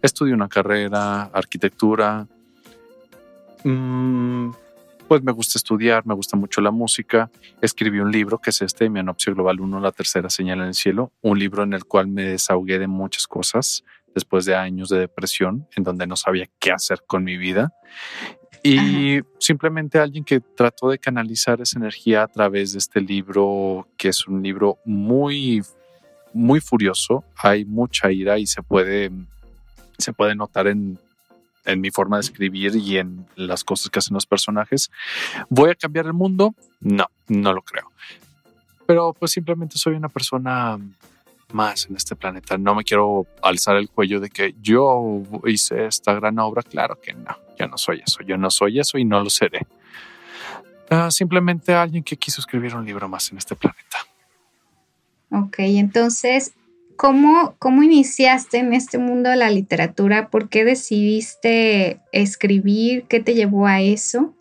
Estudio 0.03 0.35
una 0.35 0.47
carrera, 0.47 1.23
arquitectura. 1.33 2.27
Mm, 3.63 4.51
pues 5.07 5.23
me 5.23 5.31
gusta 5.31 5.57
estudiar, 5.57 6.05
me 6.05 6.13
gusta 6.13 6.37
mucho 6.37 6.61
la 6.61 6.69
música. 6.69 7.31
Escribí 7.59 8.01
un 8.01 8.11
libro 8.11 8.37
que 8.37 8.51
es 8.51 8.61
este, 8.61 8.87
Mi 8.87 8.99
Anopsia 8.99 9.33
Global 9.33 9.59
1, 9.59 9.79
La 9.79 9.91
Tercera 9.91 10.29
Señal 10.29 10.59
en 10.59 10.67
el 10.67 10.75
Cielo. 10.75 11.11
Un 11.23 11.39
libro 11.39 11.63
en 11.63 11.73
el 11.73 11.85
cual 11.85 12.05
me 12.05 12.21
desahogué 12.21 12.77
de 12.77 12.85
muchas 12.85 13.25
cosas 13.25 13.83
después 14.13 14.45
de 14.45 14.53
años 14.53 14.89
de 14.89 14.99
depresión, 14.99 15.67
en 15.75 15.83
donde 15.83 16.05
no 16.05 16.17
sabía 16.17 16.47
qué 16.59 16.71
hacer 16.71 17.01
con 17.07 17.23
mi 17.23 17.35
vida. 17.35 17.73
Y 18.63 19.19
simplemente 19.39 19.99
alguien 19.99 20.23
que 20.23 20.39
trató 20.39 20.89
de 20.89 20.97
canalizar 20.97 21.59
esa 21.59 21.77
energía 21.77 22.23
a 22.23 22.27
través 22.27 22.71
de 22.71 22.79
este 22.79 23.01
libro, 23.01 23.87
que 23.97 24.07
es 24.07 24.25
un 24.25 24.41
libro 24.41 24.77
muy, 24.85 25.61
muy 26.31 26.61
furioso. 26.61 27.25
Hay 27.35 27.65
mucha 27.65 28.09
ira 28.09 28.39
y 28.39 28.47
se 28.47 28.63
puede, 28.63 29.11
se 29.97 30.13
puede 30.13 30.33
notar 30.33 30.67
en, 30.67 30.97
en 31.65 31.81
mi 31.81 31.91
forma 31.91 32.17
de 32.17 32.21
escribir 32.21 32.73
y 32.77 32.97
en 32.97 33.25
las 33.35 33.65
cosas 33.65 33.89
que 33.89 33.99
hacen 33.99 34.13
los 34.13 34.25
personajes. 34.25 34.91
¿Voy 35.49 35.69
a 35.69 35.75
cambiar 35.75 36.05
el 36.05 36.13
mundo? 36.13 36.55
No, 36.79 37.07
no 37.27 37.51
lo 37.51 37.61
creo. 37.63 37.91
Pero 38.85 39.13
pues 39.13 39.31
simplemente 39.31 39.77
soy 39.77 39.95
una 39.95 40.09
persona 40.09 40.79
más 41.53 41.87
en 41.89 41.95
este 41.95 42.15
planeta. 42.15 42.57
No 42.57 42.75
me 42.75 42.83
quiero 42.83 43.27
alzar 43.41 43.77
el 43.77 43.89
cuello 43.89 44.19
de 44.19 44.29
que 44.29 44.55
yo 44.61 45.21
hice 45.45 45.85
esta 45.85 46.13
gran 46.13 46.39
obra. 46.39 46.61
Claro 46.61 46.99
que 47.01 47.13
no, 47.13 47.37
yo 47.57 47.67
no 47.67 47.77
soy 47.77 48.01
eso, 48.05 48.21
yo 48.23 48.37
no 48.37 48.49
soy 48.49 48.79
eso 48.79 48.97
y 48.97 49.05
no 49.05 49.23
lo 49.23 49.29
seré. 49.29 49.65
Ah, 50.89 51.09
simplemente 51.11 51.73
alguien 51.73 52.03
que 52.03 52.17
quiso 52.17 52.41
escribir 52.41 52.75
un 52.75 52.85
libro 52.85 53.07
más 53.07 53.31
en 53.31 53.37
este 53.37 53.55
planeta. 53.55 53.97
Ok, 55.31 55.55
entonces, 55.59 56.53
¿cómo, 56.95 57.55
¿cómo 57.57 57.81
iniciaste 57.81 58.59
en 58.59 58.73
este 58.73 58.97
mundo 58.97 59.29
de 59.29 59.37
la 59.37 59.49
literatura? 59.49 60.29
¿Por 60.29 60.49
qué 60.49 60.63
decidiste 60.63 62.01
escribir? 62.11 63.05
¿Qué 63.05 63.19
te 63.19 63.33
llevó 63.33 63.65
a 63.65 63.81
eso? 63.81 64.35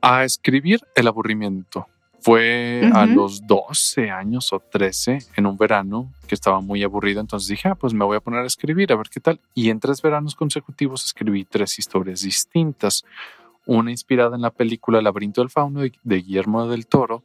A 0.00 0.22
escribir 0.24 0.80
el 0.94 1.08
aburrimiento 1.08 1.88
fue 2.26 2.90
a 2.92 3.06
los 3.06 3.46
12 3.46 4.10
años 4.10 4.52
o 4.52 4.58
13 4.58 5.18
en 5.36 5.46
un 5.46 5.56
verano 5.56 6.12
que 6.26 6.34
estaba 6.34 6.60
muy 6.60 6.82
aburrido, 6.82 7.20
entonces 7.20 7.48
dije, 7.48 7.68
ah, 7.68 7.76
pues 7.76 7.94
me 7.94 8.04
voy 8.04 8.16
a 8.16 8.20
poner 8.20 8.40
a 8.40 8.46
escribir, 8.46 8.92
a 8.92 8.96
ver 8.96 9.08
qué 9.08 9.20
tal. 9.20 9.38
Y 9.54 9.70
en 9.70 9.78
tres 9.78 10.02
veranos 10.02 10.34
consecutivos 10.34 11.04
escribí 11.04 11.44
tres 11.44 11.78
historias 11.78 12.22
distintas. 12.22 13.04
Una 13.64 13.92
inspirada 13.92 14.34
en 14.34 14.42
la 14.42 14.50
película 14.50 15.00
Laberinto 15.00 15.40
del 15.40 15.50
Fauno 15.50 15.82
de 15.82 16.16
Guillermo 16.16 16.66
del 16.66 16.88
Toro, 16.88 17.22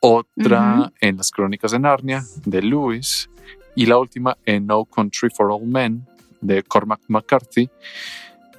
otra 0.00 0.90
en 1.02 1.18
las 1.18 1.30
Crónicas 1.32 1.72
de 1.72 1.78
Narnia 1.78 2.24
de 2.46 2.62
Lewis 2.62 3.28
y 3.76 3.84
la 3.84 3.98
última 3.98 4.38
en 4.46 4.66
No 4.66 4.86
Country 4.86 5.28
for 5.28 5.52
All 5.52 5.66
Men 5.66 6.06
de 6.40 6.62
Cormac 6.62 7.02
McCarthy. 7.08 7.68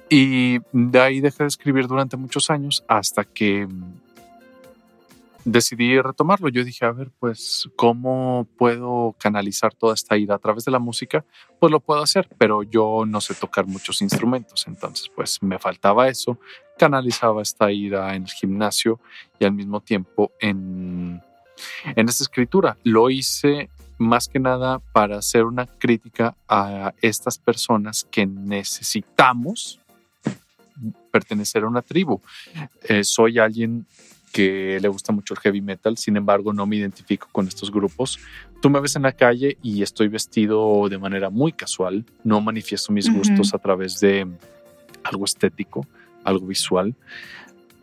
Y 0.08 0.60
de 0.72 1.00
ahí 1.00 1.20
dejé 1.20 1.42
de 1.42 1.48
escribir 1.48 1.88
durante 1.88 2.16
muchos 2.16 2.50
años 2.50 2.84
hasta 2.86 3.24
que 3.24 3.66
decidí 5.44 6.00
retomarlo. 6.00 6.48
Yo 6.48 6.64
dije, 6.64 6.84
a 6.84 6.92
ver, 6.92 7.10
pues, 7.18 7.68
¿cómo 7.76 8.46
puedo 8.56 9.14
canalizar 9.18 9.74
toda 9.74 9.94
esta 9.94 10.16
ira 10.16 10.36
a 10.36 10.38
través 10.38 10.64
de 10.64 10.70
la 10.70 10.78
música? 10.78 11.24
Pues 11.58 11.70
lo 11.70 11.80
puedo 11.80 12.02
hacer, 12.02 12.28
pero 12.38 12.62
yo 12.62 13.04
no 13.06 13.20
sé 13.20 13.34
tocar 13.34 13.66
muchos 13.66 14.02
instrumentos, 14.02 14.66
entonces 14.66 15.10
pues 15.14 15.42
me 15.42 15.58
faltaba 15.58 16.08
eso. 16.08 16.38
Canalizaba 16.78 17.42
esta 17.42 17.70
ira 17.70 18.14
en 18.14 18.24
el 18.24 18.30
gimnasio 18.30 19.00
y 19.38 19.44
al 19.44 19.52
mismo 19.52 19.80
tiempo 19.80 20.32
en, 20.40 21.22
en 21.84 22.08
esta 22.08 22.24
escritura. 22.24 22.76
Lo 22.82 23.10
hice 23.10 23.70
más 23.98 24.28
que 24.28 24.40
nada 24.40 24.80
para 24.92 25.18
hacer 25.18 25.44
una 25.44 25.66
crítica 25.66 26.34
a 26.48 26.92
estas 27.00 27.38
personas 27.38 28.06
que 28.10 28.26
necesitamos 28.26 29.78
pertenecer 31.10 31.62
a 31.62 31.68
una 31.68 31.82
tribu. 31.82 32.20
Eh, 32.82 33.04
soy 33.04 33.38
alguien 33.38 33.86
que 34.32 34.78
le 34.80 34.88
gusta 34.88 35.12
mucho 35.12 35.34
el 35.34 35.40
heavy 35.40 35.60
metal, 35.60 35.96
sin 35.96 36.16
embargo 36.16 36.52
no 36.52 36.66
me 36.66 36.76
identifico 36.76 37.28
con 37.30 37.46
estos 37.46 37.70
grupos. 37.70 38.18
Tú 38.60 38.70
me 38.70 38.80
ves 38.80 38.96
en 38.96 39.02
la 39.02 39.12
calle 39.12 39.58
y 39.62 39.82
estoy 39.82 40.08
vestido 40.08 40.88
de 40.88 40.98
manera 40.98 41.30
muy 41.30 41.52
casual, 41.52 42.04
no 42.24 42.40
manifiesto 42.40 42.92
mis 42.92 43.12
gustos 43.12 43.54
a 43.54 43.58
través 43.58 44.00
de 44.00 44.26
algo 45.04 45.24
estético, 45.24 45.86
algo 46.24 46.46
visual. 46.46 46.94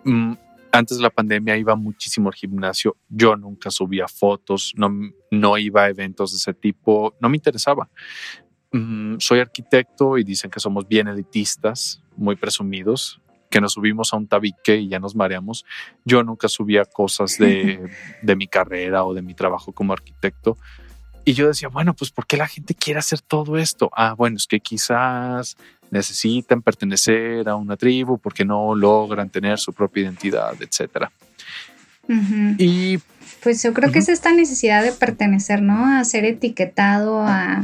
Mm, 0.04 0.34
antes 0.72 0.98
de 0.98 1.04
la 1.04 1.10
pandemia 1.10 1.58
iba 1.58 1.76
muchísimo 1.76 2.30
al 2.30 2.36
gimnasio. 2.36 2.96
Yo 3.10 3.36
nunca 3.36 3.72
subía 3.72 4.08
fotos, 4.08 4.74
no, 4.76 4.92
no 5.32 5.58
iba 5.58 5.84
a 5.84 5.90
eventos 5.90 6.32
de 6.32 6.38
ese 6.38 6.54
tipo, 6.54 7.16
no 7.20 7.30
me 7.30 7.38
interesaba. 7.38 7.90
Mm, 8.72 9.18
soy 9.20 9.40
arquitecto 9.40 10.18
y 10.18 10.24
dicen 10.24 10.52
que 10.52 10.60
somos 10.60 10.88
bien 10.88 11.08
elitistas, 11.08 12.02
muy 12.16 12.36
presumidos, 12.36 13.20
que 13.50 13.62
nos 13.62 13.74
subimos 13.74 14.14
a 14.14 14.18
un 14.18 14.28
tabique 14.28 14.78
y 14.78 14.90
ya 14.90 15.00
nos 15.00 15.16
mareamos. 15.16 15.66
Yo 16.06 16.24
nunca 16.24 16.48
subía 16.48 16.86
cosas 16.86 17.38
de, 17.38 17.90
de 18.22 18.36
mi 18.36 18.48
carrera 18.48 19.04
o 19.04 19.14
de 19.14 19.22
mi 19.22 19.34
trabajo 19.34 19.72
como 19.72 19.94
arquitecto. 19.94 20.58
Y 21.26 21.34
yo 21.34 21.48
decía, 21.48 21.68
bueno, 21.68 21.94
pues 21.94 22.12
¿por 22.12 22.26
qué 22.26 22.38
la 22.38 22.48
gente 22.48 22.74
quiere 22.74 23.00
hacer 23.00 23.22
todo 23.22 23.58
esto? 23.58 23.92
Ah, 23.96 24.14
bueno, 24.18 24.38
es 24.38 24.48
que 24.48 24.60
quizás 24.60 25.58
necesitan 25.92 26.62
pertenecer 26.62 27.50
a 27.50 27.56
una 27.56 27.78
tribu 27.78 28.18
porque 28.18 28.46
no 28.46 28.76
logran 28.76 29.30
tener 29.30 29.60
su 29.60 29.74
propia 29.74 30.04
identidad, 30.04 30.54
etcétera. 30.62 31.12
Y 32.58 32.98
pues 33.44 33.62
yo 33.62 33.74
creo 33.74 33.92
que 33.92 34.00
es 34.00 34.10
esta 34.10 34.32
necesidad 34.34 34.84
de 34.84 34.92
pertenecer, 34.92 35.62
¿no? 35.62 35.86
A 35.86 36.04
ser 36.04 36.26
etiquetado, 36.26 37.22
a 37.22 37.64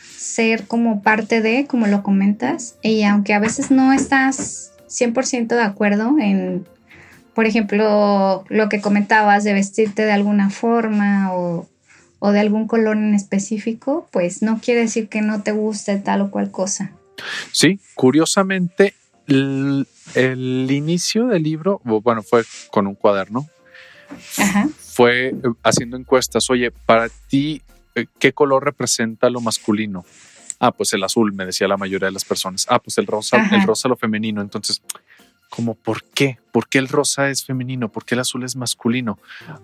ser 0.00 0.66
como 0.66 1.02
parte 1.02 1.40
de, 1.40 1.66
como 1.66 1.86
lo 1.86 2.02
comentas, 2.02 2.76
y 2.82 3.04
aunque 3.04 3.34
a 3.34 3.38
veces 3.38 3.70
no 3.70 3.92
estás 3.92 4.73
100% 4.94 5.48
de 5.48 5.62
acuerdo 5.62 6.16
en, 6.20 6.66
por 7.34 7.46
ejemplo, 7.46 8.44
lo 8.48 8.68
que 8.68 8.80
comentabas 8.80 9.44
de 9.44 9.52
vestirte 9.52 10.04
de 10.04 10.12
alguna 10.12 10.50
forma 10.50 11.34
o, 11.34 11.68
o 12.20 12.32
de 12.32 12.40
algún 12.40 12.66
color 12.66 12.96
en 12.96 13.14
específico, 13.14 14.08
pues 14.10 14.42
no 14.42 14.60
quiere 14.60 14.80
decir 14.80 15.08
que 15.08 15.20
no 15.20 15.42
te 15.42 15.52
guste 15.52 15.96
tal 15.98 16.22
o 16.22 16.30
cual 16.30 16.50
cosa. 16.50 16.92
Sí, 17.52 17.80
curiosamente, 17.94 18.94
el, 19.26 19.86
inicio 20.70 21.26
del 21.26 21.42
libro, 21.42 21.80
bueno, 21.84 22.22
fue 22.22 22.44
con 22.70 22.86
un 22.86 22.94
cuaderno. 22.94 23.46
Fue 24.78 25.28
eh, 25.28 25.34
haciendo 25.62 25.96
encuestas. 25.96 26.48
Oye, 26.50 26.70
para 26.70 27.08
ti, 27.28 27.62
eh, 27.94 28.06
¿qué 28.18 28.32
color 28.32 28.64
representa 28.64 29.28
lo 29.30 29.40
masculino? 29.40 30.04
Ah, 30.66 30.72
pues 30.72 30.92
el 30.92 31.02
azul, 31.02 31.32
me 31.32 31.46
decía 31.46 31.68
la 31.68 31.76
mayoría 31.76 32.06
de 32.06 32.12
las 32.12 32.24
personas. 32.24 32.66
Ah, 32.68 32.78
pues 32.78 32.98
el 32.98 33.06
rosa, 33.06 33.36
el 33.52 33.62
rosa 33.62 33.88
lo 33.88 33.96
femenino. 33.96 34.40
Entonces, 34.40 34.82
como 35.48 35.74
por 35.74 36.02
qué? 36.02 36.38
¿Por 36.52 36.68
qué 36.68 36.78
el 36.78 36.88
rosa 36.88 37.28
es 37.30 37.44
femenino? 37.44 37.90
¿Por 37.90 38.04
qué 38.04 38.14
el 38.14 38.20
azul 38.20 38.44
es 38.44 38.56
masculino? 38.56 39.18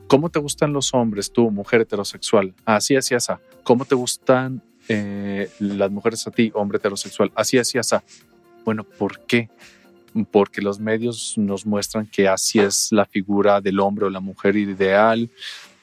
¿Cómo 0.07 0.31
te 0.31 0.39
gustan 0.39 0.73
los 0.73 0.93
hombres, 0.95 1.33
tú, 1.33 1.51
mujer 1.51 1.81
heterosexual? 1.81 2.55
Así, 2.65 2.97
así, 2.97 3.15
así. 3.15 3.33
¿Cómo 3.63 3.85
te 3.85 3.95
gustan 3.95 4.63
eh, 4.93 5.49
las 5.61 5.89
mujeres 5.93 6.27
a 6.27 6.33
ti, 6.33 6.51
hombre 6.53 6.79
heterosexual, 6.79 7.31
así, 7.37 7.59
así, 7.59 7.79
así. 7.79 7.95
Bueno, 8.65 8.83
¿por 8.83 9.21
qué? 9.21 9.49
Porque 10.33 10.61
los 10.61 10.81
medios 10.81 11.35
nos 11.37 11.65
muestran 11.65 12.09
que 12.09 12.27
así 12.27 12.59
es 12.59 12.89
la 12.91 13.05
figura 13.05 13.61
del 13.61 13.79
hombre 13.79 14.07
o 14.07 14.11
la 14.11 14.19
mujer 14.19 14.57
ideal, 14.57 15.31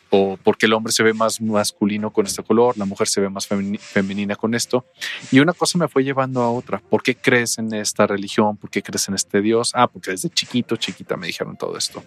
o 0.10 0.38
porque 0.44 0.66
el 0.66 0.74
hombre 0.74 0.94
se 0.94 1.04
ve 1.04 1.14
más 1.14 1.42
masculino 1.42 2.12
con 2.12 2.26
este 2.26 2.44
color, 2.44 2.78
la 2.78 2.86
mujer 2.86 3.08
se 3.08 3.22
ve 3.22 3.30
más 3.30 3.48
femenina 3.48 4.36
con 4.36 4.56
esto. 4.56 4.86
Y 5.32 5.40
una 5.40 5.54
cosa 5.54 5.78
me 5.78 5.88
fue 5.88 6.04
llevando 6.04 6.42
a 6.42 6.52
otra. 6.52 6.80
¿Por 6.80 7.04
qué 7.04 7.16
crees 7.16 7.58
en 7.58 7.74
esta 7.74 8.08
religión? 8.08 8.58
¿Por 8.58 8.70
qué 8.70 8.82
crees 8.82 9.08
en 9.08 9.16
este 9.16 9.42
Dios? 9.42 9.72
Ah, 9.74 9.88
porque 9.88 10.12
desde 10.12 10.30
chiquito, 10.30 10.76
chiquita 10.76 11.18
me 11.18 11.28
dijeron 11.28 11.58
todo 11.58 11.78
esto. 11.78 12.04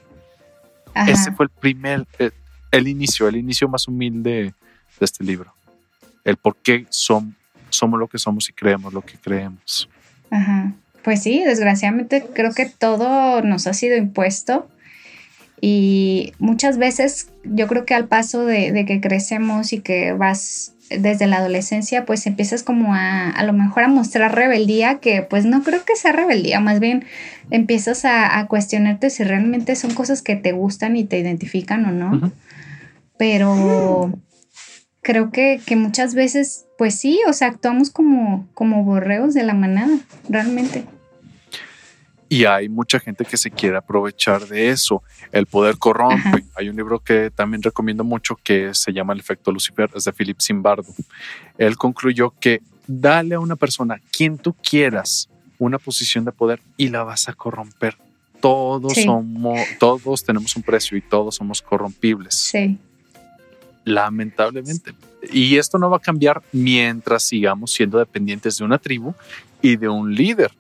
Ese 1.07 1.33
fue 1.33 1.47
el 1.47 1.51
primer, 1.51 2.07
eh, 2.19 2.31
el 2.71 2.89
inicio, 2.89 3.29
el 3.29 3.37
inicio 3.37 3.69
más 3.69 3.87
humilde 3.87 4.55
de 4.99 5.05
este 5.05 5.23
libro 5.23 5.55
el 6.25 6.37
por 6.37 6.57
qué 6.57 6.87
somos 6.91 7.99
lo 7.99 8.09
que 8.09 8.19
somos 8.19 8.49
y 8.49 8.53
creemos 8.53 8.93
lo 8.93 9.03
que 9.03 9.19
creemos. 9.19 9.89
Ajá. 10.31 10.73
Pues 11.03 11.23
sí, 11.23 11.43
desgraciadamente 11.43 12.27
creo 12.35 12.53
que 12.53 12.67
todo 12.67 13.43
nos 13.43 13.67
ha 13.67 13.73
sido 13.73 13.97
impuesto 13.97 14.69
y 15.61 16.33
muchas 16.39 16.79
veces 16.79 17.29
yo 17.45 17.67
creo 17.67 17.85
que 17.85 17.95
al 17.95 18.09
paso 18.09 18.45
de, 18.45 18.85
que 18.87 19.01
crecemos 19.01 19.73
y 19.73 19.81
que 19.81 20.13
vas 20.13 20.75
desde 20.89 21.27
la 21.27 21.37
adolescencia, 21.37 22.05
pues 22.05 22.27
empiezas 22.27 22.63
como 22.63 22.95
a 22.95 23.31
a 23.31 23.45
lo 23.45 23.53
mejor 23.53 23.85
a 23.85 23.89
mostrar 23.89 24.35
rebeldía, 24.35 24.99
que 24.99 25.23
pues 25.23 25.45
no 25.45 25.63
creo 25.63 25.85
que 25.85 25.97
sea 25.97 26.13
rebeldía, 26.13 26.61
más 26.61 26.81
bien 26.81 27.05
empiezas 27.51 28.05
a, 28.05 28.47
cuestionarte 28.49 29.11
si 29.11 29.25
realmente 29.25 29.77
son 29.77 29.95
cosas 29.95 30.23
que 30.23 30.37
te 30.37 30.53
gustan 30.53 30.97
y 30.97 31.05
te 31.05 31.19
identifican 31.19 31.85
o 31.85 31.93
no. 31.93 32.33
Pero 33.19 34.13
creo 35.03 35.31
que, 35.31 35.61
muchas 35.77 36.15
veces, 36.15 36.67
pues 36.79 36.95
sí, 36.95 37.21
o 37.29 37.33
sea, 37.33 37.49
actuamos 37.49 37.91
como, 37.91 38.49
como 38.55 38.85
borreos 38.85 39.35
de 39.35 39.43
la 39.43 39.55
manada, 39.55 39.99
realmente. 40.29 40.85
Y 42.31 42.45
hay 42.45 42.69
mucha 42.69 42.99
gente 42.99 43.25
que 43.25 43.37
se 43.37 43.51
quiere 43.51 43.77
aprovechar 43.77 44.47
de 44.47 44.71
eso. 44.71 45.03
El 45.33 45.47
poder 45.47 45.77
corrompe. 45.79 46.45
Hay 46.57 46.69
un 46.69 46.77
libro 46.77 47.01
que 47.01 47.31
también 47.31 47.63
recomiendo 47.63 48.05
mucho 48.05 48.37
que 48.43 48.73
se 48.73 48.93
llama 48.93 49.13
El 49.13 49.21
efecto 49.21 49.53
Lucifer, 49.53 49.91
es 49.95 50.05
de 50.05 50.13
Philip 50.13 50.41
Zimbardo. 50.41 50.95
Él 51.59 51.77
concluyó 51.77 52.33
que 52.41 52.63
dale 52.87 53.35
a 53.35 53.41
una 53.41 53.57
persona, 53.57 54.01
quien 54.13 54.39
tú 54.39 54.55
quieras, 54.55 55.29
una 55.59 55.79
posición 55.79 56.25
de 56.25 56.33
poder 56.33 56.61
y 56.77 56.89
la 56.89 57.03
vas 57.03 57.29
a 57.29 57.33
corromper. 57.33 57.97
Todos 58.41 58.95
somos, 58.95 59.59
todos 59.79 60.25
tenemos 60.25 60.57
un 60.57 60.63
precio 60.63 60.97
y 60.97 61.03
todos 61.03 61.35
somos 61.35 61.61
corrompibles. 61.61 62.35
Sí 62.35 62.79
lamentablemente. 63.85 64.95
Y 65.33 65.57
esto 65.57 65.79
no 65.79 65.91
va 65.91 65.99
a 65.99 66.01
cambiar 66.01 66.43
mientras 66.53 67.25
sigamos 67.25 67.73
siendo 67.73 67.99
dependientes 67.99 68.59
de 68.59 68.65
una 68.65 68.79
tribu 68.79 69.15
y 69.61 69.77
de 69.77 69.89
un 69.89 70.15
líder. 70.15 70.51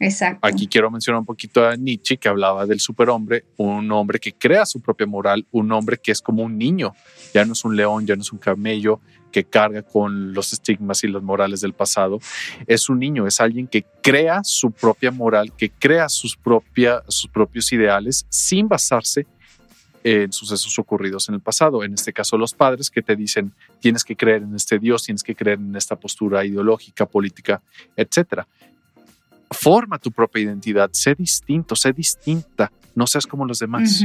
Exacto. 0.00 0.46
Aquí 0.46 0.66
quiero 0.66 0.90
mencionar 0.90 1.20
un 1.20 1.26
poquito 1.26 1.66
a 1.66 1.76
Nietzsche 1.76 2.16
que 2.16 2.28
hablaba 2.28 2.66
del 2.66 2.80
superhombre, 2.80 3.44
un 3.56 3.90
hombre 3.92 4.18
que 4.18 4.32
crea 4.32 4.66
su 4.66 4.80
propia 4.80 5.06
moral, 5.06 5.46
un 5.50 5.72
hombre 5.72 5.98
que 5.98 6.12
es 6.12 6.20
como 6.20 6.42
un 6.42 6.58
niño, 6.58 6.94
ya 7.34 7.44
no 7.44 7.52
es 7.52 7.64
un 7.64 7.76
león, 7.76 8.06
ya 8.06 8.16
no 8.16 8.22
es 8.22 8.32
un 8.32 8.38
camello 8.38 9.00
que 9.30 9.44
carga 9.44 9.82
con 9.82 10.34
los 10.34 10.52
estigmas 10.52 11.02
y 11.04 11.08
los 11.08 11.22
morales 11.22 11.62
del 11.62 11.72
pasado, 11.72 12.20
es 12.66 12.88
un 12.88 12.98
niño, 12.98 13.26
es 13.26 13.40
alguien 13.40 13.66
que 13.66 13.84
crea 14.02 14.42
su 14.44 14.70
propia 14.70 15.10
moral, 15.10 15.52
que 15.56 15.70
crea 15.70 16.08
sus, 16.08 16.38
sus 17.08 17.30
propios 17.30 17.72
ideales 17.72 18.26
sin 18.28 18.68
basarse 18.68 19.26
en 20.04 20.32
sucesos 20.32 20.78
ocurridos 20.78 21.28
en 21.28 21.36
el 21.36 21.40
pasado. 21.40 21.84
En 21.84 21.94
este 21.94 22.12
caso, 22.12 22.36
los 22.36 22.54
padres 22.54 22.90
que 22.90 23.02
te 23.02 23.16
dicen 23.16 23.52
tienes 23.80 24.04
que 24.04 24.16
creer 24.16 24.42
en 24.42 24.54
este 24.54 24.78
Dios, 24.78 25.04
tienes 25.04 25.22
que 25.22 25.34
creer 25.34 25.58
en 25.58 25.74
esta 25.76 25.96
postura 25.96 26.44
ideológica, 26.44 27.06
política, 27.06 27.62
etcétera. 27.96 28.46
Forma 29.52 29.98
tu 29.98 30.10
propia 30.10 30.42
identidad, 30.42 30.90
sé 30.92 31.14
distinto, 31.14 31.76
sé 31.76 31.92
distinta, 31.92 32.70
no 32.94 33.06
seas 33.06 33.26
como 33.26 33.44
los 33.44 33.58
demás. 33.58 34.04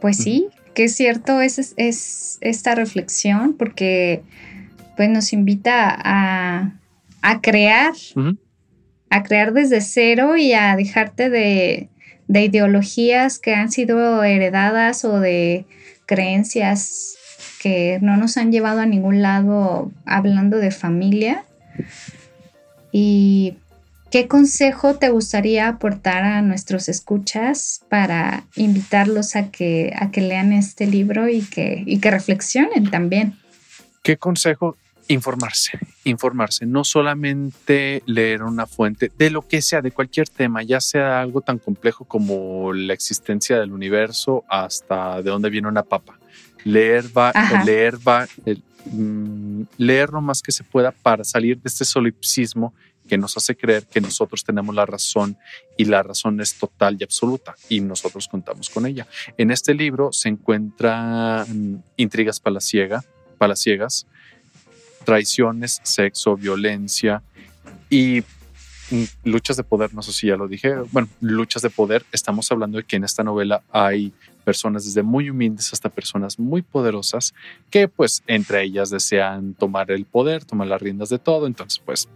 Pues 0.00 0.18
sí, 0.18 0.48
que 0.74 0.84
es 0.84 0.96
cierto 0.96 1.40
es, 1.40 1.74
es, 1.76 2.38
esta 2.40 2.74
reflexión 2.74 3.54
porque 3.54 4.22
pues 4.96 5.08
nos 5.08 5.32
invita 5.32 5.96
a, 5.96 6.74
a 7.22 7.40
crear, 7.40 7.94
a 9.10 9.22
crear 9.22 9.52
desde 9.52 9.80
cero 9.80 10.36
y 10.36 10.52
a 10.52 10.76
dejarte 10.76 11.30
de, 11.30 11.88
de 12.28 12.44
ideologías 12.44 13.38
que 13.38 13.54
han 13.54 13.70
sido 13.70 14.22
heredadas 14.24 15.04
o 15.04 15.20
de 15.20 15.66
creencias 16.06 17.16
que 17.60 17.98
no 18.02 18.16
nos 18.16 18.36
han 18.36 18.52
llevado 18.52 18.80
a 18.80 18.86
ningún 18.86 19.22
lado 19.22 19.90
hablando 20.04 20.58
de 20.58 20.70
familia. 20.70 21.44
¿Y 22.96 23.56
qué 24.12 24.28
consejo 24.28 24.94
te 24.94 25.08
gustaría 25.08 25.66
aportar 25.66 26.22
a 26.22 26.42
nuestros 26.42 26.88
escuchas 26.88 27.80
para 27.88 28.44
invitarlos 28.54 29.34
a 29.34 29.50
que, 29.50 29.92
a 29.98 30.12
que 30.12 30.20
lean 30.20 30.52
este 30.52 30.86
libro 30.86 31.28
y 31.28 31.40
que, 31.40 31.82
y 31.86 31.98
que 31.98 32.12
reflexionen 32.12 32.92
también? 32.92 33.36
¿Qué 34.04 34.16
consejo 34.16 34.76
informarse, 35.08 35.76
informarse, 36.04 36.66
no 36.66 36.84
solamente 36.84 38.04
leer 38.06 38.44
una 38.44 38.66
fuente 38.66 39.10
de 39.18 39.30
lo 39.30 39.42
que 39.48 39.60
sea, 39.60 39.82
de 39.82 39.90
cualquier 39.90 40.28
tema, 40.28 40.62
ya 40.62 40.80
sea 40.80 41.20
algo 41.20 41.40
tan 41.40 41.58
complejo 41.58 42.04
como 42.04 42.72
la 42.72 42.94
existencia 42.94 43.58
del 43.58 43.72
universo 43.72 44.44
hasta 44.48 45.20
de 45.20 45.30
dónde 45.30 45.50
viene 45.50 45.66
una 45.66 45.82
papa. 45.82 46.16
Leer 46.62 47.06
va, 47.06 47.32
leer 47.66 47.96
va, 48.06 48.28
mm, 48.84 49.62
leer 49.78 50.10
lo 50.10 50.20
más 50.20 50.42
que 50.42 50.52
se 50.52 50.64
pueda 50.64 50.92
para 50.92 51.24
salir 51.24 51.56
de 51.58 51.68
este 51.68 51.84
solipsismo 51.84 52.74
que 53.08 53.18
nos 53.18 53.36
hace 53.36 53.56
creer 53.56 53.84
que 53.86 54.00
nosotros 54.00 54.44
tenemos 54.44 54.74
la 54.74 54.86
razón 54.86 55.36
y 55.76 55.84
la 55.84 56.02
razón 56.02 56.40
es 56.40 56.54
total 56.54 56.96
y 56.98 57.04
absoluta 57.04 57.54
y 57.68 57.80
nosotros 57.80 58.28
contamos 58.28 58.70
con 58.70 58.86
ella. 58.86 59.06
En 59.36 59.50
este 59.50 59.74
libro 59.74 60.12
se 60.12 60.28
encuentran 60.28 61.82
intrigas 61.96 62.40
palaciegas, 62.40 64.06
traiciones, 65.04 65.80
sexo, 65.82 66.36
violencia 66.36 67.22
y 67.90 68.22
mm, 68.90 69.04
luchas 69.24 69.56
de 69.56 69.64
poder, 69.64 69.92
no 69.94 70.02
sé 70.02 70.12
si 70.12 70.28
ya 70.28 70.36
lo 70.36 70.48
dije, 70.48 70.74
bueno, 70.92 71.08
luchas 71.20 71.62
de 71.62 71.70
poder, 71.70 72.04
estamos 72.12 72.50
hablando 72.50 72.78
de 72.78 72.84
que 72.84 72.96
en 72.96 73.04
esta 73.04 73.22
novela 73.22 73.62
hay 73.70 74.12
personas 74.44 74.84
desde 74.84 75.02
muy 75.02 75.30
humildes 75.30 75.72
hasta 75.72 75.88
personas 75.88 76.38
muy 76.38 76.62
poderosas 76.62 77.34
que 77.70 77.88
pues 77.88 78.22
entre 78.26 78.62
ellas 78.62 78.90
desean 78.90 79.54
tomar 79.54 79.90
el 79.90 80.04
poder, 80.04 80.44
tomar 80.44 80.68
las 80.68 80.80
riendas 80.80 81.08
de 81.08 81.18
todo, 81.18 81.46
entonces 81.46 81.82
pues 81.84 82.08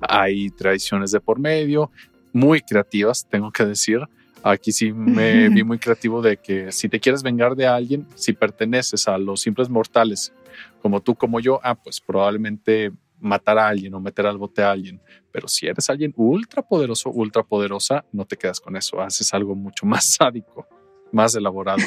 hay 0.00 0.50
traiciones 0.50 1.10
de 1.10 1.20
por 1.20 1.38
medio, 1.38 1.90
muy 2.32 2.60
creativas, 2.60 3.26
tengo 3.28 3.50
que 3.50 3.64
decir. 3.64 4.00
Aquí 4.42 4.72
sí 4.72 4.92
me 4.92 5.48
vi 5.50 5.64
muy 5.64 5.78
creativo 5.78 6.20
de 6.20 6.36
que 6.36 6.70
si 6.72 6.88
te 6.88 7.00
quieres 7.00 7.22
vengar 7.22 7.56
de 7.56 7.66
alguien, 7.66 8.06
si 8.14 8.32
perteneces 8.32 9.08
a 9.08 9.16
los 9.16 9.40
simples 9.40 9.70
mortales, 9.70 10.32
como 10.82 11.00
tú, 11.00 11.14
como 11.14 11.40
yo, 11.40 11.60
ah, 11.62 11.74
pues 11.74 12.00
probablemente 12.00 12.92
matar 13.20 13.58
a 13.58 13.68
alguien 13.68 13.94
o 13.94 14.00
meter 14.00 14.26
al 14.26 14.36
bote 14.36 14.62
a 14.62 14.70
alguien. 14.70 15.00
Pero 15.32 15.48
si 15.48 15.66
eres 15.66 15.88
alguien 15.88 16.12
ultra 16.16 16.62
poderoso, 16.62 17.10
ultra 17.10 17.42
poderosa, 17.42 18.04
no 18.12 18.26
te 18.26 18.36
quedas 18.36 18.60
con 18.60 18.76
eso. 18.76 19.00
Haces 19.00 19.32
algo 19.32 19.54
mucho 19.54 19.86
más 19.86 20.04
sádico, 20.14 20.66
más 21.14 21.34
elaborado. 21.34 21.82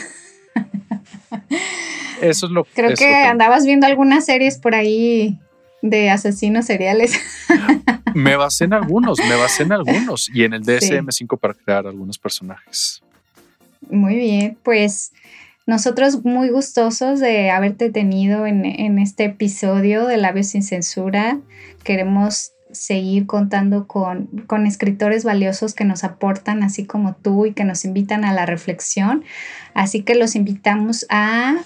Eso 2.21 2.45
es 2.47 2.51
lo 2.51 2.63
Creo 2.73 2.95
que 2.95 3.13
andabas 3.13 3.65
viendo 3.65 3.85
algunas 3.85 4.25
series 4.25 4.57
por 4.57 4.73
ahí 4.73 5.37
de 5.81 6.09
asesinos 6.09 6.65
seriales. 6.65 7.19
me 8.15 8.35
basé 8.35 8.65
en 8.65 8.73
algunos, 8.73 9.19
me 9.19 9.35
basé 9.35 9.63
en 9.63 9.73
algunos 9.73 10.29
y 10.33 10.43
en 10.43 10.53
el 10.53 10.63
DSM5 10.63 11.39
para 11.39 11.53
crear 11.53 11.85
algunos 11.85 12.17
personajes. 12.17 13.03
Muy 13.89 14.15
bien, 14.15 14.57
pues 14.63 15.11
nosotros 15.67 16.25
muy 16.25 16.49
gustosos 16.49 17.19
de 17.19 17.51
haberte 17.51 17.91
tenido 17.91 18.45
en, 18.45 18.65
en 18.65 18.99
este 18.99 19.25
episodio 19.25 20.07
de 20.07 20.17
Labios 20.17 20.47
sin 20.47 20.63
Censura. 20.63 21.39
Queremos 21.83 22.53
seguir 22.77 23.25
contando 23.25 23.87
con, 23.87 24.27
con, 24.47 24.65
escritores 24.67 25.23
valiosos 25.23 25.73
que 25.73 25.85
nos 25.85 26.03
aportan, 26.03 26.63
así 26.63 26.85
como 26.85 27.15
tú, 27.15 27.45
y 27.45 27.53
que 27.53 27.63
nos 27.63 27.85
invitan 27.85 28.25
a 28.25 28.33
la 28.33 28.45
reflexión. 28.45 29.23
Así 29.73 30.03
que 30.03 30.15
los 30.15 30.35
invitamos 30.35 31.05
a 31.09 31.57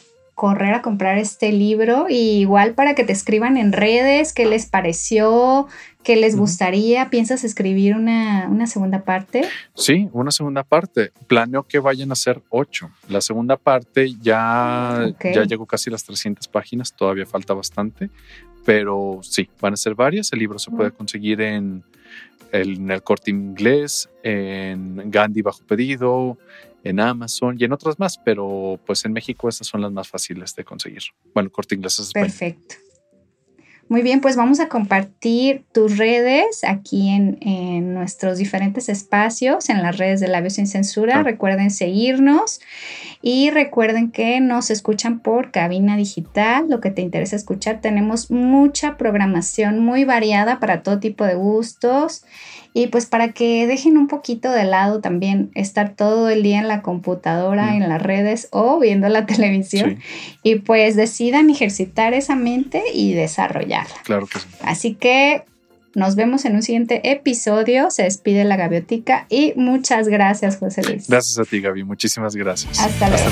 correr 0.41 0.74
a 0.74 0.82
comprar 0.82 1.20
este 1.20 1.51
libro 1.51 2.07
y 2.09 2.39
igual 2.39 2.74
para 2.74 2.95
que 2.95 3.03
te 3.03 3.14
escriban 3.14 3.57
en 3.57 3.74
redes 3.74 4.34
qué 4.34 4.47
les 4.47 4.66
pareció, 4.66 5.68
qué 6.03 6.16
les 6.16 6.36
gustaría. 6.36 7.12
¿Piensas 7.12 7.43
escribir 7.43 7.95
una, 7.95 8.66
segunda 8.66 9.03
parte? 9.03 9.43
Sí, 9.76 10.09
una 10.14 10.32
segunda 10.32 10.64
parte. 10.64 11.12
Planeo 11.28 11.62
que 11.62 11.78
vayan 11.78 12.12
a 12.12 12.16
ser 12.16 12.41
ocho. 12.49 12.89
La 13.07 13.22
segunda 13.22 13.55
parte 13.55 14.16
ya, 14.20 15.14
ya 15.22 15.43
llegó 15.43 15.68
casi 15.68 15.91
las 15.91 16.03
300 16.05 16.47
páginas, 16.47 16.91
todavía 16.95 17.28
falta 17.28 17.53
bastante, 17.53 18.09
pero 18.66 19.20
sí, 19.24 19.49
van 19.59 19.74
a 19.74 19.78
ser 19.78 19.95
varias. 19.95 20.32
El 20.34 20.39
libro 20.39 20.59
se 20.59 20.72
puede 20.72 20.91
conseguir 20.91 21.41
en 21.41 21.84
el, 22.51 22.78
en 22.78 22.91
el 22.91 23.03
corte 23.03 23.32
inglés, 23.32 24.09
en 24.24 25.09
Gandhi 25.09 25.41
bajo 25.41 25.64
pedido, 25.66 26.38
en 26.84 26.99
Amazon 26.99 27.55
y 27.59 27.64
en 27.64 27.74
otras 27.74 27.99
más, 27.99 28.18
pero 28.18 28.80
pues 28.86 29.05
en 29.05 29.14
México 29.14 29.47
estas 29.49 29.68
son 29.68 29.82
las 29.82 29.91
más 29.91 30.07
fáciles 30.07 30.55
de 30.55 30.64
conseguir. 30.64 31.03
Bueno, 31.34 31.49
corte 31.49 31.76
inglés 31.76 31.99
es 31.99 32.12
Perfecto. 32.12 32.76
Muy 33.90 34.04
bien, 34.04 34.22
pues 34.22 34.38
vamos 34.38 34.60
a 34.62 34.70
compartir 34.70 35.66
tus 35.74 35.98
redes 35.98 36.64
aquí 36.64 37.10
en, 37.10 37.94
nuestros 37.94 38.38
diferentes 38.38 38.90
espacios, 38.90 39.70
en 39.70 39.84
las 39.84 39.98
redes 39.98 40.20
de 40.22 40.28
Labios 40.28 40.54
sin 40.54 40.66
Censura. 40.66 41.24
Recuerden 41.24 41.70
seguirnos 41.72 42.62
y 43.22 43.50
recuerden 43.50 44.10
que 44.12 44.40
nos 44.40 44.72
escuchan 44.72 45.20
por 45.20 45.52
cabina 45.52 45.98
digital, 45.98 46.68
lo 46.70 46.80
que 46.80 46.90
te 46.90 47.02
interesa 47.02 47.36
escuchar. 47.36 47.82
Tenemos 47.82 48.32
mucha 48.32 48.98
programación 48.98 49.80
muy 49.80 50.06
variada 50.06 50.60
para 50.60 50.84
todo 50.84 51.00
tipo 51.00 51.26
de 51.26 51.36
gustos 51.36 52.24
y 52.74 52.88
pues 52.88 53.05
para 53.05 53.34
que 53.34 53.67
dejen 53.67 53.97
un 53.97 54.07
poquito 54.07 54.51
de 54.51 54.63
lado 54.63 55.01
también 55.01 55.51
estar 55.55 55.95
todo 55.95 56.30
el 56.30 56.43
día 56.43 56.59
en 56.59 56.67
la 56.67 56.82
computadora, 56.82 57.76
en 57.76 57.89
las 57.89 58.01
redes 58.01 58.47
o 58.51 58.80
viendo 58.80 59.09
la 59.09 59.26
televisión 59.28 59.99
y 60.43 60.55
pues 60.55 60.95
decidan 60.95 61.49
ejercitar 61.49 62.13
esa 62.13 62.36
mente 62.36 62.84
y 62.93 63.13
desarrollarla. 63.13 63.95
Claro 64.03 64.28
que 64.28 64.39
sí. 64.39 64.47
Así 64.63 64.93
que 64.93 65.43
nos 65.93 66.15
vemos 66.15 66.45
en 66.45 66.55
un 66.55 66.63
siguiente 66.63 67.11
episodio. 67.11 67.91
Se 67.91 68.03
despide 68.03 68.45
la 68.45 68.55
gaviotica 68.55 69.26
y 69.30 69.53
muchas 69.57 70.07
gracias, 70.07 70.57
José 70.57 70.84
Luis. 70.84 71.09
Gracias 71.09 71.38
a 71.38 71.49
ti, 71.49 71.59
Gaby. 71.59 71.84
Muchísimas 71.84 72.36
gracias. 72.36 72.80
Hasta 72.80 73.09
luego. 73.09 73.30